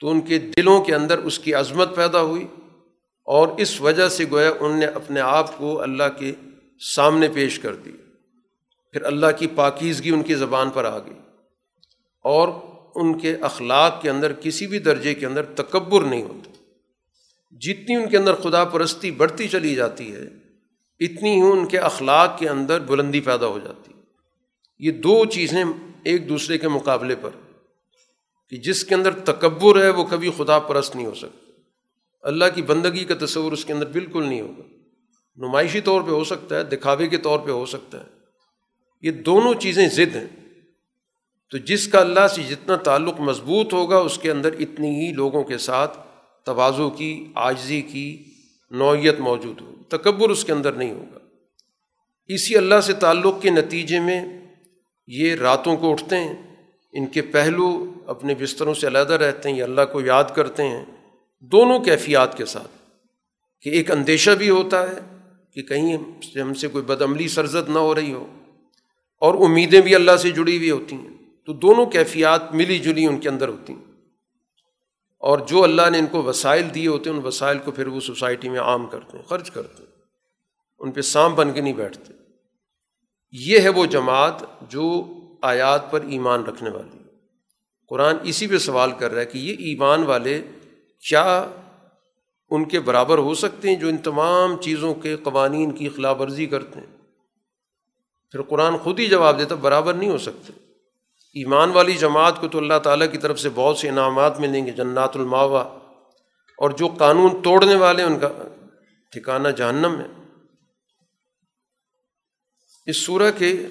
[0.00, 2.46] تو ان کے دلوں کے اندر اس کی عظمت پیدا ہوئی
[3.24, 6.32] اور اس وجہ سے گویا ان نے اپنے آپ کو اللہ کے
[6.94, 7.92] سامنے پیش کر دی
[8.92, 11.18] پھر اللہ کی پاکیزگی ان کی زبان پر آ گئی
[12.24, 12.48] اور
[12.94, 16.50] ان کے اخلاق کے اندر کسی بھی درجے کے اندر تکبر نہیں ہوتا۔
[17.50, 20.24] جتنی ان کے اندر خدا پرستی بڑھتی چلی جاتی ہے،
[21.00, 24.00] اتنی ہی ان کے اخلاق کے اندر بلندی پیدا ہو جاتی۔ ہے
[24.78, 25.64] یہ دو چیزیں
[26.04, 27.30] ایک دوسرے کے مقابلے پر،
[28.50, 31.52] کہ جس کے اندر تکبر ہے وہ کبھی خدا پرست نہیں ہو سکتا۔
[32.22, 34.62] اللہ کی بندگی کا تصور اس کے اندر بالکل نہیں ہوگا۔
[35.36, 38.04] نمائشی طور پہ ہو سکتا ہے، دکھاوے کے طور پہ ہو سکتا ہے۔
[39.02, 40.26] یہ دونوں چیزیں ضد ہیں۔
[41.50, 45.44] تو جس کا اللہ سے جتنا تعلق مضبوط ہوگا، اس کے اندر اتنی ہی لوگوں
[45.44, 45.98] کے ساتھ
[46.44, 48.24] توازو کی آجزی کی
[48.70, 51.18] نوعیت موجود ہو۔ تکبر اس کے اندر نہیں ہوگا۔
[52.28, 54.24] اسی اللہ سے تعلق کے نتیجے میں
[55.06, 56.56] یہ راتوں کو اٹھتے ہیں۔
[56.92, 60.84] ان کے پہلو اپنے بستروں سے علیحدہ رہتے ہیں، یہ اللہ کو یاد کرتے ہیں۔
[61.40, 62.70] دونوں کیفیات کے ساتھ
[63.62, 65.16] کہ ایک اندیشہ بھی ہوتا ہے
[65.54, 65.96] کہ کہیں
[66.40, 68.26] ہم سے کوئی بدعملی سرزد نہ ہو رہی ہو
[69.20, 71.08] اور امیدیں بھی اللہ سے جڑی ہوئی ہوتی ہیں۔
[71.46, 73.89] تو دونوں کیفیات ملی جلی ان کے اندر ہوتی ہیں۔
[75.20, 78.00] اور جو اللہ نے ان کو وسائل دیے ہوتے ہیں، ان وسائل کو پھر وہ
[78.00, 79.90] سوسائٹی میں عام کرتے ہیں، خرچ کرتے ہیں۔
[80.78, 82.12] ان پہ سام بن کے نہیں بیٹھتے۔
[83.32, 85.04] یہ ہے وہ جماعت جو
[85.42, 87.04] آیات پر ایمان رکھنے والی ہے۔
[87.88, 90.42] قرآن اسی پہ سوال کر رہا ہے کہ یہ ایمان والے
[91.08, 91.50] کیا
[92.50, 96.46] ان کے برابر ہو سکتے ہیں جو ان تمام چیزوں کے قوانین کی خلاف ورزی
[96.46, 96.96] کرتے ہیں؟
[98.30, 100.69] پھر قرآن خود ہی جواب دیتا برابر نہیں ہو سکتے۔
[101.34, 104.70] ایمان والی جماعت کو تو اللہ تعالیٰ کی طرف سے بہت سے انعامات ملیں گے،
[104.70, 105.62] جنات الماوا
[106.58, 108.28] اور جو قانون توڑنے والے ان کا
[109.12, 110.06] ٹھکانہ جہنم ہے۔
[112.86, 113.66] اس صورح کے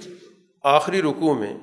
[0.64, 1.54] آخری رکوع میں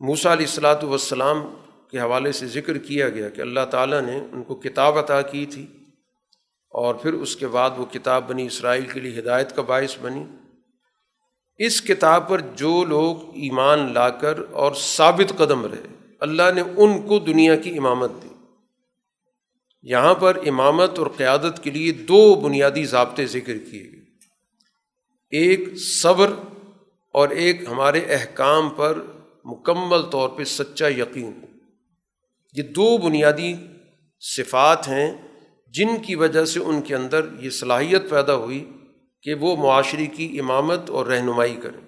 [0.00, 1.54] موسا علیہ السلاۃ والسلام
[1.90, 5.46] کے حوالے سے ذکر کیا گیا کہ اللہ تعالیٰ نے ان کو کتاب عطا کی
[5.46, 5.66] تھی
[6.70, 10.24] اور پھر اس کے بعد وہ کتاب بنی اسرائیل کے لیے ہدایت کا باعث بنی۔
[11.58, 17.02] اس کتاب پر جو لوگ ایمان لا کر اور ثابت قدم رہے، اللہ نے ان
[17.02, 18.28] کو دنیا کی امامت دی۔
[19.82, 24.00] یہاں پر امامت اور قیادت کے لیے دو بنیادی ضابطے ذکر کیے گئے۔
[25.30, 26.32] ایک صبر
[27.12, 29.02] اور ایک ہمارے احکام پر
[29.44, 31.32] مکمل طور پہ سچا یقین۔
[32.52, 33.54] یہ دو بنیادی
[34.20, 35.28] صفات ہیں
[35.66, 38.70] جن کی وجہ سے ان کے اندر یہ صلاحیت پیدا ہوئی۔
[39.24, 41.80] کہ وہ معاشرے کی امامت اور رہنمائی کریں۔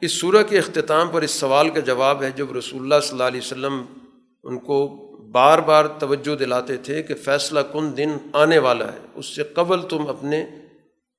[0.00, 3.22] اس صورح کے اختتام پر اس سوال کا جواب ہے جب رسول اللہ صلی اللہ
[3.22, 3.84] علیہ وسلم
[4.44, 5.00] ان کو
[5.32, 9.88] بار بار توجہ دلاتے تھے کہ فیصلہ کن دن آنے والا ہے، اس سے قبل
[9.88, 10.46] تم اپنے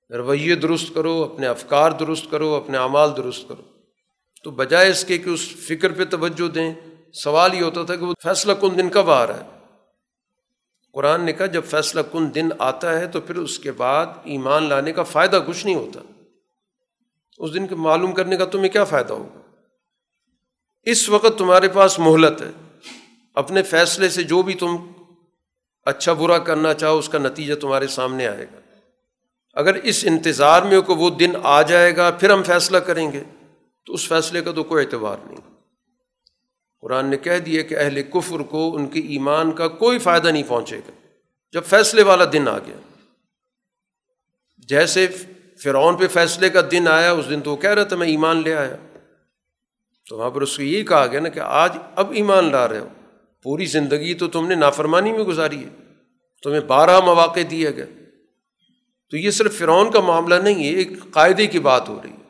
[0.09, 3.61] رویے درست کرو، اپنے افکار درست کرو، اپنے اعمال درست کرو۔
[4.43, 6.73] تو بجائے اس کے کہ اس فکر پہ توجہ دیں،
[7.13, 9.54] سوال یہ ہوتا تھا کہ وہ فیصلہ کن دن کب آ رہا ہے؟
[10.95, 14.69] قرآن نے کہا، جب فیصلہ کن دن آتا ہے تو پھر اس کے بعد ایمان
[14.69, 15.99] لانے کا فائدہ کچھ نہیں ہوتا۔
[17.37, 19.39] اس دن کے معلوم کرنے کا تمہیں کیا فائدہ ہوگا؟
[20.83, 22.79] اس وقت تمہارے پاس مہلت ہے۔
[23.33, 24.75] اپنے فیصلے سے جو بھی تم
[25.85, 28.59] اچھا برا کرنا چاہو، اس کا نتیجہ تمہارے سامنے آئے گا۔
[29.53, 33.23] اگر اس انتظار میں کہ وہ دن آ جائے گا، پھر ہم فیصلہ کریں گے۔
[33.85, 35.54] تو اس فیصلے کا تو کوئی اعتبار نہیں۔
[36.85, 40.43] قرآن نے کہہ دیا کہ اہل کفر کو ان کے ایمان کا کوئی فائدہ نہیں
[40.47, 40.91] پہنچے گا۔
[41.51, 42.77] جب فیصلے والا دن آ گیا۔
[44.57, 45.07] جیسے
[45.63, 48.41] فرعون پہ فیصلے کا دن آیا، اس دن تو وہ کہہ رہا تھا، میں ایمان
[48.43, 48.75] لے آیا۔
[50.09, 52.79] تو وہاں پر اس کو یہی کہا گیا نا کہ آج اب ایمان لا رہے
[52.79, 52.87] ہو۔
[53.43, 55.69] پوری زندگی تو تم نے نافرمانی میں گزاری ہے۔
[56.43, 57.87] تمہیں بارہ مواقع دیے گئے۔
[59.09, 62.24] تو یہ صرف فرعون کا معاملہ نہیں ہے ایک قاعدے کی بات ہو رہی ہے۔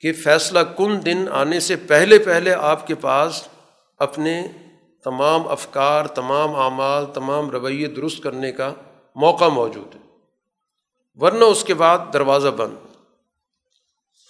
[0.00, 3.48] کہ فیصلہ کن دن آنے سے پہلے پہلے آپ کے پاس
[3.98, 4.46] اپنے
[5.04, 8.74] تمام افکار، تمام اعمال، تمام رویے درست کرنے کا
[9.14, 10.00] موقع موجود ہے۔
[11.14, 12.74] ورنہ اس کے بعد دروازہ بند۔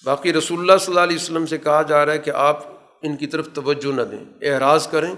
[0.05, 2.65] باقی رسول اللہ صلی اللہ علیہ وسلم سے کہا جا رہا ہے کہ آپ
[3.03, 5.15] ان کی طرف توجہ نہ دیں، اعراض کریں۔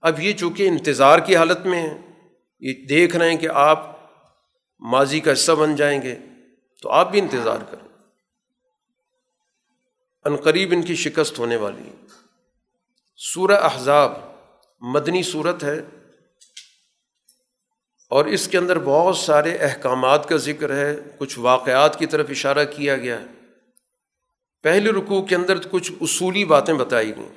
[0.00, 1.98] اب یہ چونکہ انتظار کی حالت میں ہیں،
[2.60, 3.96] یہ دیکھ رہے ہیں کہ آپ
[4.80, 6.14] ماضی کا حصہ بن جائیں گے
[6.82, 7.89] تو آپ بھی انتظار کریں۔
[10.24, 12.06] عنقریب ان کی شکست ہونے والی۔ ہے
[13.16, 14.12] سورہ احزاب
[14.80, 15.80] مدنی صورت ہے
[18.10, 22.64] اور اس کے اندر بہت سارے احکامات کا ذکر ہے، کچھ واقعات کی طرف اشارہ
[22.64, 23.26] کیا گیا۔ ہے
[24.62, 27.28] پہلے رکوع کے اندر کچھ اصولی باتیں بتائی گئیں،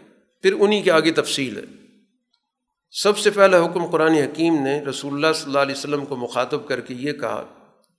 [0.41, 1.63] پھر انہی کے آگے تفصیل ہے۔
[2.91, 6.67] سب سے پہلا حکم قرآن حکیم نے رسول اللہ صلی اللہ علیہ وسلم کو مخاطب
[6.67, 7.43] کر کے یہ کہا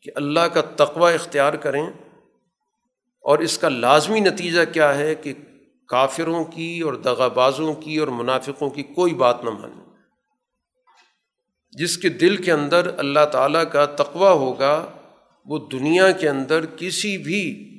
[0.01, 1.87] کہ اللہ کا تقوی اختیار کریں
[3.25, 5.33] اور اس کا لازمی نتیجہ کیا ہے کہ
[5.89, 9.85] کافروں کی اور دغا بازوں کی اور منافقوں کی کوئی بات نہ مانیں
[11.73, 14.91] جس کے دل کے اندر اللہ تعالیٰ کا تقوی ہوگا،
[15.47, 17.71] وہ دنیا کے اندر کسی بھی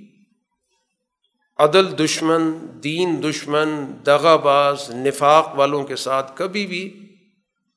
[1.58, 2.54] عدل دشمن،
[2.84, 7.16] دین دشمن دغا باز نفاق والوں کے ساتھ کبھی بھی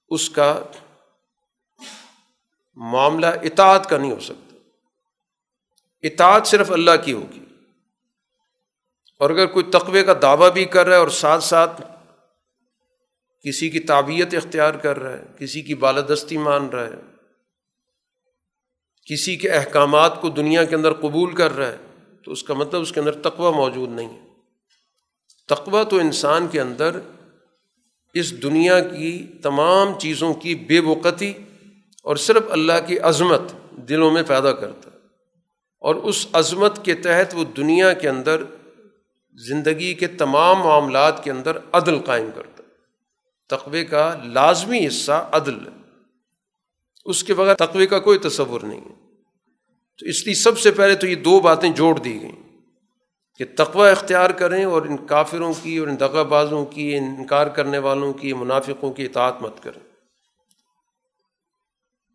[0.09, 0.61] اس کا
[2.77, 4.57] معاملہ اطاعت کا نہیں ہو سکتا۔
[6.03, 7.41] اطاعت صرف اللہ کی ہوگی۔
[9.19, 11.81] اور اگر کوئی تقوے کا دعویٰ بھی کر رہا ہے اور ساتھ ساتھ
[13.45, 17.01] کسی کی تعبیت اختیار کر رہا ہے، کسی کی بالادستی مان رہا ہے،
[19.07, 21.77] کسی کے احکامات کو دنیا کے اندر قبول کر رہا ہے،
[22.25, 24.29] تو اس کا مطلب اس کے اندر تقوی موجود نہیں ہے۔
[25.49, 27.01] تقوی تو انسان کے اندر
[28.15, 31.33] اس دنیا کی تمام چیزوں کی بے وقتی
[32.03, 33.41] اور صرف اللہ کی عظمت
[33.71, 34.97] دلوں میں پیدا کرتا ہے۔
[35.81, 38.45] اور اس عظمت کے تحت وہ دنیا کے اندر
[39.33, 42.69] زندگی کے تمام معاملات کے اندر عدل قائم کرتا ہے۔
[43.49, 45.73] تقوے کا لازمی حصہ عدل ہے۔
[47.05, 48.95] اس کے بغیر تقوے کا کوئی تصور نہیں ہے۔
[49.99, 52.49] تو اس لیے سب سے پہلے تو یہ دو باتیں جوڑ دی گئیں۔
[53.39, 57.79] کہ تقوی اختیار کریں اور ان کافروں کی اور ان دغا بازوں کی، انکار کرنے
[57.79, 59.89] والوں کی، منافقوں کی اطاعت مت کریں۔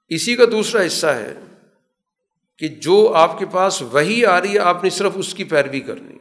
[0.07, 1.33] اسی کا دوسرا حصہ ہے
[2.57, 5.79] کہ جو آپ کے پاس وہی آ رہی ہے، آپ نے صرف اس کی پیروی
[5.79, 6.17] کرنی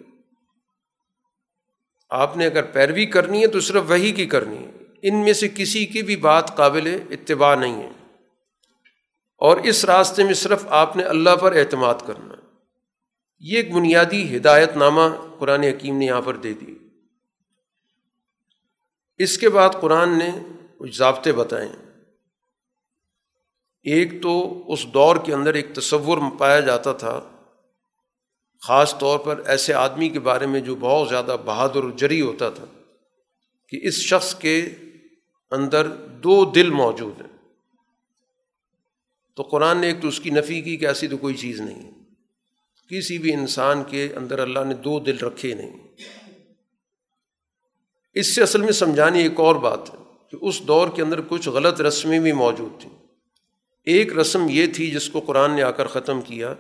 [2.13, 4.71] آپ نے اگر پیروی کرنی ہے تو صرف وہی کی کرنی ہے۔
[5.03, 7.91] ان میں سے کسی کی بھی بات قابل اتباع نہیں ہے۔
[9.39, 12.35] اور اس راستے میں صرف آپ نے اللہ پر اعتماد کرنا
[13.41, 15.01] یہ ایک بنیادی ہدایت نامہ
[15.39, 16.75] قرآن حکیم نے یہاں پر دے دی۔
[19.19, 20.31] اس کے بعد قرآن نے
[20.79, 21.69] کچھ ضابطے بتائے
[23.83, 27.32] ایک تو اس دور کے اندر ایک تصور پایا جاتا تھا
[28.67, 32.65] خاص طور پر ایسے آدمی کے بارے میں جو بہت زیادہ بہادر جری ہوتا تھا
[33.69, 34.69] کہ اس شخص کے
[35.51, 37.29] اندر دو دل موجود ہیں۔
[39.37, 41.91] تو قرآن نے ایک تو اس کی نفی کی کہ ایسی تو کوئی چیز نہیں
[42.89, 45.79] کسی بھی انسان کے اندر اللہ نے دو دل رکھے نہیں۔
[48.15, 49.99] اس سے اصل میں سمجھانی ایک اور بات ہے
[50.31, 52.99] کہ اس دور کے اندر کچھ غلط رسمیں بھی موجود تھیں۔
[53.85, 56.55] ایک رسم یہ تھی جس کو قرآن نے آ کر ختم کیا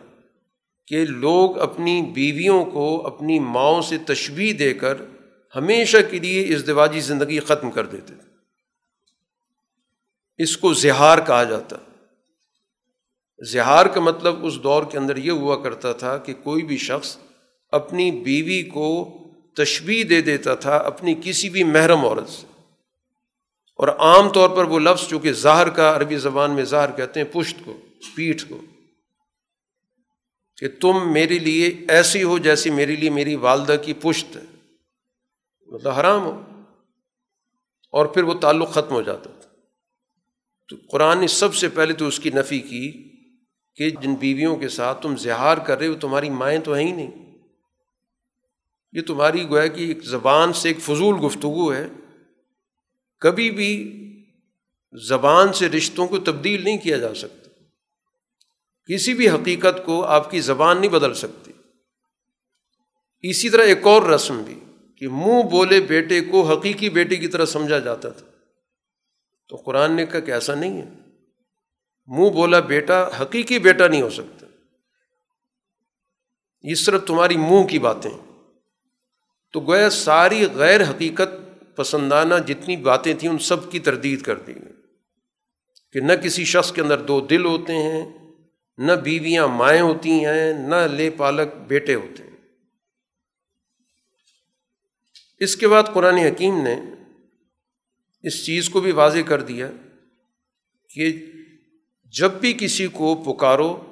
[0.86, 4.94] کہ لوگ اپنی بیویوں کو اپنی ماؤں سے تشبیح دے کر
[5.56, 8.32] ہمیشہ کے لیے اس دواجی زندگی ختم کر دیتے تھے۔
[10.38, 11.76] اس کو زہار کہا جاتا۔
[13.52, 17.16] زہار کا مطلب اس دور کے اندر یہ ہوا کرتا تھا کہ کوئی بھی شخص
[17.72, 19.18] اپنی بیوی کو
[19.56, 22.46] تشبیح دے دیتا تھا اپنی کسی بھی محرم عورت سے۔
[23.76, 27.32] اور عام طور پر وہ لفظ چونکہ ظاہر کا عربی زبان میں ظاہر کہتے ہیں،
[27.32, 27.78] پشت کو،
[28.16, 28.62] پیٹھ کو۔
[30.62, 34.43] کہ تم میرے لیے ایسی ہو جیسی میرے لیے میری والدہ کی پشت ہے۔
[35.66, 36.62] مطلب حرام ہو۔
[37.93, 39.48] اور پھر وہ تعلق ختم ہو جاتا تھا۔
[40.68, 43.10] تو قرآن نے سب سے پہلے تو اس کی نفی کی
[43.74, 46.93] کہ جن بیویوں کے ساتھ تم زہار کر رہے ہو، تمہاری مائیں تو ہیں ہی
[46.93, 47.39] نہیں۔
[48.93, 51.89] یہ تمہاری گویا کہ ایک زبان سے ایک فضول گفتگو ہے۔
[53.20, 53.98] کبھی بھی
[55.09, 57.41] زبان سے رشتوں کو تبدیل نہیں کیا جا سکتا۔
[58.86, 61.52] کسی بھی حقیقت کو آپ کی زبان نہیں بدل سکتی۔
[63.20, 64.60] اسی طرح ایک اور رسم بھی
[64.96, 68.26] کہ منہ بولے بیٹے کو حقیقی بیٹے کی طرح سمجھا جاتا تھا۔
[69.48, 70.90] تو قرآن نے کہا کہ ایسا نہیں ہے۔
[72.06, 74.46] منہ بولا بیٹا حقیقی بیٹا نہیں ہو سکتا۔
[76.62, 78.42] یہ صرف تمہاری منہ کی باتیں۔
[79.52, 81.28] تو گویا ساری غیر حقیقت
[81.76, 84.72] پسندانہ جتنی باتیں تھیں ان سب کی تردید کر دی گئی۔
[85.92, 88.22] کہ نہ کسی شخص کے اندر دو دل ہوتے ہیں
[88.78, 92.36] نہ بیویاں مائیں ہوتی ہیں، نہ لے پالک بیٹے ہوتے ہیں۔
[95.39, 96.81] اس کے بعد قرآن حکیم نے
[98.23, 99.70] اس چیز کو بھی واضح کر دیا
[100.89, 101.27] کہ
[102.05, 103.85] جب بھی کسی کو پکارو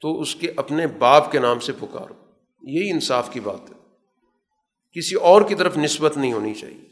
[0.00, 2.14] تو اس کے اپنے باپ کے نام سے پکارو۔
[2.62, 3.74] یہی انصاف کی بات ہے۔
[4.92, 6.84] کسی اور کی طرف نسبت نہیں ہونی چاہیے۔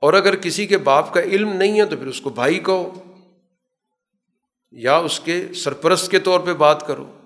[0.00, 3.11] اور اگر کسی کے باپ کا علم نہیں ہے تو پھر اس کو بھائی کہو۔
[4.72, 7.20] یا اس کے سرپرست کے طور پہ بات کرو،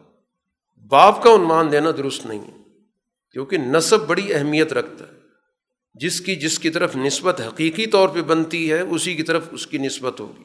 [0.90, 2.56] باپ کا عنوان دینا درست نہیں ہے،
[3.31, 5.12] کیونکہ نصب بڑی اہمیت رکھتا ہے۔
[5.94, 9.66] جس کی جس کی طرف نسبت حقیقی طور پہ بنتی ہے، اسی کی طرف اس
[9.66, 10.43] کی نسبت ہوگی۔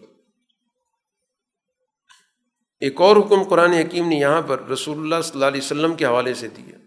[2.80, 6.06] ایک اور حکم قرآن حکیم نے یہاں پر رسول اللہ صلی اللہ علیہ وسلم کے
[6.06, 6.78] حوالے سے دیا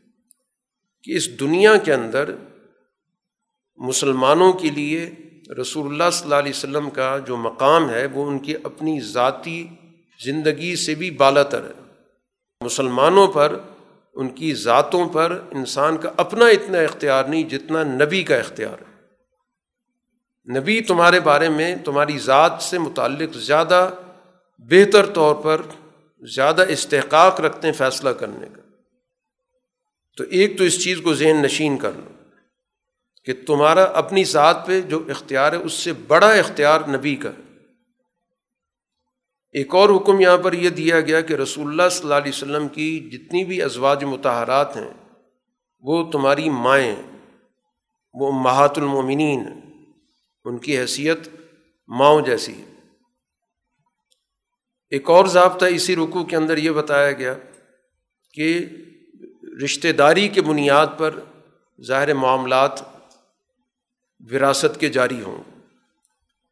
[1.02, 2.34] کہ اس دنیا کے اندر
[3.76, 5.10] مسلمانوں کے لیے
[5.60, 9.66] رسول اللہ صلی اللہ علیہ وسلم کا جو مقام ہے، وہ ان کی اپنی ذاتی
[10.22, 11.92] زندگی سے بھی بالا تر ہے۔
[12.60, 13.58] مسلمانوں پر،
[14.14, 18.94] ان کی ذاتوں پر انسان کا اپنا اتنا اختیار نہیں جتنا نبی کا اختیار ہے۔
[20.60, 23.90] نبی تمہارے بارے میں تمہاری ذات سے متعلق زیادہ
[24.58, 25.62] بہتر طور پر
[26.20, 28.60] زیادہ استحقاق رکھتے ہیں فیصلہ کرنے کا۔
[30.16, 32.10] تو ایک تو اس چیز کو ذہن نشین کر لو
[33.24, 37.53] کہ تمہارا اپنی ذات پہ جو اختیار ہے، اس سے بڑا اختیار نبی کا ہے۔
[39.54, 42.68] ایک اور حکم یہاں پر یہ دیا گیا کہ رسول اللہ صلی اللہ علیہ وسلم
[42.68, 44.90] کی جتنی بھی ازواج متحرات ہیں،
[45.80, 46.96] وہ تمہاری مائیں،
[48.14, 49.46] وہ مہات المومنین
[50.44, 51.28] ان کی حیثیت
[51.88, 52.64] ماؤں جیسی ہے
[54.90, 57.34] ایک اور ضابطہ اسی رکو کے اندر یہ بتایا گیا
[58.32, 58.66] کہ
[59.64, 61.20] رشتہ داری کے بنیاد پر
[61.80, 62.80] ظاہر معاملات
[64.32, 65.42] وراثت کے جاری ہوں۔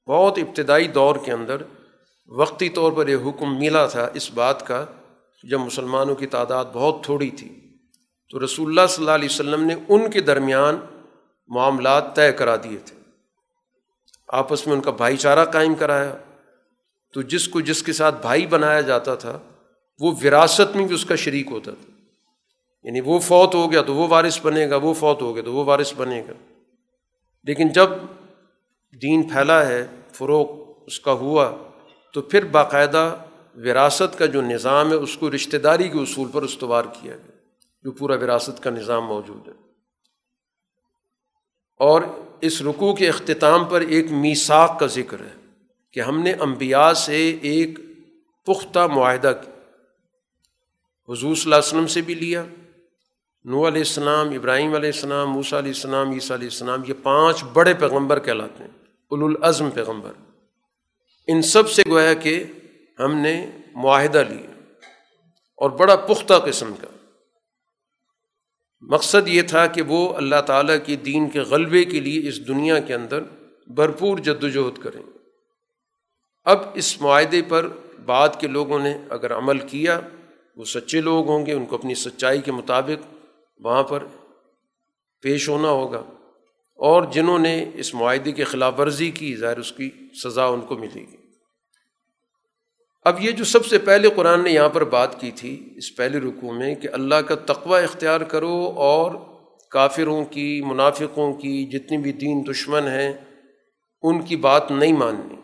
[0.09, 1.63] بہت ابتدائی دور کے اندر
[2.37, 4.85] وقتی طور پر یہ حکم ملا تھا اس بات کا
[5.51, 7.61] جب مسلمانوں کی تعداد بہت تھوڑی تھی،
[8.31, 10.79] تو رسول اللہ صلی اللہ علیہ وسلم نے ان کے درمیان
[11.49, 12.97] معاملات طے کرا دیے تھے۔
[14.29, 16.17] آپس میں ان کا بھائی چارہ قائم کرایا۔
[17.15, 19.39] تو جس کو جس کے ساتھ بھائی بنایا جاتا تھا،
[20.01, 21.93] وہ وراثت میں بھی اس کا شریک ہوتا تھا۔
[22.83, 25.53] یعنی وہ فوت ہو گیا تو وہ وارث بنے گا، وہ فوت ہو گیا تو
[25.53, 26.33] وہ وارث بنے گا۔
[27.45, 27.91] لیکن جب
[29.03, 31.53] دین پھیلا ہے، فروغ اس کا ہوا
[32.13, 33.17] تو پھر باقاعدہ
[33.57, 37.37] وراثت کا جو نظام ہے، اس کو رشتہ داری کے اصول پر استوار کیا گیا،
[37.85, 39.53] جو پورا وراثت کا نظام موجود ہے۔
[41.79, 42.03] اور
[42.41, 45.35] اس رکوع کے اختتام پر ایک میساک کا ذکر ہے
[45.91, 47.79] کہ ہم نے انبیاء سے ایک
[48.47, 49.29] پختہ معاہدہ
[51.09, 52.45] حضور صلی اللہ علیہ وسلم سے بھی لیا
[53.45, 57.75] نو علیہ السلام، ابراہیم علیہ السلام، موسیٰ علیہ السلام، عیسیٰ علیہ السلام، یہ پانچ بڑے
[57.75, 58.71] پیغمبر کہلاتے ہیں
[59.11, 60.32] الازم پیغمبر۔
[61.27, 62.45] ان سب سے گویا کہ
[62.99, 64.51] ہم نے معاہدہ لیا
[65.57, 66.87] اور بڑا پختہ قسم کا۔
[68.81, 72.79] مقصد یہ تھا کہ وہ اللہ تعالیٰ کی دین کے غلبے کے لیے اس دنیا
[72.79, 73.23] کے اندر
[73.67, 75.03] بھرپور جد وجہد کریں۔
[76.45, 77.69] اب اس معاہدے پر
[78.05, 80.01] بعد کے لوگوں نے اگر عمل کیا،
[80.57, 83.15] وہ سچے لوگ ہوں گے، ان کو اپنی سچائی کے مطابق
[83.59, 84.05] وہاں پر
[85.21, 86.03] پیش ہونا ہوگا۔
[86.83, 89.91] اور جنہوں نے اس معاہدے کی خلاف ورزی کی، ظاہر اس کی
[90.25, 91.17] سزا ان کو ملے گی۔
[93.05, 96.19] اب یہ جو سب سے پہلے قرآن نے یہاں پر بات کی تھی، اس پہلے
[96.19, 99.13] رکوع میں کہ اللہ کا تقوی اختیار کرو اور
[99.71, 103.13] کافروں کی، منافقوں کی، جتنی بھی دین دشمن ہیں،
[104.03, 105.37] ان کی بات نہیں ماننی۔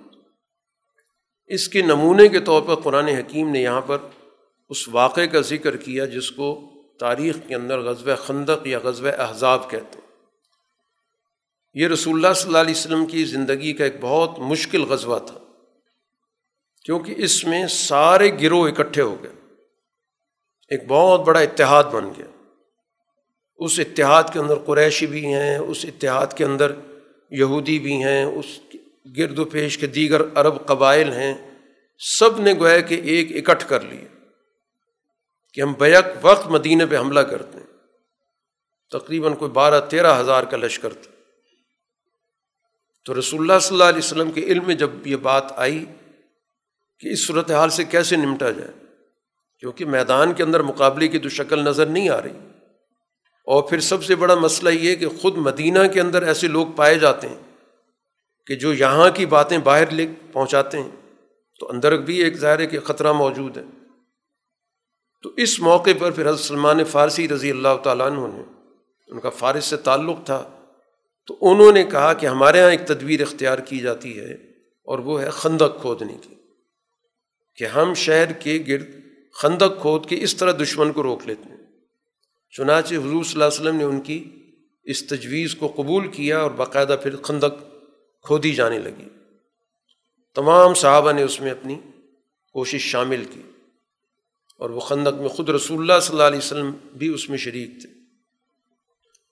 [1.47, 3.98] اس کے نمونے کے طور پر قرآن حکیم نے یہاں پر
[4.69, 6.70] اس واقعے کا ذکر کیا، جس کو
[7.01, 10.08] تاریخ کے اندر غزوہ خندق یا غزوہ احزاب کہتے ہیں۔
[11.74, 15.39] یہ رسول اللہ صلی اللہ علیہ وسلم کی زندگی کا ایک بہت مشکل غزوہ تھا،
[16.85, 19.31] کیونکہ اس میں سارے گروہ اکٹھے ہو گئے۔
[20.69, 22.27] ایک بہت بڑا اتحاد بن گیا۔
[23.57, 26.73] اس اتحاد کے اندر قریشی بھی ہیں، اس اتحاد کے اندر
[27.31, 28.61] یہودی بھی ہیں، اس
[29.16, 31.35] گرد و پیش کے دیگر عرب قبائل ہیں۔
[31.99, 34.09] سب نے گویا کہ ایک اکٹھ کر لیے
[35.55, 37.66] کہ ہم بیک وقت مدینہ پہ حملہ کرتے ہیں۔
[38.90, 41.18] تقریباً کوئی بارہ تیرہ ہزار کا لشکر تھا۔
[43.09, 45.85] تو رسول اللہ صلی اللہ علیہ وسلم کے علم میں جب یہ بات آئی
[47.01, 48.73] کہ اس صورت حال سے کیسے نمٹا جائے،
[49.61, 52.39] کیونکہ میدان کے اندر مقابلے کی تو شکل نظر نہیں آ رہی۔
[53.47, 56.99] اور پھر سب سے بڑا مسئلہ یہ کہ خود مدینہ کے اندر ایسے لوگ پائے
[56.99, 57.57] جاتے ہیں
[58.47, 60.91] کہ جو یہاں کی باتیں باہر لے پہنچاتے ہیں۔
[61.61, 63.65] تو اندر بھی ایک ظاہر ہے کہ خطرہ موجود ہے۔
[65.23, 68.43] تو اس موقع پر پھر حضرت سلمان فارسی رضی اللہ تعالیٰ عنہ نے،
[69.09, 70.58] ان کا فارس سے تعلق تھا
[71.29, 74.33] تو انہوں نے کہا کہ ہمارے یہاں ایک تدبیر اختیار کی جاتی ہے
[74.85, 76.35] اور وہ ہے خندق کھودنے کی
[77.57, 78.91] کہ ہم شہر کے گرد
[79.33, 81.57] خندق کھود کے اس طرح دشمن کو روک لیتے ہیں۔
[82.51, 84.25] چنانچہ حضور صلی اللہ علیہ وسلم نے ان کی
[84.85, 87.63] اس تجویز کو قبول کیا اور باقاعدہ پھر خندق
[88.23, 89.09] کھودی جانے لگی۔
[90.35, 91.75] تمام صحابہ نے اس میں اپنی
[92.53, 93.43] کوشش شامل کی
[94.59, 97.71] اور وہ خندق میں خود رسول اللہ صلی اللہ علیہ وسلم بھی اس میں شریک
[97.81, 97.98] تھے۔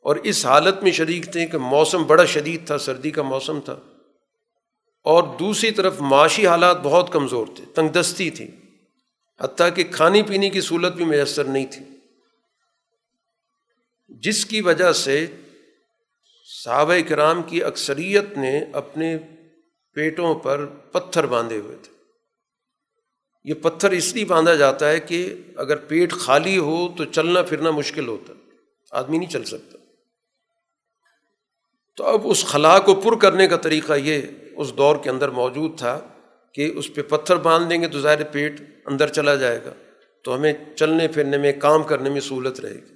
[0.06, 3.80] اور اس حالت میں شریک تھے کہ موسم بڑا شدید تھا، سردی کا موسم تھا۔
[5.04, 8.46] اور دوسری طرف معاشی حالات بہت کمزور تھے تنگ دستی تھی۔
[9.40, 11.84] حتیٰ کہ کھانے پینے کی سہولت بھی میسر نہیں تھی۔
[14.08, 15.26] جس کی وجہ سے
[16.64, 19.18] صحابہ کرام کی اکثریت نے اپنے
[19.92, 21.92] پیٹوں پر پتھر باندھے ہوئے تھے۔
[23.44, 27.70] یہ پتھر اس لیے باندھا جاتا ہے کہ اگر پیٹ خالی ہو تو چلنا پھرنا
[27.70, 28.32] مشکل ہوتا
[28.90, 29.75] آدمی نہیں چل سکتا۔
[31.96, 34.22] تو اب اس خلا کو پر کرنے کا طریقہ یہ
[34.56, 36.00] اس دور کے اندر موجود تھا
[36.54, 39.72] کہ اس پہ پتھر باندھ دیں گے تو ظاہر پیٹ اندر چلا جائے گا۔
[40.24, 42.94] تو ہمیں چلنے پھرنے میں، کام کرنے میں سہولت رہے گی۔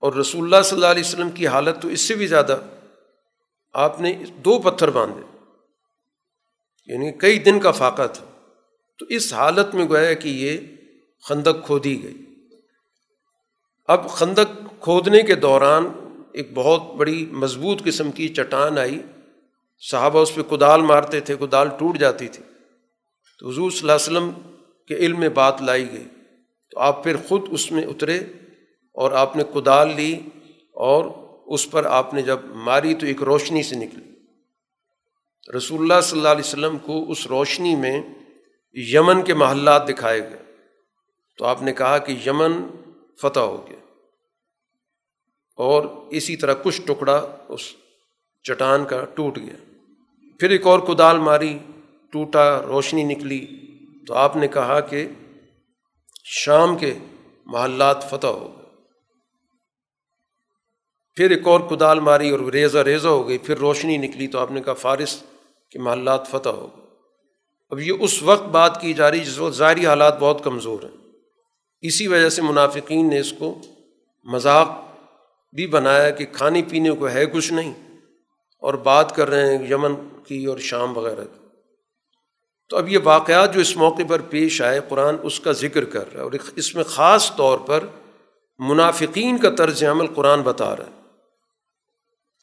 [0.00, 2.58] اور رسول اللہ صلی اللہ علیہ وسلم کی حالت تو اس سے بھی زیادہ۔
[3.72, 5.52] آپ نے دو پتھر باندھے۔
[6.86, 8.26] یعنی کئی دن کا فاقہ تھا۔
[8.98, 10.58] تو اس حالت میں گویا کہ یہ
[11.24, 12.14] خندق کھودی گئی۔
[13.86, 15.99] اب خندق کھودنے کے دوران
[16.32, 19.02] ایک بہت بڑی مضبوط قسم کی چٹان آئی۔
[19.90, 22.44] صحابہ اس پہ کدال مارتے تھے، کدال ٹوٹ جاتی تھی۔
[23.38, 24.52] تو حضور صلی اللہ علیہ وسلم
[24.88, 26.06] کے علم میں بات لائی گئی۔
[26.70, 28.18] تو آپ پھر خود اس میں اترے
[28.92, 30.20] اور آپ نے کدال لی
[30.74, 31.04] اور
[31.46, 34.10] اس پر آپ نے جب ماری تو ایک روشنی سے نکلی۔
[35.56, 38.02] رسول اللہ صلی اللہ علیہ وسلم کو اس روشنی میں
[38.72, 40.38] یمن کے محلات دکھائے گئے۔
[41.38, 42.52] تو آپ نے کہا کہ یمن
[43.22, 43.79] فتح ہو گیا۔
[45.60, 47.60] اور اسی طرح کچھ ٹکڑا اس
[48.42, 49.78] چٹان کا ٹوٹ گیا۔
[50.40, 51.58] پھر ایک اور کدال ماری،
[52.12, 53.46] ٹوٹا، روشنی نکلی۔
[54.06, 55.08] تو آپ نے کہا کہ
[56.24, 56.94] شام کے
[57.46, 58.66] محلات فتح ہو گئے۔
[61.14, 64.52] پھر ایک اور کدال ماری اور ریزہ ریزہ ہو گئی، پھر روشنی نکلی۔ تو آپ
[64.52, 65.22] نے کہا فارس
[65.70, 66.86] کے محلات فتح ہو گئے۔
[67.70, 71.08] اب یہ اس وقت بات کی جا رہی جس وقت ظاہری حالات بہت کمزور ہیں۔
[71.80, 73.58] اسی وجہ سے منافقین نے اس کو
[74.24, 74.89] مذاق
[75.52, 77.74] بھی بنایا کہ کھانے پینے کو ہے کچھ نہیں
[78.58, 79.94] اور بات کر رہے ہیں یمن
[80.26, 81.40] کی اور شام وغیرہ کی۔
[82.68, 86.12] تو اب یہ واقعات جو اس موقع پر پیش آئے، قرآن اس کا ذکر کر
[86.12, 87.84] رہا ہے اور اس میں خاص طور پر
[88.58, 91.00] منافقین کا طرز عمل قرآن بتا رہا ہے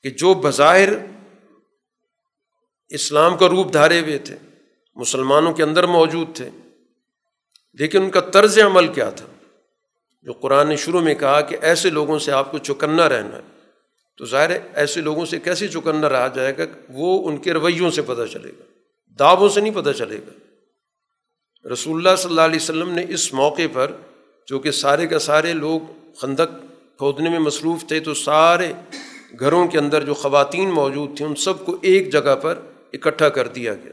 [0.03, 0.89] کہ جو بظاہر
[2.89, 4.35] اسلام کا روپ دھارے ہوئے تھے،
[4.95, 6.49] مسلمانوں کے اندر موجود تھے،
[7.73, 9.25] لیکن ان کا طرز عمل کیا تھا؟
[10.21, 13.57] جو قرآن نے شروع میں کہا کہ ایسے لوگوں سے آپ کو چکنا رہنا ہے۔
[14.17, 17.91] تو ظاہر ہے ایسے لوگوں سے کیسے چکنا رہا جائے گا؟ وہ ان کے رویوں
[17.91, 18.63] سے پتہ چلے گا،
[19.19, 20.31] دعووں سے نہیں پتہ چلے گا۔
[21.73, 23.91] رسول اللہ صلی اللہ علیہ وسلم نے اس موقع پر
[24.47, 25.79] جو کہ سارے کا سارے لوگ
[26.15, 26.65] خندق
[26.97, 28.73] کھودنے میں مصروف تھے، تو سارے
[29.39, 32.59] گھروں کے اندر جو خواتین موجود تھیں، ان سب کو ایک جگہ پر
[32.93, 33.91] اکٹھا کر دیا گیا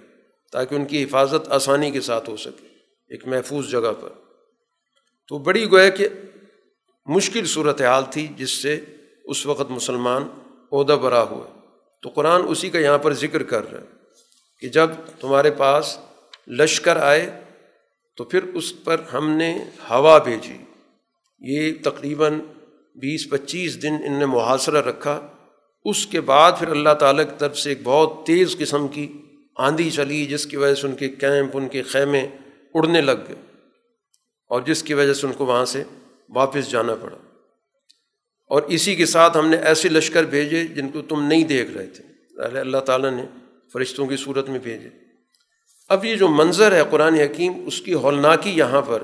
[0.52, 2.66] تاکہ ان کی حفاظت آسانی کے ساتھ ہو سکے،
[3.08, 4.23] ایک محفوظ جگہ پر۔
[5.28, 6.08] تو بڑی گویا کہ
[7.06, 8.80] مشکل صورت حال تھی جس سے
[9.24, 10.22] اس وقت مسلمان
[10.72, 11.60] عہدہ برا ہوئے۔
[12.02, 13.86] تو قرآن اسی کا یہاں پر ذکر کر رہا ہے
[14.60, 14.90] کہ جب
[15.20, 15.98] تمہارے پاس
[16.48, 17.40] لشکر آئے
[18.16, 19.58] تو پھر اس پر ہم نے
[19.90, 20.56] ہوا بھیجی۔
[21.40, 22.38] یہ تقریباً
[22.94, 25.28] بیس پچیس دن ان نے محاصرہ رکھا۔
[25.84, 29.12] اس کے بعد پھر اللہ تعالیٰ کی طرف سے ایک بہت تیز قسم کی
[29.56, 32.26] آندھی چلی، جس کی وجہ سے ان کے کیمپ، ان کے خیمے
[32.74, 33.53] اڑنے لگ گئے۔
[34.48, 35.84] اور جس کی وجہ سے ان کو وہاں سے
[36.28, 37.16] واپس جانا پڑا۔
[38.48, 41.86] اور اسی کے ساتھ ہم نے ایسے لشکر بھیجے جن کو تم نہیں دیکھ رہے
[41.86, 42.04] تھے۔
[42.40, 43.24] اللہ تعالیٰ نے
[43.72, 44.88] فرشتوں کی صورت میں بھیجے۔
[45.88, 49.02] اب یہ جو منظر ہے قرآن حکیم، اس کی ہولناکی یہاں پر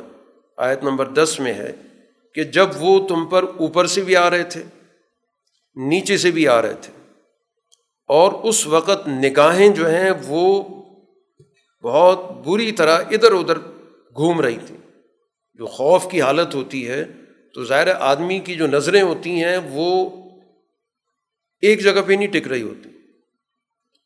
[0.56, 1.72] آیت نمبر دس میں ہے
[2.34, 4.62] کہ جب وہ تم پر اوپر سے بھی آ رہے تھے،
[5.76, 6.92] نیچے سے بھی آ رہے تھے،
[8.08, 10.62] اور اس وقت نگاہیں جو ہیں وہ
[11.82, 13.58] بہت بری طرح ادھر ادھر
[14.16, 14.79] گھوم رہی تھیں۔
[15.60, 17.04] جو خوف کی حالت ہوتی ہے،
[17.54, 20.10] تو ظاہر آدمی کی جو نظریں ہوتی ہیں، وہ
[21.60, 22.90] ایک جگہ پہ نہیں ٹک رہی ہوتی۔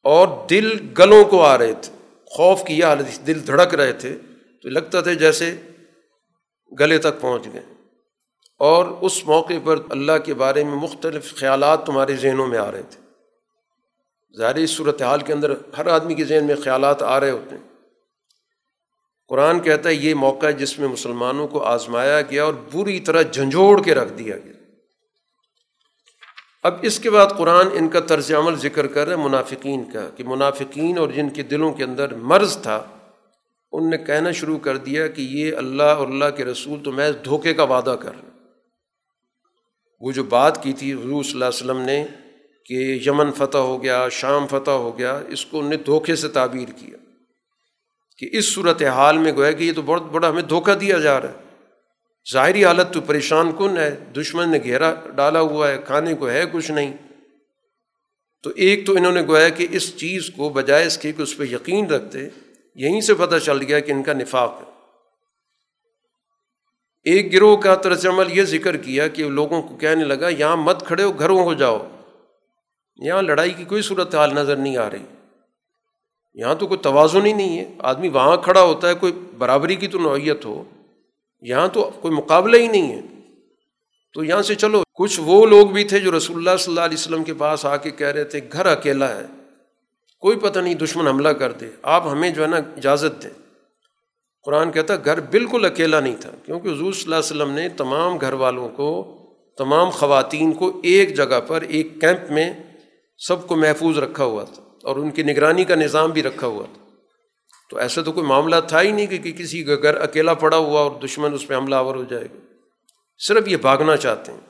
[0.02, 1.92] اور دل گلوں کو آ رہے تھے۔
[2.26, 4.16] خوف کی یہ حالت، دل دھڑک رہے تھے۔
[4.62, 5.56] تو لگتا تھا جیسے
[6.80, 7.62] گلے تک پہنچ گئے۔
[8.58, 12.82] اور اس موقع پر اللہ کے بارے میں مختلف خیالات تمہارے ذہنوں میں آ رہے
[12.82, 13.00] تھے۔
[14.38, 17.56] ظاہر اس صورت حال کے اندر ہر آدمی کے ذہن میں خیالات آ رہے ہوتے
[17.56, 17.73] ہیں۔
[19.30, 23.22] قرآن کہتا ہے، یہ موقع ہے جس میں مسلمانوں کو آزمایا گیا اور بری طرح
[23.22, 24.52] جھنجھوڑ کے رکھ دیا گیا۔
[26.64, 30.24] اب اس کے بعد قرآن ان کا طرز عمل ذکر کر رہے منافقین کا، کہ
[30.26, 32.82] منافقین اور جن کے دلوں کے اندر مرض تھا،
[33.72, 37.10] ان نے کہنا شروع کر دیا کہ یہ اللہ اور اللہ کے رسول تو میں
[37.24, 38.32] دھوکے کا وعدہ کر رہا
[40.02, 42.04] وہ جو بات کی تھی، حضور صلی اللہ علیہ وسلم نے
[42.66, 46.28] کہ یمن فتح ہو گیا، شام فتح ہو گیا، اس کو ان نے دھوکے سے
[46.28, 46.96] تعبیر کیا۔
[48.18, 51.20] کہ اس صورت حال میں گویا کہ یہ تو بہت بڑا ہمیں دھوکہ دیا جا
[51.20, 51.34] رہا ہے۔
[52.32, 56.44] ظاہری حالت تو پریشان کن ہے، دشمن نے گھیرا ڈالا ہوا ہے، کھانے کو ہے
[56.52, 56.96] کچھ نہیں۔
[58.42, 61.36] تو ایک تو انہوں نے گویا کہ اس چیز کو بجائے اس کے کہ اس
[61.36, 62.28] پہ یقین رکھتے،
[62.74, 64.74] یہیں سے پتہ چل گیا کہ ان کا نفاق ہے۔
[67.04, 70.86] ایک گروہ کا طرز عمل یہ ذکر کیا کہ لوگوں کو کہنے لگا، یہاں مت
[70.86, 71.88] کھڑے ہو، گھروں کو جاؤ۔
[72.96, 75.23] یہاں لڑائی کی کوئی صورت حال نظر نہیں آ رہی۔
[76.34, 79.88] یہاں تو کوئی توازن ہی نہیں ہے۔ آدمی وہاں کھڑا ہوتا ہے، کوئی برابری کی
[79.88, 80.64] تو نوعیت ہو۔
[81.40, 83.00] یہاں تو کوئی مقابلہ ہی نہیں ہے۔
[84.14, 86.96] تو یہاں سے چلو۔ کچھ وہ لوگ بھی تھے جو رسول اللہ صلی اللہ علیہ
[86.98, 89.26] وسلم کے پاس آ کے کہہ رہے تھے، گھر اکیلا ہے۔
[90.20, 93.30] کوئی پتہ نہیں، دشمن حملہ کر دے۔ آپ ہمیں جو ہے نا اجازت دیں۔
[94.42, 98.16] قرآن کہتا گھر بالکل اکیلا نہیں تھا۔ کیونکہ حضور صلی اللہ علیہ وسلم نے تمام
[98.16, 99.18] گھر والوں کو،
[99.58, 102.52] تمام خواتین کو ایک جگہ پر، ایک کیمپ میں
[103.18, 106.64] سب کو محفوظ رکھا ہوا تھا۔ اور ان کی نگرانی کا نظام بھی رکھا ہوا
[106.74, 106.84] تھا۔
[107.70, 110.80] تو ایسا تو کوئی معاملہ تھا ہی نہیں کہ کسی کا گھر اکیلا پڑا ہوا
[110.80, 112.52] اور دشمن اس پہ حملہ آور ہو جائے گا۔
[113.18, 114.40] صرف یہ بھاگنا چاہتے ہیں۔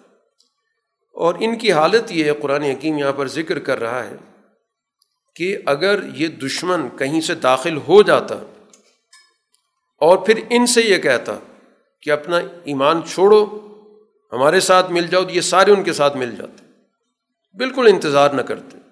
[1.12, 4.16] اور ان کی حالت یہ ہے، قرآن حکیم یہاں پر ذکر کر رہا ہے
[5.35, 8.35] کہ اگر یہ دشمن کہیں سے داخل ہو جاتا
[10.01, 11.32] اور پھر ان سے یہ کہتا
[12.02, 13.47] کہ اپنا ایمان چھوڑو،
[14.32, 16.65] ہمارے ساتھ مل جاؤ تو یہ سارے ان کے ساتھ مل جاتے۔
[17.56, 18.84] بالکل انتظار نہ کرتے۔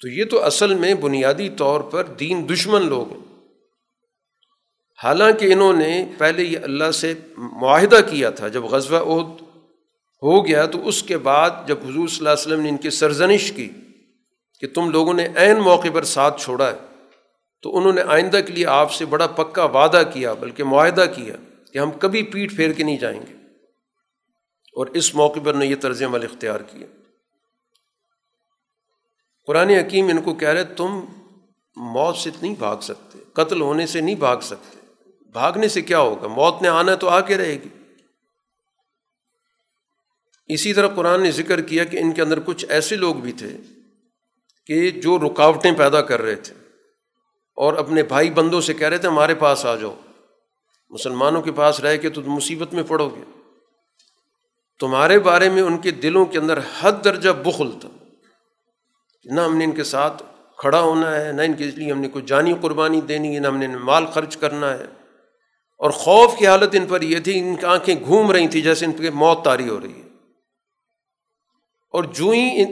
[0.00, 3.24] تو یہ تو اصل میں بنیادی طور پر دین دشمن لوگ ہیں۔
[5.02, 9.42] حالانکہ انہوں نے پہلے یہ اللہ سے معاہدہ کیا تھا، جب غزوہ عہد
[10.22, 12.90] ہو گیا تو اس کے بعد جب حضور صلی اللہ علیہ وسلم نے ان کی
[12.90, 13.68] سرزنش کی
[14.60, 16.76] کہ تم لوگوں نے عین موقع پر ساتھ چھوڑا ہے،
[17.62, 21.34] تو انہوں نے آئندہ کے لیے آپ سے بڑا پکا وعدہ کیا، بلکہ معاہدہ کیا
[21.72, 23.34] کہ ہم کبھی پیٹ پھیر کے نہیں جائیں گے۔
[24.76, 26.86] اور اس موقع پر نے یہ طرز عمل اختیار کیا۔
[29.46, 31.04] قرآن حکیم ان کو کہہ رہے تم
[31.76, 34.78] موت سے نہیں بھاگ سکتے، قتل ہونے سے نہیں بھاگ سکتے۔
[35.32, 37.68] بھاگنے سے کیا ہوگا؟ موت نے آنا تو آ کے رہے گی۔
[40.46, 43.56] اسی طرح قرآن نے ذکر کیا کہ ان کے اندر کچھ ایسے لوگ بھی تھے
[44.66, 46.54] کہ جو رکاوٹیں پیدا کر رہے تھے۔
[47.56, 49.94] اور اپنے بھائی بندوں سے کہہ رہے تھے، ہمارے پاس آ جاؤ۔
[50.90, 53.40] مسلمانوں کے پاس رہ کے تو مصیبت میں پڑو گے۔
[54.80, 58.03] تمہارے بارے میں ان کے دلوں کے اندر حد درجہ بخل تھا۔
[59.24, 60.22] نہ ہم نے ان کے ساتھ
[60.58, 63.46] کھڑا ہونا ہے، نہ ان کے لیے ہم نے کوئی جانی قربانی دینی ہے، نہ
[63.46, 64.84] ہم نے مال خرچ کرنا ہے۔
[65.78, 68.86] اور خوف کی حالت ان پر یہ تھی، ان کی آنکھیں گھوم رہی تھیں جیسے
[68.86, 70.08] ان پہ موت تاری ہو رہی ہے۔
[71.92, 72.64] اور جو ہی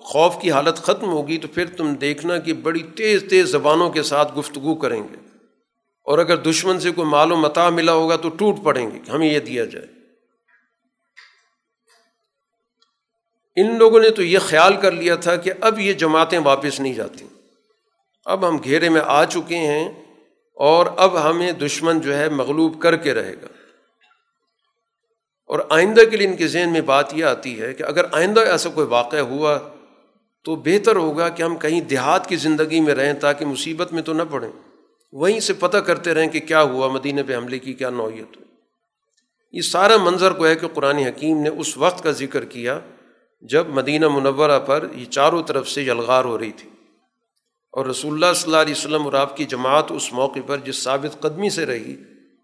[0.00, 4.02] خوف کی حالت ختم ہوگی تو پھر تم دیکھنا کہ بڑی تیز تیز زبانوں کے
[4.02, 5.16] ساتھ گفتگو کریں گے۔
[6.04, 9.10] اور اگر دشمن سے کوئی مال و متا ملا ہوگا تو ٹوٹ پڑیں گے کہ
[9.10, 9.95] ہمیں یہ دیا جائے۔
[13.56, 16.94] ان لوگوں نے تو یہ خیال کر لیا تھا کہ اب یہ جماعتیں واپس نہیں
[16.94, 17.26] جاتی۔
[18.24, 19.88] اب ہم گھیرے میں آ چکے ہیں
[20.54, 23.46] اور اب ہمیں دشمن جو ہے مغلوب کر کے رہے گا۔
[25.46, 28.40] اور آئندہ کے لیے ان کے ذہن میں بات یہ آتی ہے کہ اگر آئندہ
[28.40, 29.58] ایسا کوئی واقعہ ہوا
[30.44, 34.12] تو بہتر ہوگا کہ ہم کہیں دیہات کی زندگی میں رہیں تاکہ مصیبت میں تو
[34.12, 34.50] نہ پڑیں۔
[35.12, 38.56] وہیں سے پتہ کرتے رہیں کہ کیا ہوا، مدینہ پہ حملے کی کیا نوعیت۔ ہوئی
[39.52, 42.80] یہ سارا منظر کو ہے کہ قرآن حکیم نے اس وقت کا ذکر کیا
[43.40, 46.70] جب مدینہ منورہ پر یہ چاروں طرف سے یلغار ہو رہی تھی
[47.72, 50.76] اور رسول اللہ صلی اللہ علیہ وسلم اور آپ کی جماعت اس موقع پر جس
[50.76, 51.96] ثابت قدمی سے رہی،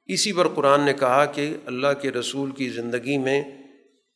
[0.06, 3.42] اسی پر قرآن نے کہا کہ اللہ کے رسول کی زندگی میں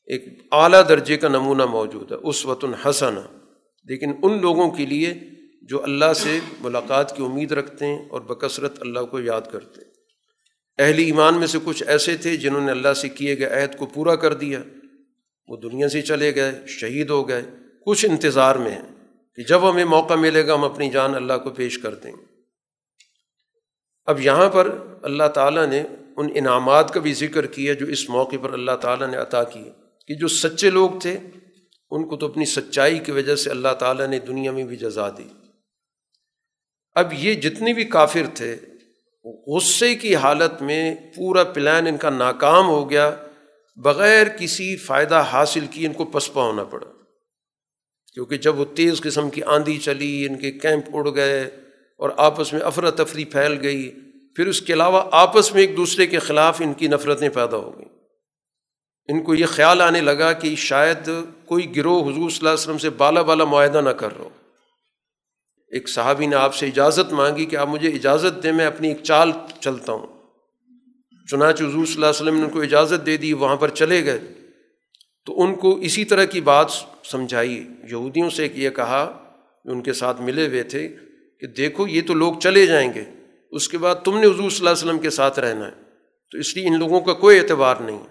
[0.04, 3.14] ایک اعلیٰ درجے کا نمونہ موجود ہے اس وطن حسن
[3.84, 5.14] لیکن ان لوگوں کے لیے
[5.62, 9.92] جو اللہ سے ملاقات کی امید رکھتے ہیں اور بکثرت اللہ کو یاد کرتے ہیں۔
[10.78, 13.86] اہل ایمان میں سے کچھ ایسے تھے جنہوں نے اللہ سے کیے گئے عہد کو
[13.86, 14.60] پورا کر دیا۔
[15.48, 17.42] وہ دنیا سے چلے گئے، شہید ہو گئے۔
[17.86, 21.50] کچھ انتظار میں ہیں کہ جب ہمیں موقع ملے گا، ہم اپنی جان اللہ کو
[21.50, 22.24] پیش کر دیں۔ گے
[24.04, 25.82] اب یہاں پر اللہ تعالیٰ نے
[26.16, 29.72] ان انعامات کا بھی ذکر کیا جو اس موقع پر اللہ تعالیٰ نے عطا کیے۔
[30.06, 31.18] کہ جو سچے لوگ تھے،
[31.90, 35.08] ان کو تو اپنی سچائی کی وجہ سے اللہ تعالیٰ نے دنیا میں بھی جزا
[35.08, 35.28] دی۔
[36.94, 38.56] اب یہ جتنے بھی کافر تھے،
[39.46, 43.16] غصے کی حالت میں پورا پلان ان کا ناکام ہو گیا۔
[43.76, 46.86] بغیر کسی فائدہ حاصل کی ان کو پسپا ہونا پڑا۔
[48.14, 51.44] کیونکہ جب وہ تیز قسم کی آندھی چلی، ان کے کیمپ اڑ گئے
[51.98, 53.94] اور آپس میں افراتفری پھیل گئی،
[54.36, 57.78] پھر اس کے علاوہ آپس میں ایک دوسرے کے خلاف ان کی نفرتیں پیدا ہو
[57.78, 57.96] گئیں۔
[59.08, 61.10] ان کو یہ خیال آنے لگا کہ شاید
[61.44, 64.30] کوئی گروہ حضور صلی اللہ علیہ وسلم سے بالا بالا معاہدہ نہ کر رہا ہو۔
[65.68, 69.02] ایک صحابی نے آپ سے اجازت مانگی کہ آپ مجھے اجازت دیں، میں اپنی ایک
[69.02, 70.15] چال چلتا ہوں۔
[71.30, 74.04] چنانچہ حضور صلی اللہ علیہ وسلم نے ان کو اجازت دے دی، وہاں پر چلے
[74.04, 74.20] گئے۔
[75.24, 76.66] تو ان کو اسی طرح کی بات
[77.04, 79.02] سمجھائی۔ یہودیوں سے یہ کہا،
[79.64, 80.96] ان کے ساتھ ملے ہوئے تھے
[81.40, 83.04] کہ دیکھو، یہ تو لوگ چلے جائیں گے۔
[83.50, 85.72] اس کے بعد تم نے حضور صلی اللہ علیہ وسلم کے ساتھ رہنا ہے۔
[86.32, 88.02] تو اس لیے ان لوگوں کا کوئی اعتبار نہیں۔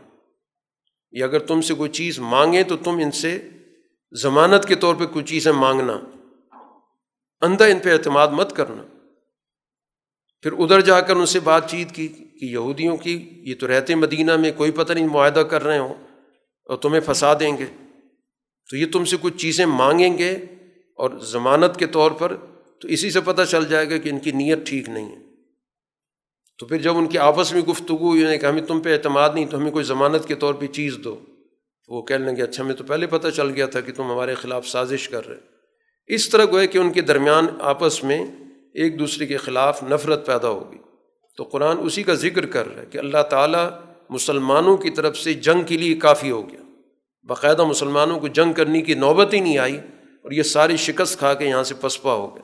[1.11, 3.49] یا اگر تم سے کوئی چیز مانگیں تو تم ان سے
[4.21, 5.99] ضمانت کے طور پہ کوئی چیزیں مانگنا۔
[7.41, 8.83] اندھا ان پہ اعتماد مت کرنا۔
[10.41, 13.95] پھر ادھر جا کر ان سے بات چیت کی۔ کہ یہودیوں کی، یہ تو رہتے
[13.95, 15.93] مدینہ میں، کوئی پتہ نہیں معاہدہ کر رہے ہوں
[16.65, 17.65] اور تمہیں پھنسا دیں گے۔
[18.69, 20.31] تو یہ تم سے کچھ چیزیں مانگیں گے
[20.97, 22.35] اور ضمانت کے طور پر
[22.81, 25.25] تو اسی سے پتہ چل جائے گا کہ ان کی نیت ٹھیک نہیں ہے۔
[26.59, 29.45] تو پھر جب ان کی آپس میں گفتگو ہوئی کہ ہمیں تم پہ اعتماد نہیں،
[29.45, 31.19] تو ہمیں کوئی ضمانت کے طور پہ چیز دو۔
[31.87, 34.67] وہ کہنے لگے اچھا میں تو پہلے پتہ چل گیا تھا کہ تم ہمارے خلاف
[34.67, 35.37] سازش کر رہے
[36.07, 38.25] اس طرح گوئے کہ ان کے درمیان آپس میں
[38.73, 40.77] ایک دوسرے کے خلاف نفرت پیدا ہوگی
[41.37, 43.69] تو قرآن اسی کا ذکر کر رہا ہے کہ اللہ تعالیٰ
[44.09, 46.59] مسلمانوں کی طرف سے جنگ کے لیے کافی ہو گیا۔
[47.23, 49.77] باقاعدہ مسلمانوں کو جنگ کرنے کی نوبت ہی نہیں آئی
[50.23, 52.43] اور یہ ساری شکست کھا کے یہاں سے پسپا ہو گئے۔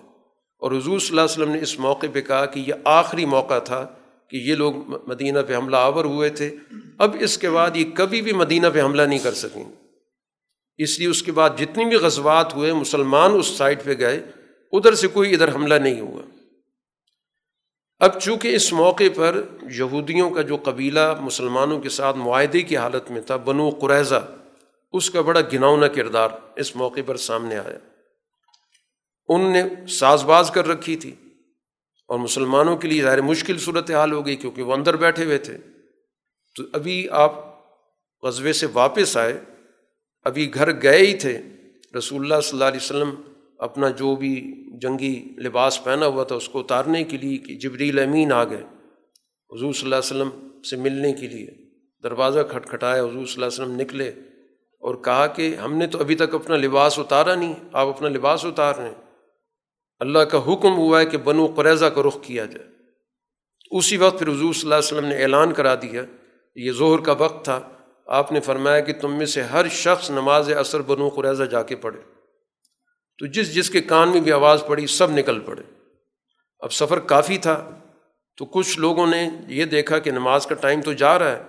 [0.59, 3.59] اور حضور صلی اللہ علیہ وسلم نے اس موقع پہ کہا کہ یہ آخری موقع
[3.59, 3.87] تھا
[4.29, 4.73] کہ یہ لوگ
[5.07, 6.55] مدینہ پہ حملہ آور ہوئے تھے۔
[6.97, 9.63] اب اس کے بعد یہ کبھی بھی مدینہ پہ حملہ نہیں کر سکیں۔
[10.77, 14.23] اس لیے اس کے بعد جتنی بھی غزوات ہوئے، مسلمان اس سائڈ پہ گئے،
[14.71, 16.40] ادھر سے کوئی ادھر حملہ نہیں ہوا۔
[18.01, 19.41] اب چونکہ اس موقع پر
[19.71, 24.27] یہودیوں کا جو قبیلہ مسلمانوں کے ساتھ معاہدے کی حالت میں تھا، بنو قریضہ
[24.93, 27.77] اس کا بڑا گناؤنا کردار اس موقع پر سامنے آیا۔
[29.27, 31.15] ان نے ساز باز کر رکھی تھی
[32.07, 35.37] اور مسلمانوں کے لیے ظاہر مشکل صورت حال ہو گئی کیونکہ وہ اندر بیٹھے ہوئے
[35.37, 35.57] تھے۔
[36.55, 37.33] تو ابھی آپ
[38.21, 39.41] قصبے سے واپس آئے،
[40.23, 41.41] ابھی گھر گئے ہی تھے۔
[41.97, 43.30] رسول اللہ صلی اللہ علیہ وسلم
[43.61, 44.33] اپنا جو بھی
[44.81, 48.63] جنگی لباس پہنا ہوا تھا اس کو اتارنے کے لیے کہ جبریل امین آ گئے
[49.51, 51.47] حضور صلی اللہ علیہ وسلم سے ملنے کے لیے۔
[52.03, 54.09] دروازہ کھٹکھٹایا، حضور صلی اللہ علیہ وسلم نکلے
[54.81, 58.45] اور کہا کہ ہم نے تو ابھی تک اپنا لباس اتارا نہیں، آپ اپنا لباس
[58.45, 59.01] اتار رہے ہیں۔
[59.99, 62.67] اللہ کا حکم ہوا ہے کہ بنو قریضہ کا رخ کیا جائے۔
[63.71, 66.01] اسی وقت پھر حضور صلی اللہ علیہ وسلم نے اعلان کرا دیا،
[66.55, 67.59] یہ ظہر کا وقت تھا،
[68.05, 71.75] آپ نے فرمایا کہ تم میں سے ہر شخص نماز اثر بنو قریضہ جا کے
[71.75, 72.20] پڑھے۔
[73.21, 75.61] تو جس جس کے کان میں بھی آواز پڑی، سب نکل پڑے۔
[76.59, 77.79] اب سفر کافی تھا،
[78.37, 81.43] تو کچھ لوگوں نے یہ دیکھا کہ نماز کا ٹائم تو جا رہا ہے۔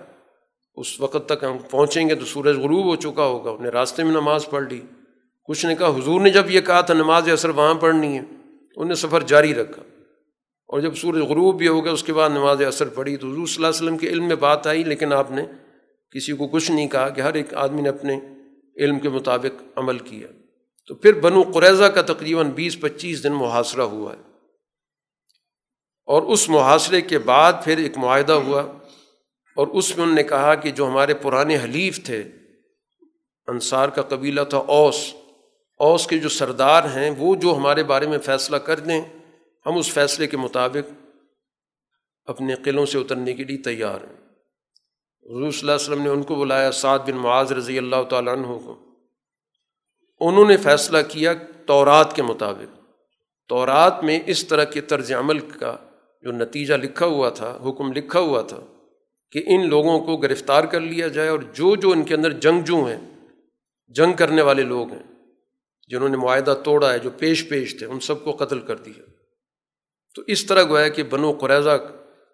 [0.75, 4.11] اس وقت تک ہم پہنچیں گے تو سورج غروب ہو چکا ہوگا، انہیں راستے میں
[4.11, 4.81] نماز پڑھ لی۔
[5.45, 8.23] کچھ نے کہا، حضور نے جب یہ کہا تھا نماز اثر وہاں پڑھنی ہے،
[8.75, 9.81] انہوں نے سفر جاری رکھا۔
[10.67, 13.47] اور جب سورج غروب بھی ہو گیا اس کے بعد نماز اثر پڑھی تو حضور
[13.47, 15.45] صلی اللہ علیہ وسلم کے علم میں بات آئی، لیکن آپ نے
[16.11, 18.19] کسی کو کچھ نہیں کہا کہ ہر ایک آدمی نے اپنے
[18.77, 20.27] علم کے مطابق عمل کیا۔
[20.87, 24.21] تو پھر بنو قریضہ کا تقریباً بیس پچیس دن محاصرہ ہوا ہے۔
[26.05, 28.61] اور اس محاصرے کے بعد پھر ایک معاہدہ ہوا۔
[29.55, 32.23] اور اس میں انہوں نے کہا کہ جو ہمارے پرانے حلیف تھے،
[33.47, 35.13] انصار کا قبیلہ تھا اوس۔
[35.77, 39.01] اوس کے جو سردار ہیں، وہ جو ہمارے بارے میں فیصلہ کر دیں،
[39.65, 40.93] ہم اس فیصلے کے مطابق
[42.25, 44.19] اپنے قلعوں سے اترنے کے لیے تیار ہیں۔
[45.23, 48.33] حضور صلی اللہ علیہ وسلم نے ان کو بلایا، سعد بن معاذ رضی اللہ تعالیٰ
[48.33, 48.92] عنہ کو۔
[50.27, 51.33] انہوں نے فیصلہ کیا
[51.65, 52.79] تورات کے مطابق۔
[53.49, 55.77] تورات میں اس طرح کے طرز عمل کا
[56.21, 58.59] جو نتیجہ لکھا ہوا تھا، حکم لکھا ہوا تھا
[59.31, 62.83] کہ ان لوگوں کو گرفتار کر لیا جائے اور جو جو ان کے اندر جنگجو
[62.83, 63.01] ہیں،
[63.87, 65.03] جنگ کرنے والے لوگ ہیں،
[65.87, 69.03] جنہوں نے معاہدہ توڑا ہے، جو پیش پیش تھے، ان سب کو قتل کر دیا۔
[70.15, 71.77] تو اس طرح گویا کہ بنو قریضہ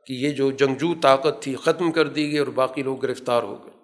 [0.05, 3.65] کی یہ جو جنگجو طاقت تھی ختم کر دی گئی اور باقی لوگ گرفتار ہو
[3.65, 3.78] گئے۔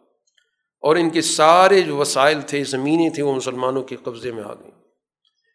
[0.85, 4.53] اور ان کے سارے جو وسائل تھے، زمینیں تھیں، وہ مسلمانوں کے قبضے میں آ
[4.53, 4.71] گئیں۔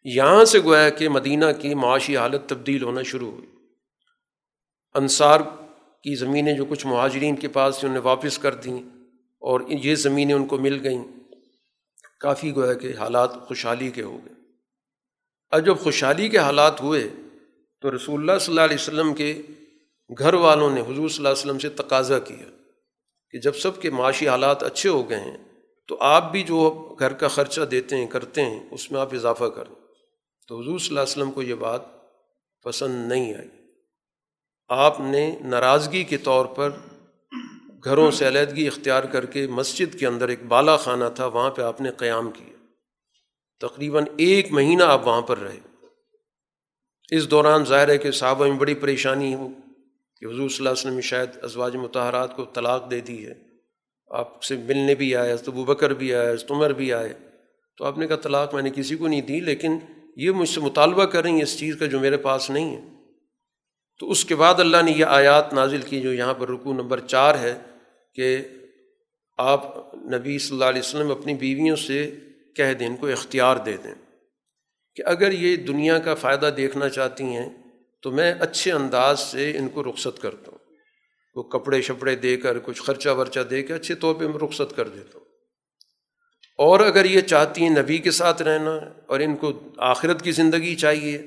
[0.03, 3.47] یہاں سے گویا کہ مدینہ کی معاشی حالت تبدیل ہونا شروع ہوئی۔
[4.93, 5.39] انصار
[6.03, 8.77] کی زمینیں جو کچھ مہاجرین کے پاس تھیں انہیں واپس کر دیں
[9.39, 11.03] اور یہ زمینیں ان کو مل گئیں۔
[12.19, 14.33] کافی گویا کہ حالات خوشحالی کے ہو گئے۔
[15.51, 17.09] اور جب خوشحالی کے حالات ہوئے
[17.81, 19.41] تو رسول اللہ صلی اللہ علیہ وسلم کے
[20.19, 22.60] گھر والوں نے، حضور صلی اللہ علیہ وسلم سے تقاضا کیا۔
[23.31, 25.37] کہ جب سب کے معاشی حالات اچھے ہو گئے ہیں،
[25.87, 29.43] تو آپ بھی جو گھر کا خرچہ دیتے ہیں، کرتے ہیں، اس میں آپ اضافہ
[29.43, 29.75] کریں
[30.47, 31.81] تو حضور صلی اللہ علیہ وسلم کو یہ بات
[32.63, 33.47] پسند نہیں آئی۔
[34.69, 36.69] آپ نے ناراضگی کے طور پر
[37.83, 41.61] گھروں سے علیحدگی اختیار کر کے مسجد کے اندر ایک بالا خانہ تھا، وہاں پہ
[41.61, 42.65] آپ نے قیام کیا۔
[43.67, 45.59] تقریباً ایک مہینہ آپ وہاں پر رہے۔
[47.09, 49.47] اس دوران ظاہر ہے کہ صحابہ میں بڑی پریشانی ہو۔
[50.21, 53.33] کہ حضور صلی اللہ علیہ وسلم شاید ازواج متحرات کو طلاق دے دی ہے۔
[54.07, 57.13] آپ سے ملنے بھی آئے ابو بکر بھی آئے عمر بھی آئے۔
[57.77, 59.79] تو آپ نے کہا طلاق میں نے کسی کو نہیں دی، لیکن
[60.15, 62.81] یہ مجھ سے مطالبہ کر رہی ہیں اس چیز کا جو میرے پاس نہیں ہے۔
[63.99, 66.99] تو اس کے بعد اللہ نے یہ آیات نازل کی جو یہاں پر رکو نمبر
[66.99, 67.57] چار ہے
[68.15, 68.37] کہ
[69.37, 72.15] آپ نبی صلی اللہ علیہ وسلم اپنی بیویوں سے
[72.55, 73.93] کہہ دیں، ان کو اختیار دے دیں
[74.95, 77.49] کہ اگر یہ دنیا کا فائدہ دیکھنا چاہتی ہیں
[78.01, 80.57] تو میں اچھے انداز سے ان کو رخصت کرتا ہوں۔
[81.35, 84.75] وہ کپڑے شپڑے دے کر، کچھ خرچہ ورچہ دے کے اچھے طور پہ میں رخصت
[84.75, 85.25] کر دیتا ہوں۔
[86.57, 90.75] اور اگر یہ چاہتی ہیں نبی کے ساتھ رہنا اور ان کو آخرت کی زندگی
[90.75, 91.21] چاہیے،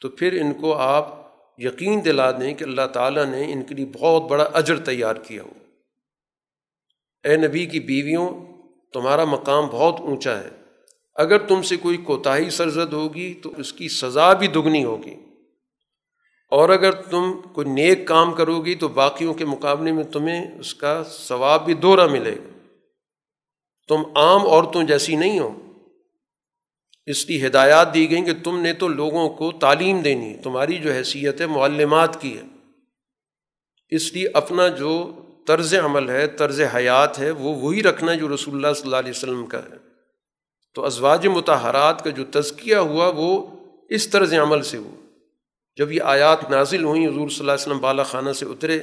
[0.00, 1.26] تو پھر ان کو آپ
[1.58, 5.42] یقین دلا دیں کہ اللہ تعالیٰ نے ان کے لیے بہت بڑا اجر تیار کیا
[5.42, 5.52] ہو۔
[7.24, 8.28] اے نبی کی بیویوں،
[8.92, 10.48] تمہارا مقام بہت اونچا ہے۔
[11.14, 15.14] اگر تم سے کوئی کوتاہی سرزد ہوگی، تو اس کی سزا بھی دگنی ہوگی۔
[16.48, 20.74] اور اگر تم کوئی نیک کام کرو گی تو باقیوں کے مقابلے میں تمہیں اس
[20.74, 22.58] کا ثواب بھی دوہرا ملے گا۔
[23.88, 25.60] تم عام عورتوں جیسی نہیں ہو۔
[27.06, 30.92] اس کی ہدایات دی گئیں کہ تم نے تو لوگوں کو تعلیم دینی تمہاری جو
[30.92, 32.42] حیثیت ہے معلمات کی ہے۔
[33.88, 38.54] اس لیے اپنا جو طرز عمل ہے، طرز حیات ہے، وہ وہی رکھنا جو رسول
[38.54, 39.76] اللہ صلی اللہ علیہ وسلم کا ہے۔
[40.74, 43.46] تو ازواج متحرات کا جو تزکیہ ہوا، وہ
[43.88, 45.05] اس طرز عمل سے ہوا۔
[45.76, 48.76] جب یہ آیات نازل ہوئیں، حضور صلی اللہ علیہ وسلم بالا خانہ سے اترے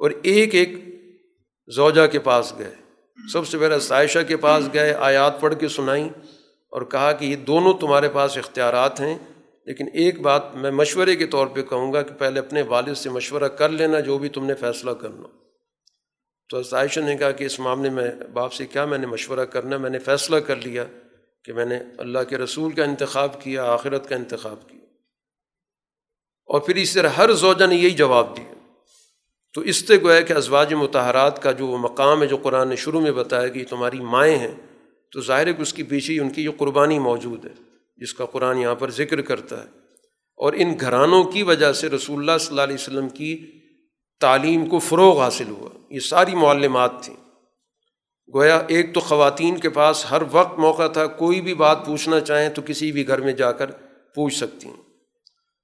[0.00, 0.74] اور ایک ایک
[1.74, 2.74] زوجہ کے پاس گئے۔
[3.32, 6.08] سب سے پہلے عائشہ کے پاس گئے، آیات پڑھ کے سنائیں
[6.72, 9.18] اور کہا کہ یہ دونوں تمہارے پاس اختیارات ہیں،
[9.66, 13.10] لیکن ایک بات میں مشورے کے طور پہ کہوں گا کہ پہلے اپنے والد سے
[13.10, 15.28] مشورہ کر لینا، جو بھی تم نے فیصلہ کرنا۔
[16.50, 19.76] تو عائشہ نے کہا کہ اس معاملے میں باپ سے کیا میں نے مشورہ کرنا،
[19.76, 20.84] میں نے فیصلہ کر لیا
[21.44, 24.87] کہ میں نے اللہ کے رسول کا انتخاب کیا، آخرت کا انتخاب کیا۔
[26.48, 28.54] اور پھر اس طرح ہر زوجہ نے یہی جواب دیا۔
[29.54, 32.76] تو اس سے گویا کہ ازواج متحرات کا جو وہ مقام ہے جو قرآن نے
[32.76, 34.54] شروع میں بتایا کہ تمہاری مائیں ہیں،
[35.12, 37.50] تو ظاہر ہے کہ اس کی پیچھے ہی ان کی جو قربانی موجود ہے،
[37.96, 39.68] جس کا قرآن یہاں پر ذکر کرتا ہے۔
[40.36, 43.46] اور ان گھرانوں کی وجہ سے رسول اللہ صلی اللہ علیہ وسلم کی
[44.20, 47.16] تعلیم کو فروغ حاصل ہوا۔ یہ ساری معلمات تھیں۔
[48.34, 52.48] گویا ایک تو خواتین کے پاس ہر وقت موقع تھا، کوئی بھی بات پوچھنا چاہیں
[52.48, 53.70] تو کسی بھی گھر میں جا کر
[54.14, 54.87] پوچھ سکتی ہیں۔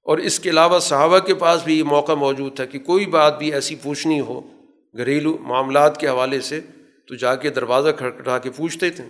[0.05, 3.37] اور اس کے علاوہ صحابہ کے پاس بھی یہ موقع موجود تھا کہ کوئی بات
[3.37, 4.41] بھی ایسی پوچھنی ہو
[4.97, 6.61] گھریلو معاملات کے حوالے سے،
[7.07, 9.03] تو جا کے دروازہ کھٹکھٹا کے پوچھتے تھے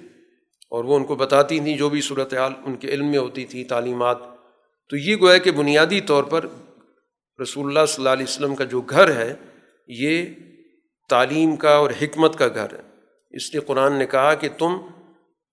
[0.69, 3.45] اور وہ ان کو بتاتی تھیں جو بھی صورت حال ان کے علم میں ہوتی
[3.45, 4.17] تھی، تعلیمات۔
[4.89, 6.45] تو یہ گویا کہ بنیادی طور پر
[7.41, 9.34] رسول اللہ صلی اللہ علیہ وسلم کا جو گھر ہے،
[9.88, 10.26] یہ
[11.09, 12.81] تعلیم کا اور حکمت کا گھر ہے۔
[13.31, 14.77] اس لیے قرآن نے کہا کہ تم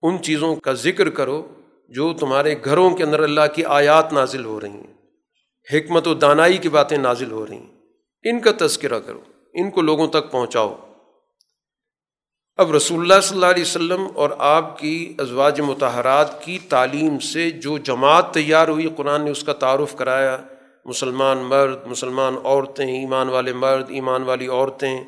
[0.03, 1.49] ان چیزوں کا ذکر کرو
[1.89, 5.02] جو تمہارے گھروں کے اندر اللہ کی آیات نازل ہو رہی ہیں۔
[5.73, 7.73] حکمت و دانائی کی باتیں نازل ہو رہی ہیں۔
[8.25, 9.21] ان کا تذکرہ کرو،
[9.55, 10.77] ان کو لوگوں تک پہنچاؤ۔
[12.57, 17.51] اب رسول اللہ صلی اللہ علیہ وسلم اور آپ کی ازواج متحرات کی تعلیم سے
[17.51, 20.39] جو جماعت تیار ہوئی، قرآن نے اس کا تعارف کرایا۔
[20.85, 25.05] مسلمان مرد، مسلمان عورتیں، ایمان والے مرد، ایمان والی عورتیں۔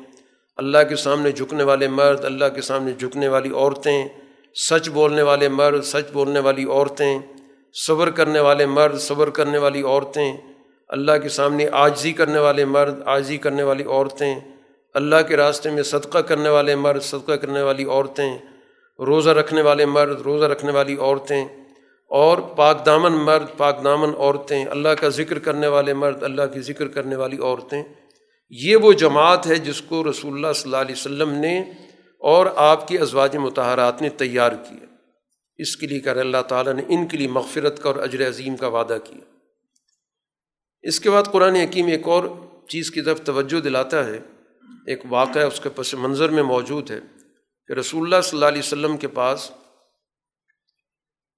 [0.57, 4.07] اللہ کے سامنے جھکنے والے مرد، اللہ کے سامنے جھکنے والی عورتیں۔
[4.69, 7.19] سچ بولنے والے مرد، سچ بولنے والی عورتیں۔
[7.75, 10.37] صبر کرنے والے مرد، صبر کرنے والی عورتیں،
[10.87, 14.39] اللہ کے سامنے آجزی کرنے والے مرد آجزی کرنے والی عورتیں،
[14.93, 18.37] اللہ کے راستے میں صدقہ کرنے والے مرد، صدقہ کرنے والی عورتیں،
[18.99, 21.45] روزہ رکھنے والے مرد، روزہ رکھنے والی عورتیں،
[22.07, 26.61] اور پاک دامن مرد، پاک دامن عورتیں، اللہ کا ذکر کرنے والے مرد، اللہ کی
[26.61, 27.83] ذکر کرنے والی عورتیں۔
[28.49, 31.59] یہ وہ جماعت ہے جس کو رسول اللہ صلی اللہ علیہ وسلم نے
[32.19, 34.84] اور آپ کی ازواج متحرات نے تیار کیا۔
[35.57, 38.57] اس کے لیے کر اللہ تعالیٰ نے ان کے لیے مغفرت کا اور اجر عظیم
[38.57, 39.37] کا وعدہ کیا۔
[40.81, 42.23] اس کے بعد قرآن حکیم ایک اور
[42.67, 44.19] چیز کی طرف توجہ دلاتا ہے۔
[44.87, 46.99] ایک واقعہ اس کے پس منظر میں موجود ہے
[47.67, 49.51] کہ رسول اللہ صلی اللہ علیہ وسلم کے پاس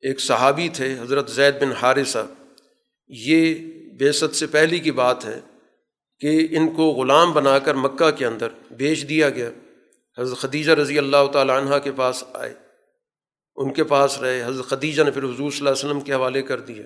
[0.02, 2.26] ایک صحابی تھے، حضرت زید بن حارثہ۔
[3.07, 3.56] یہ
[3.91, 5.39] بیست سے پہلی کی بات ہے
[6.19, 9.49] کہ ان کو غلام بنا کر مکہ کے اندر بیچ دیا گیا۔
[10.19, 12.53] حضرت خدیجہ رضی اللہ تعالیٰ عنہ کے پاس آئے۔
[13.58, 16.42] ان کے پاس رہے۔ حضرت خدیجہ نے پھر حضور صلی اللہ علیہ وسلم کے حوالے
[16.42, 16.84] کر دیا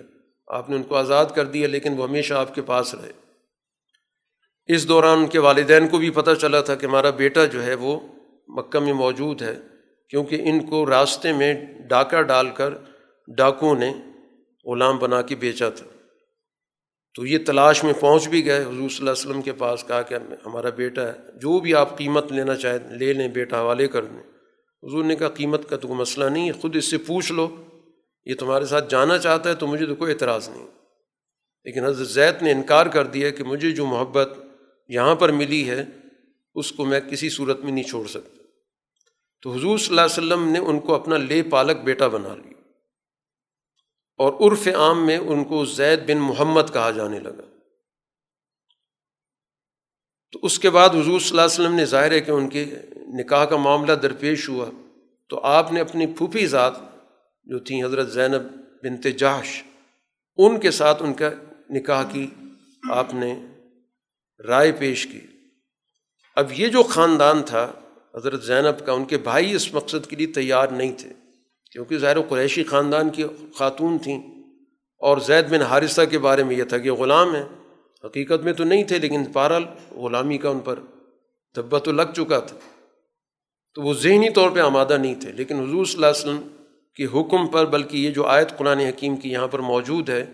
[0.48, 3.11] آپ نے ان کو آزاد کر دیا، لیکن وہ ہمیشہ آپ کے پاس رہے۔
[4.68, 7.73] اس دوران ان کے والدین کو بھی پتہ چلا تھا کہ ہمارا بیٹا جو ہے
[7.73, 7.99] وہ
[8.48, 9.56] مکہ میں موجود ہے،
[10.10, 11.53] کیونکہ ان کو راستے میں
[11.89, 12.73] ڈاکہ ڈال کر
[13.38, 13.93] ڈاکو نے
[14.65, 15.85] غلام بنا کے بیچا تھا۔
[17.15, 20.02] تو یہ تلاش میں پہنچ بھی گئے۔ حضور صلی اللہ علیہ وسلم کے پاس کہا
[20.02, 20.15] کہ
[20.45, 24.40] ہمارا بیٹا ہے، جو بھی آپ قیمت لینا چاہیں، لے لیں، بیٹا حوالے کر دیں۔
[24.83, 27.55] حضور نے کہا، قیمت کا تو کوئی مسئلہ نہیں ہے خود اس سے پوچھ لو،
[28.25, 30.67] یہ تمہارے ساتھ جانا چاہتا ہے تو مجھے تو کوئی اعتراض نہیں۔
[31.63, 34.29] لیکن حضرت زید نے انکار کر دیا کہ مجھے جو محبت
[34.87, 35.85] یہاں پر ملی ہے،
[36.55, 38.43] اس کو میں کسی صورت میں نہیں چھوڑ سکتا۔
[39.41, 42.61] تو حضور صلی اللہ علیہ وسلم نے ان کو اپنا لے پالک بیٹا بنا لیا۔
[44.17, 47.51] اور عرف عام میں ان کو زید بن محمد کہا جانے لگا۔
[50.31, 52.65] تو اس کے بعد حضور صلی اللہ علیہ وسلم نے ظاہر ہے کہ ان کے
[52.95, 54.65] نکاح کا معاملہ درپیش ہوا۔
[55.29, 56.73] تو آپ نے اپنی پھوپھی ذات
[57.43, 58.41] جو تھیں حضرت زینب
[58.83, 59.63] بنت جاش
[60.37, 61.29] ان کے ساتھ ان کا
[61.69, 62.27] نکاح کی
[62.89, 63.45] آپ نے
[64.47, 65.19] رائے پیش کی۔
[66.35, 67.71] اب یہ جو خاندان تھا
[68.15, 71.09] حضرت زینب کا، ان کے بھائی اس مقصد کے لیے تیار نہیں تھے،
[71.71, 73.23] کیونکہ ظاہر و قریشی خاندان کی
[73.55, 74.21] خاتون تھیں۔
[74.99, 77.60] اور زید بن حارثہ کے بارے میں یہ تھا کہ غلام ہیں۔
[78.06, 80.80] حقیقت میں تو نہیں تھے لیکن پارل غلامی کا ان پر
[81.57, 82.57] دبا تو لگ چکا تھا۔
[83.76, 86.64] تو وہ ذہنی طور پہ آمادہ نہیں تھے۔ لیکن حضور صلی اللہ علیہ وسلم
[86.95, 90.26] کے حکم پر، بلکہ یہ جو آیت قرآن حکیم کی یہاں پر موجود ہے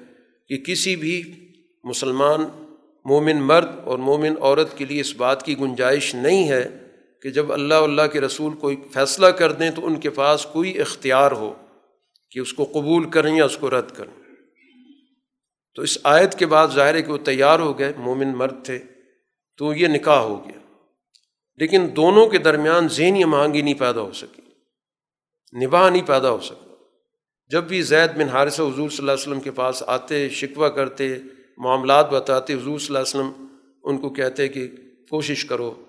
[0.48, 1.34] کہ کسی بھی
[1.84, 2.66] مسلمان،
[3.06, 6.70] مومن مرد اور مومن عورت کے لیے اس بات کی گنجائش نہیں ہے
[7.22, 10.82] کہ جب اللہ اللہ کے رسول کوئی فیصلہ کر دیں تو ان کے پاس کوئی
[10.82, 11.54] اختیار ہو
[12.32, 14.27] کہ اس کو قبول کریں یا اس کو رد کریں۔
[15.78, 18.80] تو اس آیت کے بعد ظاہر ہے کہ وہ تیار ہو گئے، مومن مرد تھے،
[19.58, 20.60] تو یہ نکاح ہو گیا۔
[21.56, 24.42] لیکن دونوں کے درمیان ذہنی مہنگی نہیں پیدا ہو سکی
[25.66, 26.74] نباہ نہیں پیدا ہو سکا
[27.48, 31.18] جب بھی زید بن حارثہ حضور صلی اللہ علیہ وسلم کے پاس آتے، شکوہ کرتے،
[31.58, 33.46] معاملات بتاتے، حضور صلی اللہ علیہ وسلم
[33.84, 34.68] ان کو کہتے کہ
[35.10, 35.84] کوشش کرو،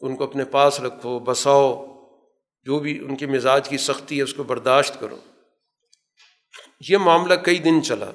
[0.00, 1.86] ان کو اپنے پاس رکھو، بساؤ،
[2.64, 5.16] جو بھی ان کے مزاج کی سختی ہے اس کو برداشت کرو۔
[6.88, 8.10] یہ معاملہ کئی دن چلا۔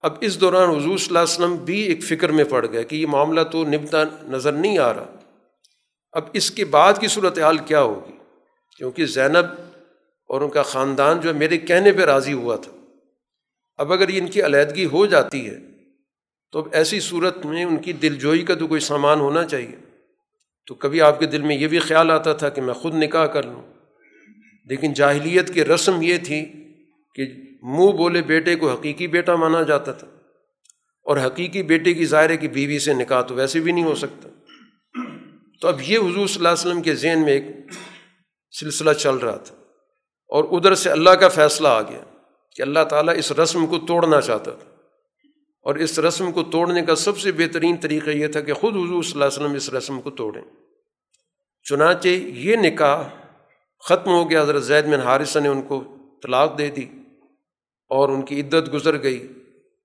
[0.00, 2.96] اب اس دوران حضور صلی اللہ علیہ وسلم بھی ایک فکر میں پڑ گئے کہ
[2.96, 3.98] یہ معاملہ تو نبتا
[4.28, 5.14] نظر نہیں آ رہا۔
[6.12, 8.12] اب اس کے بعد کی صورت حال کیا ہوگی؟
[8.76, 9.60] کیونکہ زینب
[10.28, 12.72] اور ان کا خاندان جو ہے میرے کہنے پہ راضی ہوا تھا۔
[13.76, 15.58] اب اگر ان کی علیحدگی ہو جاتی ہے،
[16.52, 19.98] تو اب ایسی صورت میں ان کی دل جوئی کا تو کوئی سامان ہونا چاہیے۔
[20.66, 23.26] تو کبھی آپ کے دل میں یہ بھی خیال آتا تھا کہ میں خود نکاح
[23.26, 23.62] کر لوں۔
[24.64, 26.44] لیکن جاہلیت کی رسم یہ تھی
[27.14, 27.26] کہ
[27.62, 30.06] منہ بولے بیٹے کو حقیقی بیٹا مانا جاتا تھا۔
[31.04, 34.28] اور حقیقی بیٹے کی ظاہر کی بیوی سے نکاح تو ویسے بھی نہیں ہو سکتا۔
[35.60, 37.44] تو اب یہ حضور صلی اللہ علیہ وسلم کے ذہن میں ایک
[38.60, 39.54] سلسلہ چل رہا تھا۔
[40.28, 42.04] اور ادھر سے اللہ کا فیصلہ آ گیا
[42.56, 44.70] کہ اللہ تعالیٰ اس رسم کو توڑنا چاہتا تھا۔
[45.62, 49.02] اور اس رسم کو توڑنے کا سب سے بہترین طریقہ یہ تھا کہ خود حضور
[49.02, 50.42] صلی اللہ علیہ وسلم اس رسم کو توڑیں۔
[51.62, 53.02] چنانچہ یہ نکاح
[53.84, 56.86] ختم ہو گیا، حضرت زید بن حارثہ نے ان کو طلاق دے دی۔
[57.90, 59.32] اور ان کی عدت گزر گئی۔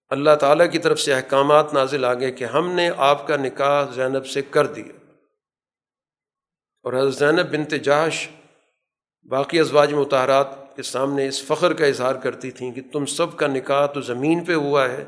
[0.09, 3.91] اللہ تعالیٰ کی طرف سے احکامات نازل آ گئے کہ ہم نے آپ کا نکاح
[3.91, 5.13] زینب سے کر دیا۔
[6.83, 8.27] اور حضرت زینب بنت جاش
[9.29, 13.47] باقی ازواج متحرات کے سامنے اس فخر کا اظہار کرتی تھیں کہ تم سب کا
[13.47, 15.05] نکاح تو زمین پہ ہوا ہے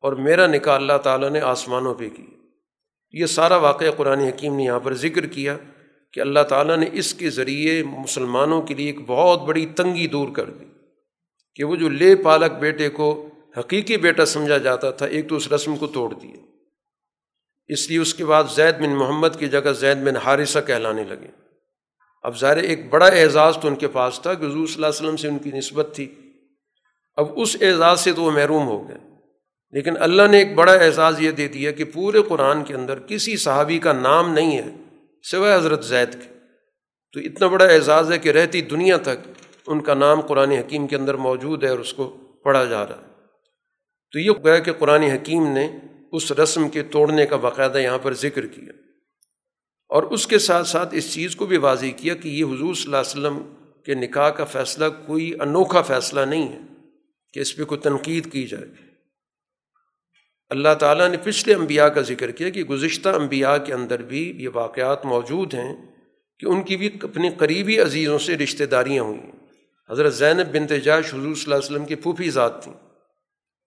[0.00, 2.26] اور میرا نکاح اللہ تعالیٰ نے آسمانوں پہ کی
[3.12, 5.56] یہ سارا واقعہ قرآن حکیم نے یہاں پر ذکر کیا
[6.12, 10.28] کہ اللہ تعالیٰ نے اس کے ذریعے مسلمانوں کے لیے ایک بہت بڑی تنگی دور
[10.34, 10.64] کر دی۔
[11.60, 13.28] کہ وہ جو لے پالک بیٹے کو
[13.58, 16.36] حقیقی بیٹا سمجھا جاتا تھا، ایک تو اس رسم کو توڑ دیا
[17.68, 21.26] اس لیے اس کے بعد زید بن محمد کی جگہ زید بن حارثہ کہلانے لگے۔
[22.22, 25.02] اب ظاہر ایک بڑا اعزاز تو ان کے پاس تھا، کہ حضور صلی اللہ علیہ
[25.02, 26.14] وسلم سے ان کی نسبت تھی۔
[27.16, 28.98] اب اس اعزاز سے تو وہ محروم ہو گئے۔
[29.70, 33.36] لیکن اللہ نے ایک بڑا اعزاز یہ دے دیا کہ پورے قرآن کے اندر کسی
[33.36, 34.68] صحابی کا نام نہیں ہے
[35.30, 36.38] سوائے حضرت زید کے۔
[37.12, 39.28] تو اتنا بڑا اعزاز ہے کہ رہتی دنیا تک
[39.66, 42.96] ان کا نام قرآن حکیم کے اندر موجود ہے اور اس کو پڑھا جا رہا
[42.96, 43.10] ہے۔
[44.12, 45.68] تو یہ گیا کہ قرآن حکیم نے
[46.12, 48.72] اس رسم کے توڑنے کا باقاعدہ یہاں پر ذکر کیا۔
[49.88, 52.84] اور اس کے ساتھ ساتھ اس چیز کو بھی واضح کیا کہ یہ حضور صلی
[52.84, 53.54] اللہ علیہ وسلم
[53.84, 56.58] کے نکاح کا فیصلہ کوئی انوکھا فیصلہ نہیں ہے
[57.32, 58.64] کہ اس پہ کوئی تنقید کی جائے۔
[60.50, 64.48] اللہ تعالیٰ نے پچھلے انبیاء کا ذکر کیا کہ گزشتہ انبیاء کے اندر بھی یہ
[64.54, 65.76] واقعات موجود ہیں
[66.38, 69.39] کہ ان کی بھی اپنے قریبی عزیزوں سے رشتہ داریاں ہوئیں
[69.90, 72.74] حضرت زینب بن تجاش حضور صلی اللہ علیہ وسلم کی پھوپھی ذات تھیں۔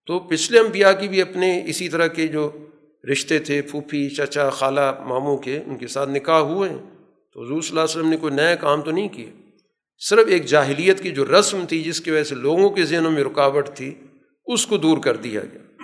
[0.05, 2.51] تو پچھلے انبیاء کی بھی اپنے اسی طرح کے جو
[3.11, 6.77] رشتے تھے، پھوپھی، چچا، خالہ، ماموں کے، ان کے ساتھ نکاح ہوئے۔ ہیں
[7.33, 9.41] تو حضور صلی اللہ علیہ وسلم نے کوئی نیا کام تو نہیں کیا۔
[9.99, 13.23] صرف ایک جاہلیت کی جو رسم تھی، جس کی وجہ سے لوگوں کے ذہنوں میں
[13.23, 13.93] رکاوٹ تھی،
[14.45, 15.83] اس کو دور کر دیا گیا۔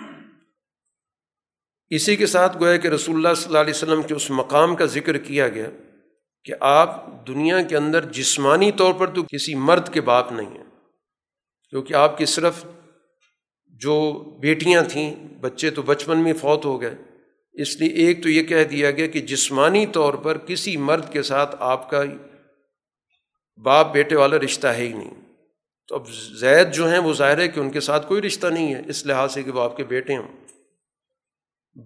[1.90, 4.84] اسی کے ساتھ گویا کہ رسول اللہ صلی اللہ علیہ وسلم کے اس مقام کا
[4.84, 5.70] ذکر کیا گیا۔
[6.44, 10.64] کہ آپ دنیا کے اندر جسمانی طور پر تو کسی مرد کے باپ نہیں ہیں،
[11.70, 12.64] کیونکہ آپ کی صرف
[13.66, 16.94] جو بیٹیاں تھیں، بچے تو بچپن میں فوت ہو گئے۔
[17.52, 21.22] اس لیے ایک تو یہ کہہ دیا گیا کہ جسمانی طور پر کسی مرد کے
[21.22, 22.02] ساتھ آپ کا
[23.64, 25.14] باپ بیٹے والا رشتہ ہے ہی نہیں۔
[25.88, 26.08] تو اب
[26.40, 29.06] زید جو ہیں، وہ ظاہر ہے کہ ان کے ساتھ کوئی رشتہ نہیں ہے، اس
[29.06, 30.28] لحاظ سے کہ وہ آپ کے بیٹے ہوں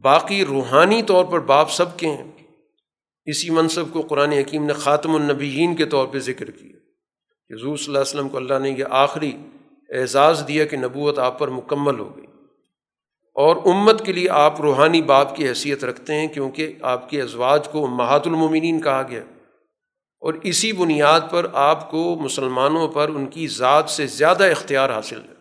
[0.02, 2.30] باقی روحانی طور پر باپ سب کے ہیں۔
[3.24, 6.72] اسی منصب کو قرآن حکیم نے خاتم النبیین کے طور پہ ذکر کیا۔
[7.48, 9.32] کہ حضور صلی اللہ علیہ وسلم کو اللہ نے یہ آخری
[9.88, 12.26] اعزاز دیا کہ نبوت آپ پر مکمل ہو گئی۔
[13.34, 17.68] اور امت کے لیے آپ روحانی باپ کی حیثیت رکھتے ہیں کیونکہ آپ کے ازواج
[17.68, 19.22] کو مہات المومنین کہا گیا۔
[20.20, 25.20] اور اسی بنیاد پر آپ کو مسلمانوں پر ان کی ذات سے زیادہ اختیار حاصل
[25.20, 25.34] ہے۔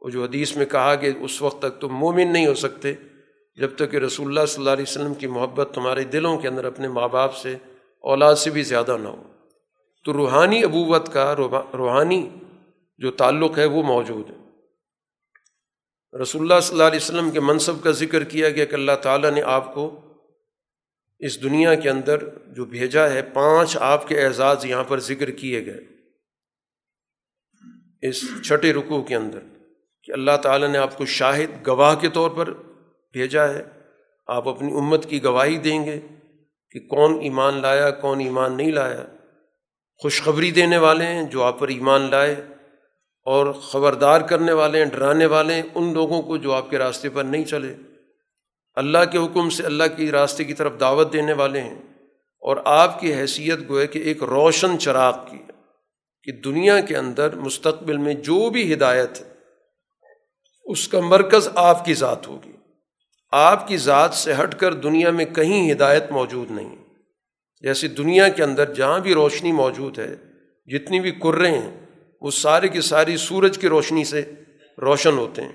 [0.00, 2.92] وہ جو حدیث میں کہا کہ اس وقت تک تم مومن نہیں ہو سکتے
[3.56, 6.64] جب تک کہ رسول اللہ صلی اللہ علیہ وسلم کی محبت تمہارے دلوں کے اندر
[6.64, 7.56] اپنے ماں باپ سے
[8.00, 9.22] اولاد سے بھی زیادہ نہ ہو۔
[10.04, 11.36] تو روحانی ابوت کا
[11.74, 12.30] روحانی
[12.98, 14.36] جو تعلق ہے وہ موجود ہے۔
[16.22, 19.30] رسول اللہ صلی اللہ علیہ وسلم کے منصب کا ذکر کیا گیا کہ اللہ تعالیٰ
[19.30, 20.00] نے آپ کو
[21.18, 25.66] اس دنیا کے اندر جو بھیجا ہے، پانچ آپ کے اعزاز یہاں پر ذکر کیے
[25.66, 25.80] گئے۔
[28.02, 29.38] اس چھٹے رکوع کے اندر
[30.02, 32.54] کہ اللہ تعالیٰ نے آپ کو شاہد گواہ کے طور پر
[33.14, 33.62] بھیجا ہے۔
[34.26, 36.00] آپ اپنی امت کی گواہی دیں گے
[36.70, 39.04] کہ کون ایمان لایا، کون ایمان نہیں لایا۔
[40.02, 42.34] خوشخبری دینے والے ہیں جو آپ پر ایمان لائے
[43.24, 47.08] اور خبردار کرنے والے ہیں، ڈرانے والے ہیں۔ ان لوگوں کو جو آپ کے راستے
[47.08, 47.74] پر نہیں چلے۔
[48.74, 51.82] اللہ کے حکم سے اللہ کی راستے کی طرف دعوت دینے والے ہیں۔
[52.40, 55.38] اور آپ کی حیثیت گوئے کہ ایک روشن چراغ کی
[56.22, 59.34] کہ دنیا کے اندر مستقبل میں جو بھی ہدایت ہے،
[60.64, 62.52] اس کا مرکز آپ کی ذات ہوگی۔
[63.36, 66.76] آپ کی ذات سے ہٹ کر دنیا میں کہیں ہدایت موجود نہیں۔
[67.60, 70.16] جیسے دنیا کے اندر جہاں بھی روشنی موجود ہے،
[70.66, 71.86] جتنی بھی کرے ہیں،
[72.20, 74.22] وہ سارے کی ساری سورج کی روشنی سے
[74.82, 75.52] روشن ہوتے ہیں۔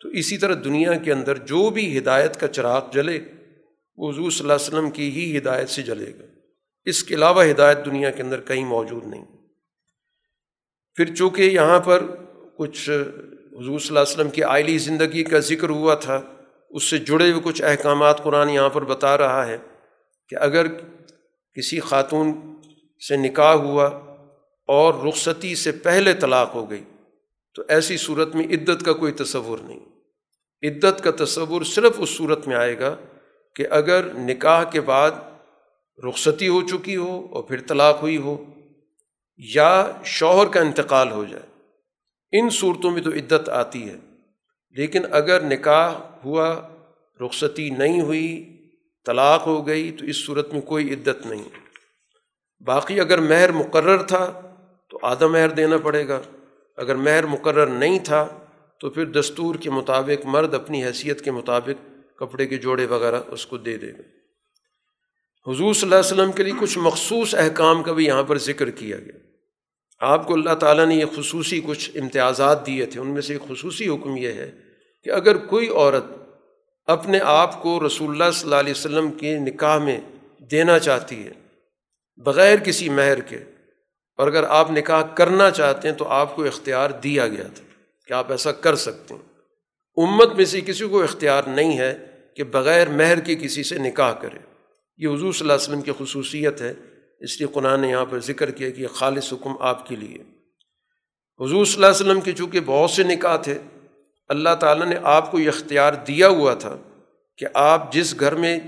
[0.00, 3.20] تو اسی طرح دنیا کے اندر جو بھی ہدایت کا چراغ جلے،
[3.96, 6.24] وہ حضور صلی اللہ علیہ وسلم کی ہی ہدایت سے جلے گا۔
[6.84, 9.24] اس کے علاوہ ہدایت دنیا کے اندر کہیں موجود نہیں۔
[10.94, 12.02] پھر چونکہ یہاں پر
[12.56, 12.90] کچھ
[13.52, 16.22] حضور صلی اللہ علیہ وسلم کی آئلی زندگی کا ذکر ہوا تھا
[16.70, 19.56] اس سے جڑے ہوئے کچھ احکامات قرآن یہاں پر بتا رہا ہے
[20.30, 20.66] کہ اگر
[21.56, 22.32] کسی خاتون
[23.08, 23.86] سے نکاح ہوا
[24.68, 26.84] اور رخصتی سے پہلے طلاق ہو گئی،
[27.54, 29.80] تو ایسی صورت میں عدت کا کوئی تصور نہیں۔
[30.62, 32.96] عدت کا تصور صرف اس صورت میں آئے گا
[33.56, 35.10] کہ اگر نکاح کے بعد
[36.08, 38.44] رخصتی ہو چکی ہو اور پھر طلاق ہوئی ہو
[39.38, 41.46] یا شوہر کا انتقال ہو جائے۔
[42.32, 43.96] ان صورتوں میں تو عدت آتی ہے،
[44.76, 46.68] لیکن اگر نکاح ہوا،
[47.24, 48.56] رخصتی نہیں ہوئی،
[49.06, 51.44] طلاق ہو گئی، تو اس صورت میں کوئی عدت نہیں۔
[52.64, 54.40] باقی اگر مہر مقرر تھا،
[54.90, 56.20] تو آدھا مہر دینا پڑے گا۔
[56.76, 58.28] اگر مہر مقرر نہیں تھا،
[58.80, 63.46] تو پھر دستور کے مطابق، مرد اپنی حیثیت کے مطابق کپڑے کے جوڑے وغیرہ اس
[63.46, 64.02] کو دے دے گا۔
[65.50, 68.70] حضور صلی اللہ علیہ وسلم کے لیے کچھ مخصوص احکام کا بھی یہاں پر ذکر
[68.70, 69.18] کیا گیا۔
[70.00, 73.42] آپ کو اللہ تعالیٰ نے یہ خصوصی کچھ امتیازات دیے تھے، ان میں سے ایک
[73.48, 74.67] خصوصی حکم یہ ہے
[75.02, 76.04] کہ اگر کوئی عورت
[76.88, 80.00] اپنے آپ کو رسول اللہ صلی اللہ علیہ وسلم کے نکاح میں
[80.50, 81.32] دینا چاہتی ہے،
[82.16, 83.38] بغیر کسی مہر کے،
[84.18, 87.64] اور اگر آپ نکاح کرنا چاہتے ہیں تو آپ کو اختیار دیا گیا تھا
[88.08, 89.22] کہ آپ ایسا کر سکتے ہیں۔
[89.96, 91.92] امت میں سے کسی کو اختیار نہیں ہے
[92.36, 94.38] کہ بغیر مہر کے کسی سے نکاح کرے۔
[94.96, 96.74] یہ حضور صلی اللہ علیہ وسلم کی خصوصیت ہے،
[97.20, 100.18] اس لیے قرآن نے یہاں پر ذکر کیا کہ خالص حکم آپ کے لیے۔
[101.40, 103.58] حضور صلی اللہ علیہ وسلم کے چونکہ بہت سے نکاح تھے
[104.28, 106.76] اللہ تعالیٰ نے آپ کو یہ اختیار دیا ہوا تھا
[107.38, 108.58] کہ آپ جس گھر میں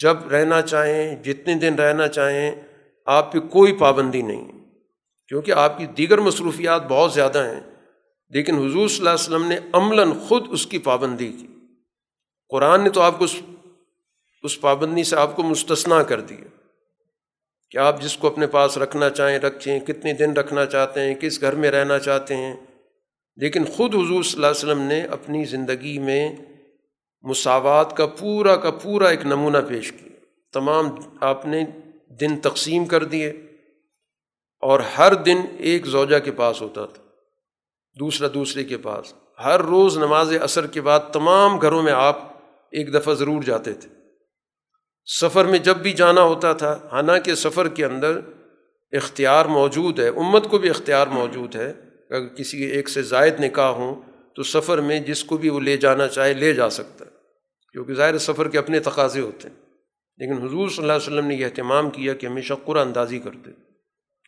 [0.00, 2.50] جب رہنا چاہیں، جتنے دن رہنا چاہیں،
[3.06, 4.48] آپ پہ کوئی پابندی نہیں۔
[5.28, 7.60] کیونکہ آپ کی دیگر مصروفیات بہت زیادہ ہیں،
[8.28, 11.46] لیکن حضور صلی اللہ علیہ وسلم نے عملاً خود اس کی پابندی کی۔
[12.48, 13.26] قرآن نے تو آپ کو
[14.42, 16.48] اس پابندی سے آپ کو مستثنا کر دیا
[17.70, 21.40] کہ آپ جس کو اپنے پاس رکھنا چاہیں، رکھیں، کتنے دن رکھنا چاہتے ہیں، کس
[21.40, 22.56] گھر میں رہنا چاہتے ہیں
[23.40, 26.36] لیکن خود حضور صلی اللہ علیہ وسلم نے اپنی زندگی میں
[27.22, 30.16] مساوات کا پورا کا پورا ایک نمونہ پیش کیا۔
[30.52, 30.86] تمام
[31.20, 31.64] آپ نے
[32.20, 33.28] دن تقسیم کر دیے
[34.60, 37.02] اور ہر دن ایک زوجہ کے پاس ہوتا تھا،
[37.98, 39.14] دوسرا دوسرے کے پاس۔
[39.44, 42.18] ہر روز نماز اثر کے بعد تمام گھروں میں آپ
[42.70, 43.88] ایک دفعہ ضرور جاتے تھے۔
[45.20, 48.20] سفر میں جب بھی جانا ہوتا تھا، حالانکہ سفر کے اندر
[48.92, 53.70] اختیار موجود ہے، امت کو بھی اختیار موجود ہے۔ اگر کسی ایک سے زائد نکاح
[53.70, 54.02] ہوں
[54.34, 57.10] تو سفر میں جس کو بھی وہ لے جانا چاہے لے جا سکتا ہے،
[57.72, 59.56] کیونکہ ظاہر سفر کے اپنے تقاضے ہوتے ہیں۔
[60.16, 63.50] لیکن حضور صلی اللہ علیہ وسلم نے یہ اہتمام کیا کہ ہمیشہ قرآن اندازی کرتے،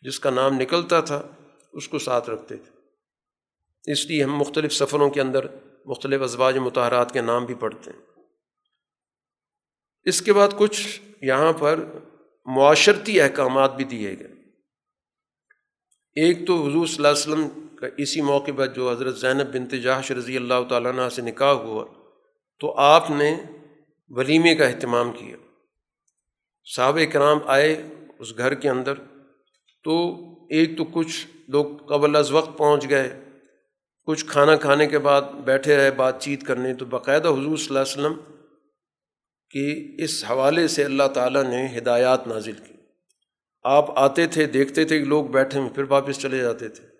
[0.01, 1.21] جس کا نام نکلتا تھا
[1.73, 2.71] اس کو ساتھ رکھتے تھے۔
[3.91, 5.45] اس لیے ہم مختلف سفروں کے اندر
[5.85, 8.23] مختلف ازواج متحرات کے نام بھی پڑھتے ہیں۔
[10.03, 11.79] اس کے بعد کچھ یہاں پر
[12.45, 14.27] معاشرتی احکامات بھی دیے گئے۔
[16.15, 19.71] ایک تو حضور صلی اللہ علیہ وسلم کا اسی موقع پر جو حضرت زینب بنت
[19.71, 21.85] جہش رضی اللہ تعالیٰ عنہ سے نکاح ہوا،
[22.59, 23.35] تو آپ نے
[24.09, 25.37] ولیمے کا اہتمام کیا۔
[26.75, 27.83] صحابہ کرام آئے
[28.19, 28.93] اس گھر کے اندر،
[29.83, 30.19] تو
[30.49, 33.19] ایک تو کچھ لوگ قبل از وقت پہنچ گئے۔
[34.05, 37.79] کچھ کھانا کھانے کے بعد بیٹھے رہے بات چیت کرنے، تو باقاعدہ حضور صلی اللہ
[37.79, 38.35] علیہ وسلم
[39.49, 42.73] کہ اس حوالے سے اللہ تعالیٰ نے ہدایات نازل کی۔
[43.63, 46.92] آپ آتے تھے، دیکھتے تھے کہ لوگ بیٹھے ہیں پھر واپس چلے جاتے تھے۔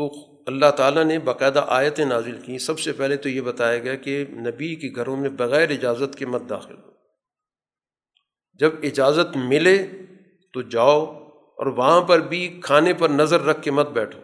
[0.00, 0.12] تو
[0.46, 4.24] اللہ تعالیٰ نے باقاعدہ آیتیں نازل کی سب سے پہلے تو یہ بتایا گیا کہ
[4.30, 6.90] نبی کے گھروں میں بغیر اجازت کے مت داخل ہو۔
[8.54, 9.86] جب اجازت ملے
[10.52, 14.20] تو جاؤ اور وہاں پر بھی کھانے پر نظر رکھ کے مت بیٹھو۔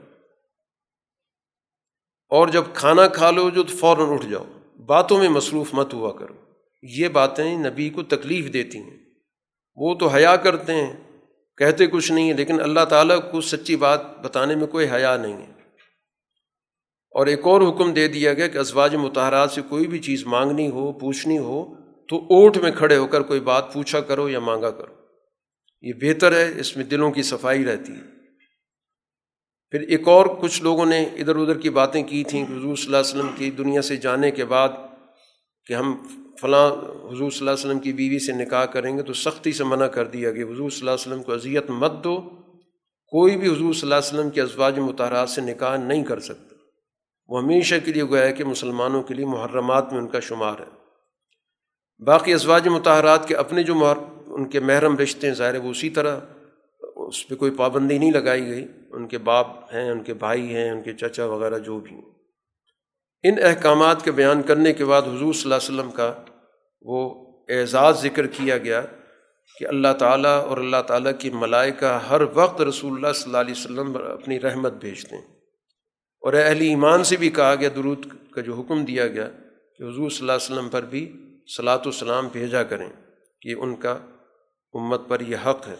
[2.28, 4.44] اور جب کھانا کھا لو جو تو فوراً اٹھ جاؤ۔
[4.86, 6.34] باتوں میں مصروف مت ہوا کرو۔
[6.82, 8.98] یہ باتیں نبی کو تکلیف دیتی ہیں۔
[9.76, 10.96] وہ تو حیا کرتے ہیں۔
[11.56, 15.46] کہتے کچھ نہیں ہے لیکن اللہ تعالیٰ کو سچی بات بتانے میں کوئی حیا نہیں
[15.46, 15.55] ہے۔
[17.16, 20.70] اور ایک اور حکم دے دیا گیا کہ ازواج متحرات سے کوئی بھی چیز مانگنی
[20.70, 21.74] ہو، پوچھنی ہو،
[22.08, 24.94] تو اوٹ میں کھڑے ہو کر کوئی بات پوچھا کرو یا مانگا کرو۔
[25.82, 28.00] یہ بہتر ہے، اس میں دلوں کی صفائی رہتی ہے۔
[29.70, 32.86] پھر ایک اور کچھ لوگوں نے ادھر ادھر کی باتیں کی تھیں۔ کہ حضور صلی
[32.86, 34.68] اللہ علیہ وسلم کی دنیا سے جانے کے بعد
[35.66, 35.96] کہ ہم
[36.40, 36.70] فلاں
[37.12, 39.86] حضور صلی اللہ علیہ وسلم کی بیوی سے نکاح کریں گے تو سختی سے منع
[39.86, 42.20] کر دیا کہ حضور صلی اللہ علیہ وسلم کو اذیت مت دو۔
[43.06, 46.55] کوئی بھی حضور صلی اللہ علیہ وسلم کے ازواج متحرات سے نکاح نہیں کر سکتا۔
[47.28, 50.54] وہ ہمیشہ کے لیے گویا ہے کہ مسلمانوں کے لیے محرمات میں ان کا شمار
[50.58, 50.86] ہے۔
[52.04, 53.96] باقی ازواج متحرات کے اپنے جو محر
[54.26, 56.20] ان کے محرم رشتے ہیں، ظاہر وہ اسی طرح
[56.96, 60.70] اس پہ کوئی پابندی نہیں لگائی گئی۔ ان کے باپ ہیں، ان کے بھائی ہیں،
[60.70, 62.02] ان کے چچا وغیرہ جو بھی ہیں۔
[63.22, 66.14] ان احکامات کے بیان کرنے کے بعد حضور صلی اللہ علیہ وسلم کا
[66.82, 68.82] وہ اعزاز ذکر کیا گیا
[69.58, 73.54] کہ اللہ تعالیٰ اور اللہ تعالیٰ کی ملائکہ ہر وقت رسول اللہ صلی اللہ علیہ
[73.56, 75.35] وسلم پر اپنی رحمت بھیجتے ہیں۔
[76.26, 80.10] اور اہل ایمان سے بھی کہا گیا، درود کا جو حکم دیا گیا کہ حضور
[80.10, 81.02] صلی اللہ علیہ وسلم پر بھی
[81.56, 82.88] صلاۃ السلام بھیجا کریں
[83.42, 83.92] کہ ان کا
[84.74, 85.76] امت پر یہ حق ہے۔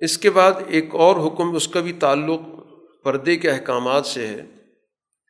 [0.00, 2.40] اس کے بعد ایک اور حکم، اس کا بھی تعلق
[3.04, 4.44] پردے کے احکامات سے ہے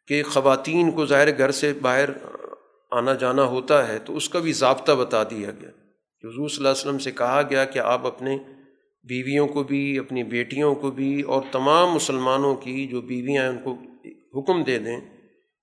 [0.08, 2.10] کہ خواتین کو ظاہر گھر سے باہر
[2.92, 5.70] آنا جانا ہوتا ہے، تو اس کا بھی ضابطہ بتا دیا گیا۔
[6.24, 8.36] حضور صلی اللہ علیہ وسلم سے کہا گیا کہ آپ اپنے
[9.08, 13.58] بیویوں کو بھی، اپنی بیٹیوں کو بھی اور تمام مسلمانوں کی جو بیویاں ہیں ان
[13.58, 13.76] کو
[14.38, 15.00] حکم دے دیں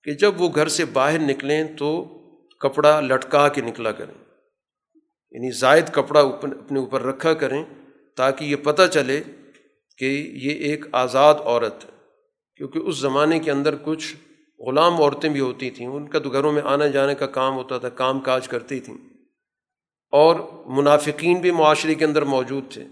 [0.04, 2.04] کہ جب وہ گھر سے باہر نکلیں تو
[2.60, 4.14] کپڑا لٹکا کے نکلا کریں۔
[5.30, 7.64] یعنی زائد کپڑا اپنے اوپر رکھا کریں
[8.16, 9.22] تاکہ یہ پتہ چلے
[9.98, 11.90] کہ یہ ایک آزاد عورت ہے۔
[12.56, 14.16] کیونکہ اس زمانے کے اندر کچھ
[14.58, 17.78] غلام عورتیں بھی ہوتی تھیں، ان کا تو گھروں میں آنے جانے کا کام ہوتا
[17.78, 18.96] تھا، کام کاج کرتی تھیں۔
[20.10, 22.84] اور منافقین بھی معاشرے کے اندر موجود تھے۔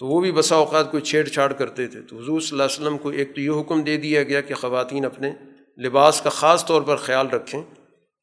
[0.00, 2.82] تو وہ بھی بسا اوقات کوئی چھیڑ چھاڑ کرتے تھے۔ تو حضور صلی اللہ علیہ
[2.82, 5.32] وسلم کو ایک تو یہ حکم دے دیا گیا کہ خواتین اپنے
[5.84, 7.62] لباس کا خاص طور پر خیال رکھیں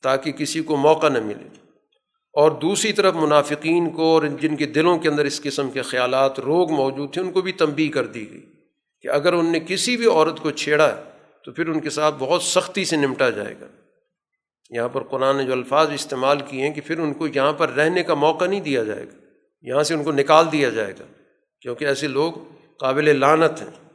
[0.04, 1.48] تاکہ کسی کو موقع نہ ملے۔
[2.34, 6.40] اور دوسری طرف منافقین کو اور جن کے دلوں کے اندر اس قسم کے خیالات
[6.40, 8.45] روگ موجود تھے، ان کو بھی تنبی کر دی گئی
[9.02, 10.95] کہ اگر ان نے کسی بھی عورت کو چھیڑا
[11.45, 13.66] تو پھر ان کے ساتھ بہت سختی سے نمٹا جائے گا۔
[14.70, 17.70] یہاں پر قرآن نے جو الفاظ استعمال کیے ہیں کہ پھر ان کو یہاں پر
[17.70, 19.26] رہنے کا موقع نہیں دیا جائے گا،
[19.62, 21.06] یہاں سے ان کو نکال دیا جائے گا۔
[21.62, 22.34] کیونکہ ایسے لوگ
[22.80, 23.88] قابل لانت ہیں۔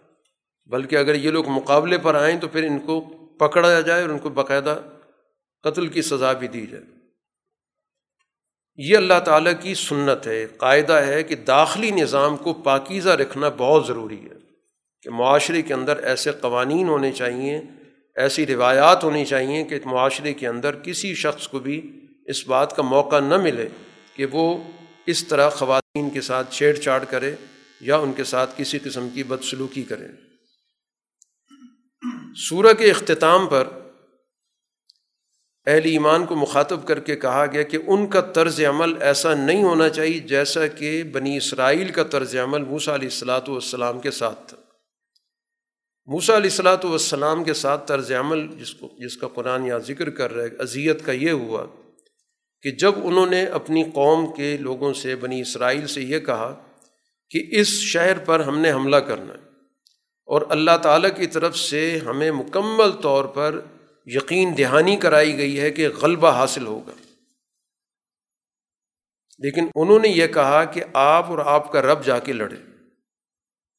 [0.66, 3.00] بلکہ اگر یہ لوگ مقابلے پر آئیں تو پھر ان کو
[3.38, 4.80] پکڑا جائے اور ان کو باقاعدہ
[5.62, 6.84] قتل کی سزا بھی دی جائے۔
[8.76, 13.86] یہ اللہ تعالیٰ کی سنت ہے، قاعدہ ہے کہ داخلی نظام کو پاکیزہ رکھنا بہت
[13.86, 14.36] ضروری ہے
[15.02, 17.60] کہ معاشرے کے اندر ایسے قوانین ہونے چاہئیں
[18.16, 22.82] ایسی روایات ہونی چاہئیں کہ معاشرے کے اندر کسی شخص کو بھی اس بات کا
[22.82, 23.68] موقع نہ ملے
[24.16, 24.58] کہ وہ
[25.06, 27.34] اس طرح خواتین کے ساتھ چھیڑ چھاڑ کرے۔
[27.82, 30.06] یا ان کے ساتھ کسی قسم کی بدسلوکی کرے
[32.36, 33.68] سورہ کے اختتام پر
[35.66, 39.62] اہل ایمان کو مخاطب کر کے کہا گیا کہ ان کا طرز عمل ایسا نہیں
[39.62, 44.48] ہونا چاہیے جیسا کہ بنی اسرائیل کا طرز عمل موسا علیہ السلاۃ والسلام کے ساتھ
[44.48, 44.56] تھا۔
[46.06, 50.10] موسا علیہ السلاۃ والسلام کے ساتھ طرز عمل جس کو، جس کا قرآن یہاں ذکر
[50.10, 51.66] کر رہا ہے، اذیت کا یہ ہوا
[52.62, 56.71] کہ جب انہوں نے اپنی قوم کے لوگوں سے بنی اسرائیل سے یہ کہا
[57.32, 59.38] کہ اس شہر پر ہم نے حملہ کرنا ہے۔
[60.26, 63.60] اور اللہ تعالیٰ کی طرف سے ہمیں مکمل طور پر
[64.06, 66.92] یقین دہانی کرائی گئی ہے کہ غلبہ حاصل ہوگا۔
[69.38, 72.56] لیکن انہوں نے یہ کہا کہ آپ اور آپ کا رب جا کے لڑے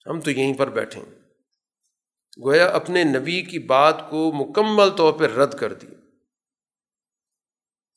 [0.07, 1.03] ہم تو یہیں پر بیٹھیں
[2.43, 5.87] گویا اپنے نبی کی بات کو مکمل طور پہ رد کر دی۔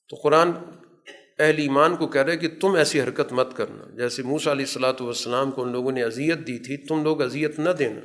[0.09, 0.51] تو قرآن
[1.39, 5.01] اہل ایمان کو کہہ رہے کہ تم ایسی حرکت مت کرنا۔ جیسے موسا علیہ السلاۃ
[5.01, 8.01] والسلام کو ان لوگوں نے اذیت دی تھی، تم لوگ اذیت نہ دینا۔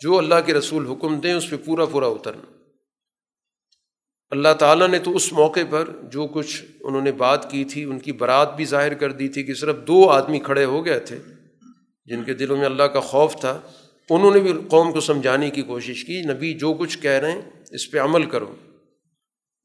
[0.00, 2.52] جو اللہ کے رسول حکم دیں، اس پہ پورا پورا اترنا۔
[4.30, 7.98] اللہ تعالیٰ نے تو اس موقع پر جو کچھ انہوں نے بات کی تھی، ان
[7.98, 11.18] کی برات بھی ظاہر کر دی تھی کہ صرف دو آدمی کھڑے ہو گئے تھے،
[12.06, 13.60] جن کے دلوں میں اللہ کا خوف تھا۔
[14.10, 17.42] انہوں نے بھی قوم کو سمجھانے کی کوشش کی، نبی جو کچھ کہہ رہے ہیں،
[17.70, 18.54] اس پہ عمل کرو۔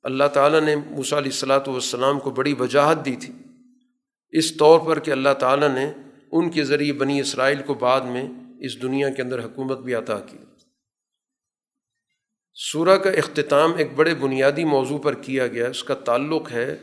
[0.04, 3.34] اللہ تعالیٰ نے موسیٰ علیہ السلاۃ والسلام کو بڑی وجاہت دی تھی۔
[4.30, 5.94] اس طور پر کہ اللہ تعالیٰ نے
[6.32, 10.20] ان کے ذریعے بنی اسرائیل کو بعد میں اس دنیا کے اندر حکومت بھی عطا
[10.20, 10.38] کی۔
[12.54, 16.78] سورہ کا اختتام ایک بڑے بنیادی موضوع پر کیا گیا۔ اس کا تعلق ہے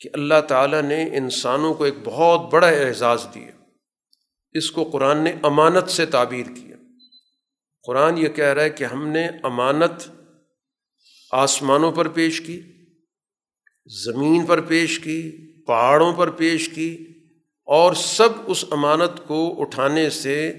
[0.00, 3.64] کہ اللہ تعالیٰ نے انسانوں کو ایک بہت بڑا اعزاز دیا۔
[4.52, 6.76] اس کو قرآن نے امانت سے تعبیر کیا۔
[7.86, 10.21] قرآن یہ کہہ رہا ہے کہ ہم نے امانت
[11.32, 12.60] آسمانوں پر پیش کی،
[14.04, 15.30] زمین پر پیش کی،
[15.66, 17.06] پہاڑوں پر پیش کی
[17.64, 20.54] اور سب اس امانت کو اٹھانے سے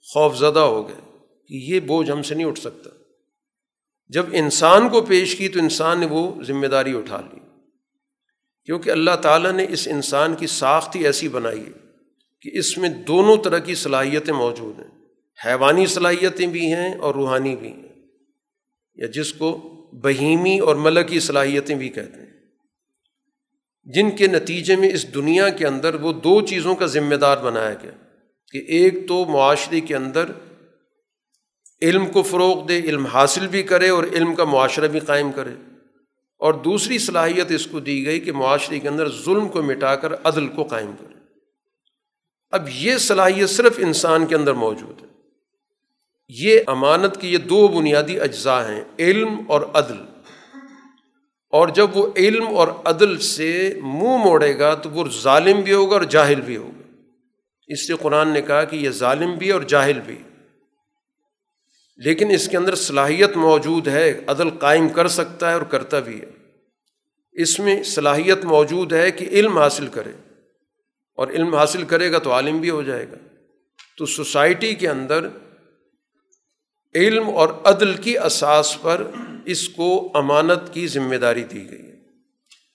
[0.00, 1.16] خوف زدہ ہو گئے
[1.48, 2.90] کہ یہ بوجھ ہم سے نہیں اٹھ سکتا۔
[4.08, 7.40] جب انسان کو پیش کی تو انسان نے وہ ذمہ داری اٹھا لی۔
[8.64, 11.72] کیونکہ اللہ تعالیٰ نے اس انسان کی ساخت ہی ایسی بنائی ہے
[12.40, 15.04] کہ اس میں دونوں طرح کی صلاحیتیں موجود ہیں۔
[15.46, 17.88] حیوانی صلاحیتیں بھی ہیں اور روحانی بھی ہیں۔
[18.94, 22.30] یا جس کو بہیمی اور ملکی صلاحیتیں بھی کہتے ہیں۔
[23.84, 27.74] جن کے نتیجے میں اس دنیا کے اندر وہ دو چیزوں کا ذمہ دار بنایا
[27.74, 27.90] گیا۔
[28.52, 30.24] کہ ایک تو معاشرے کے اندر
[31.82, 35.50] علم کو فروغ دے، علم حاصل بھی کرے اور علم کا معاشرہ بھی قائم کرے۔
[36.38, 40.12] اور دوسری صلاحیت اس کو دی گئی کہ معاشرے کے اندر ظلم کو مٹا کر
[40.24, 41.14] عدل کو قائم کرے۔
[42.50, 45.19] اب یہ صلاحیت صرف انسان کے اندر موجود ہے۔
[46.32, 49.96] یہ امانت کی یہ دو بنیادی اجزاء ہیں، علم اور عدل۔
[51.50, 55.92] اور جب وہ علم اور عدل سے منہ موڑے گا تو وہ ظالم بھی ہوگا
[55.92, 57.02] اور جاہل بھی ہوگا۔
[57.66, 60.16] اس لیے قرآن نے کہا کہ یہ ظالم بھی اور جاہل بھی۔
[61.96, 66.20] لیکن اس کے اندر صلاحیت موجود ہے، عدل قائم کر سکتا ہے اور کرتا بھی
[66.20, 66.26] ہے۔
[67.32, 70.12] اس میں صلاحیت موجود ہے کہ علم حاصل کرے۔
[71.14, 73.16] اور علم حاصل کرے گا تو عالم بھی ہو جائے گا۔
[73.98, 75.28] تو سوسائٹی کے اندر
[76.94, 79.10] علم اور عدل کی اساس پر
[79.44, 81.96] اس کو امانت کی ذمہ داری دی گئی ہے۔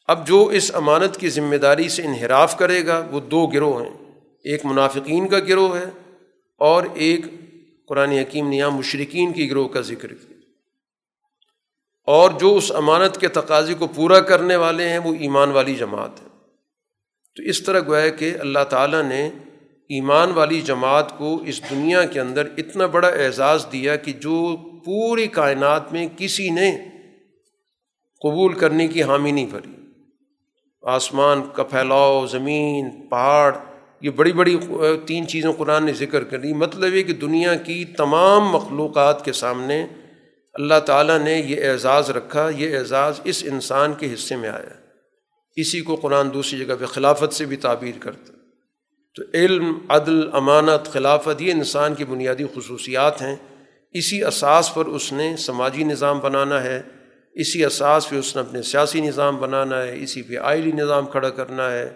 [0.08, 3.98] اب جو اس امانت کی ذمہ داری سے انحراف کرے گا، وہ دو گروہ ہیں۔
[4.44, 5.86] ایک منافقین کا گروہ ہے
[6.58, 7.22] اور ایک
[7.88, 10.36] قرآن حکیم نے یہاں مشرقین کی گروہ کا ذکر کیا۔
[12.06, 16.22] اور جو اس امانت کے تقاضے کو پورا کرنے والے ہیں، وہ ایمان والی جماعت
[16.22, 16.28] ہے۔
[17.36, 19.32] تو اس طرح گویا کہ اللہ تعالیٰ نے
[19.90, 24.56] ایمان والی جماعت کو اس دنیا کے اندر اتنا بڑا اعزاز دیا کہ جو
[24.86, 26.78] پوری کائنات میں کسی نے
[28.22, 29.72] قبول کرنے کی حامی نہیں بھری۔
[30.84, 33.56] آسمان کا پھیلاؤ، زمین، پہاڑ،
[34.02, 34.58] یہ بڑی بڑی
[35.06, 39.88] تین چیزوں قرآن نے ذکر کر مطلب یہ کہ دنیا کی تمام مخلوقات کے سامنے
[40.54, 44.76] اللہ تعالیٰ نے یہ اعزاز رکھا، یہ اعزاز اس انسان کے حصے میں آیا۔
[45.56, 48.34] اسی کو قرآن دوسری جگہ پہ خلافت سے بھی تعبیر کرتا
[49.16, 53.36] تو علم، عدل، امانت، خلافت یہ انسان کی بنیادی خصوصیات ہیں۔
[53.92, 56.82] اسی اساس پر اس نے سماجی نظام بنانا ہے،
[57.34, 61.30] اسی اساس پہ اس نے اپنے سیاسی نظام بنانا ہے، اسی پہ آئلی نظام کھڑا
[61.30, 61.96] کرنا ہے۔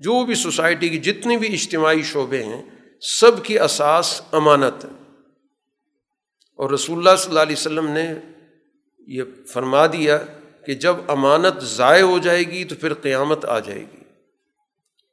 [0.00, 2.62] جو بھی سوسائٹی کی جتنی بھی اجتماعی شعبے ہیں،
[3.00, 4.90] سب کی اساس امانت ہے۔
[6.56, 8.14] اور رسول اللہ صلی اللہ علیہ وسلم نے
[9.06, 10.18] یہ فرما دیا
[10.66, 13.95] کہ جب امانت ضائع ہو جائے گی تو پھر قیامت آ جائے گی۔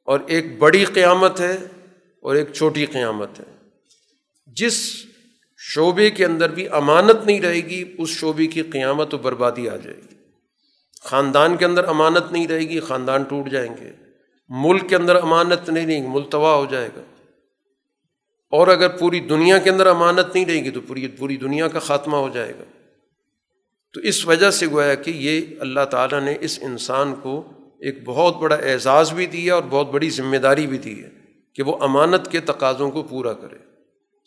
[0.04, 1.58] اور ایک بڑی قیامت ہے
[2.20, 3.44] اور ایک چھوٹی قیامت ہے۔
[4.46, 4.96] جس
[5.58, 9.76] شعبے کے اندر بھی امانت نہیں رہے گی، اس شعبے کی قیامت و بربادی آ
[9.76, 10.14] جائے گی۔
[11.02, 13.90] خاندان کے اندر امانت نہیں رہے گی، خاندان ٹوٹ جائیں گے۔
[14.48, 17.02] ملک کے اندر امانت نہیں رہے گی ملتوا ہو جائے گا۔
[18.50, 21.78] اور اگر پوری دنیا کے اندر امانت نہیں رہے گی تو پوری پوری دنیا کا
[21.78, 22.64] خاتمہ ہو جائے گا۔
[23.92, 28.36] تو اس وجہ سے گویا کہ یہ اللہ تعالیٰ نے اس انسان کو ایک بہت
[28.36, 31.10] بڑا اعزاز بھی دیا اور بہت بڑی ذمہ داری بھی دی ہے
[31.54, 33.56] کہ وہ امانت کے تقاضوں کو پورا کرے۔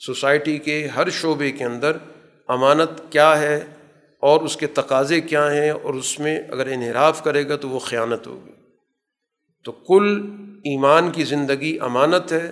[0.05, 1.97] سوسائٹی کے ہر شعبے کے اندر
[2.47, 3.65] امانت کیا ہے
[4.19, 7.79] اور اس کے تقاضے کیا ہیں اور اس میں اگر انحراف کرے گا تو وہ
[7.79, 8.51] خیانت ہوگی۔
[9.63, 10.21] تو کل
[10.57, 12.51] ایمان کی زندگی امانت ہے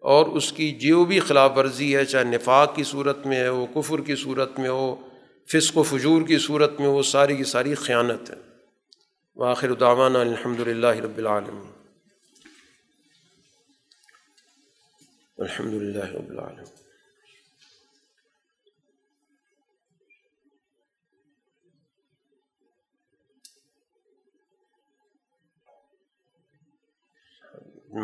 [0.00, 3.66] اور اس کی جو بھی خلاف ورزی ہے، چاہے نفاق کی صورت میں ہے ہو
[3.74, 4.96] کفر کی صورت میں ہو،
[5.52, 8.53] فسق و فجور کی صورت میں ہو، ساری کی ساری خیانت ہے۔
[9.36, 11.70] واخر دعوانا الحمد للہ رب العالمین۔
[15.38, 16.84] الحمد للہ رب العالمین۔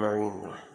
[0.00, 0.69] معین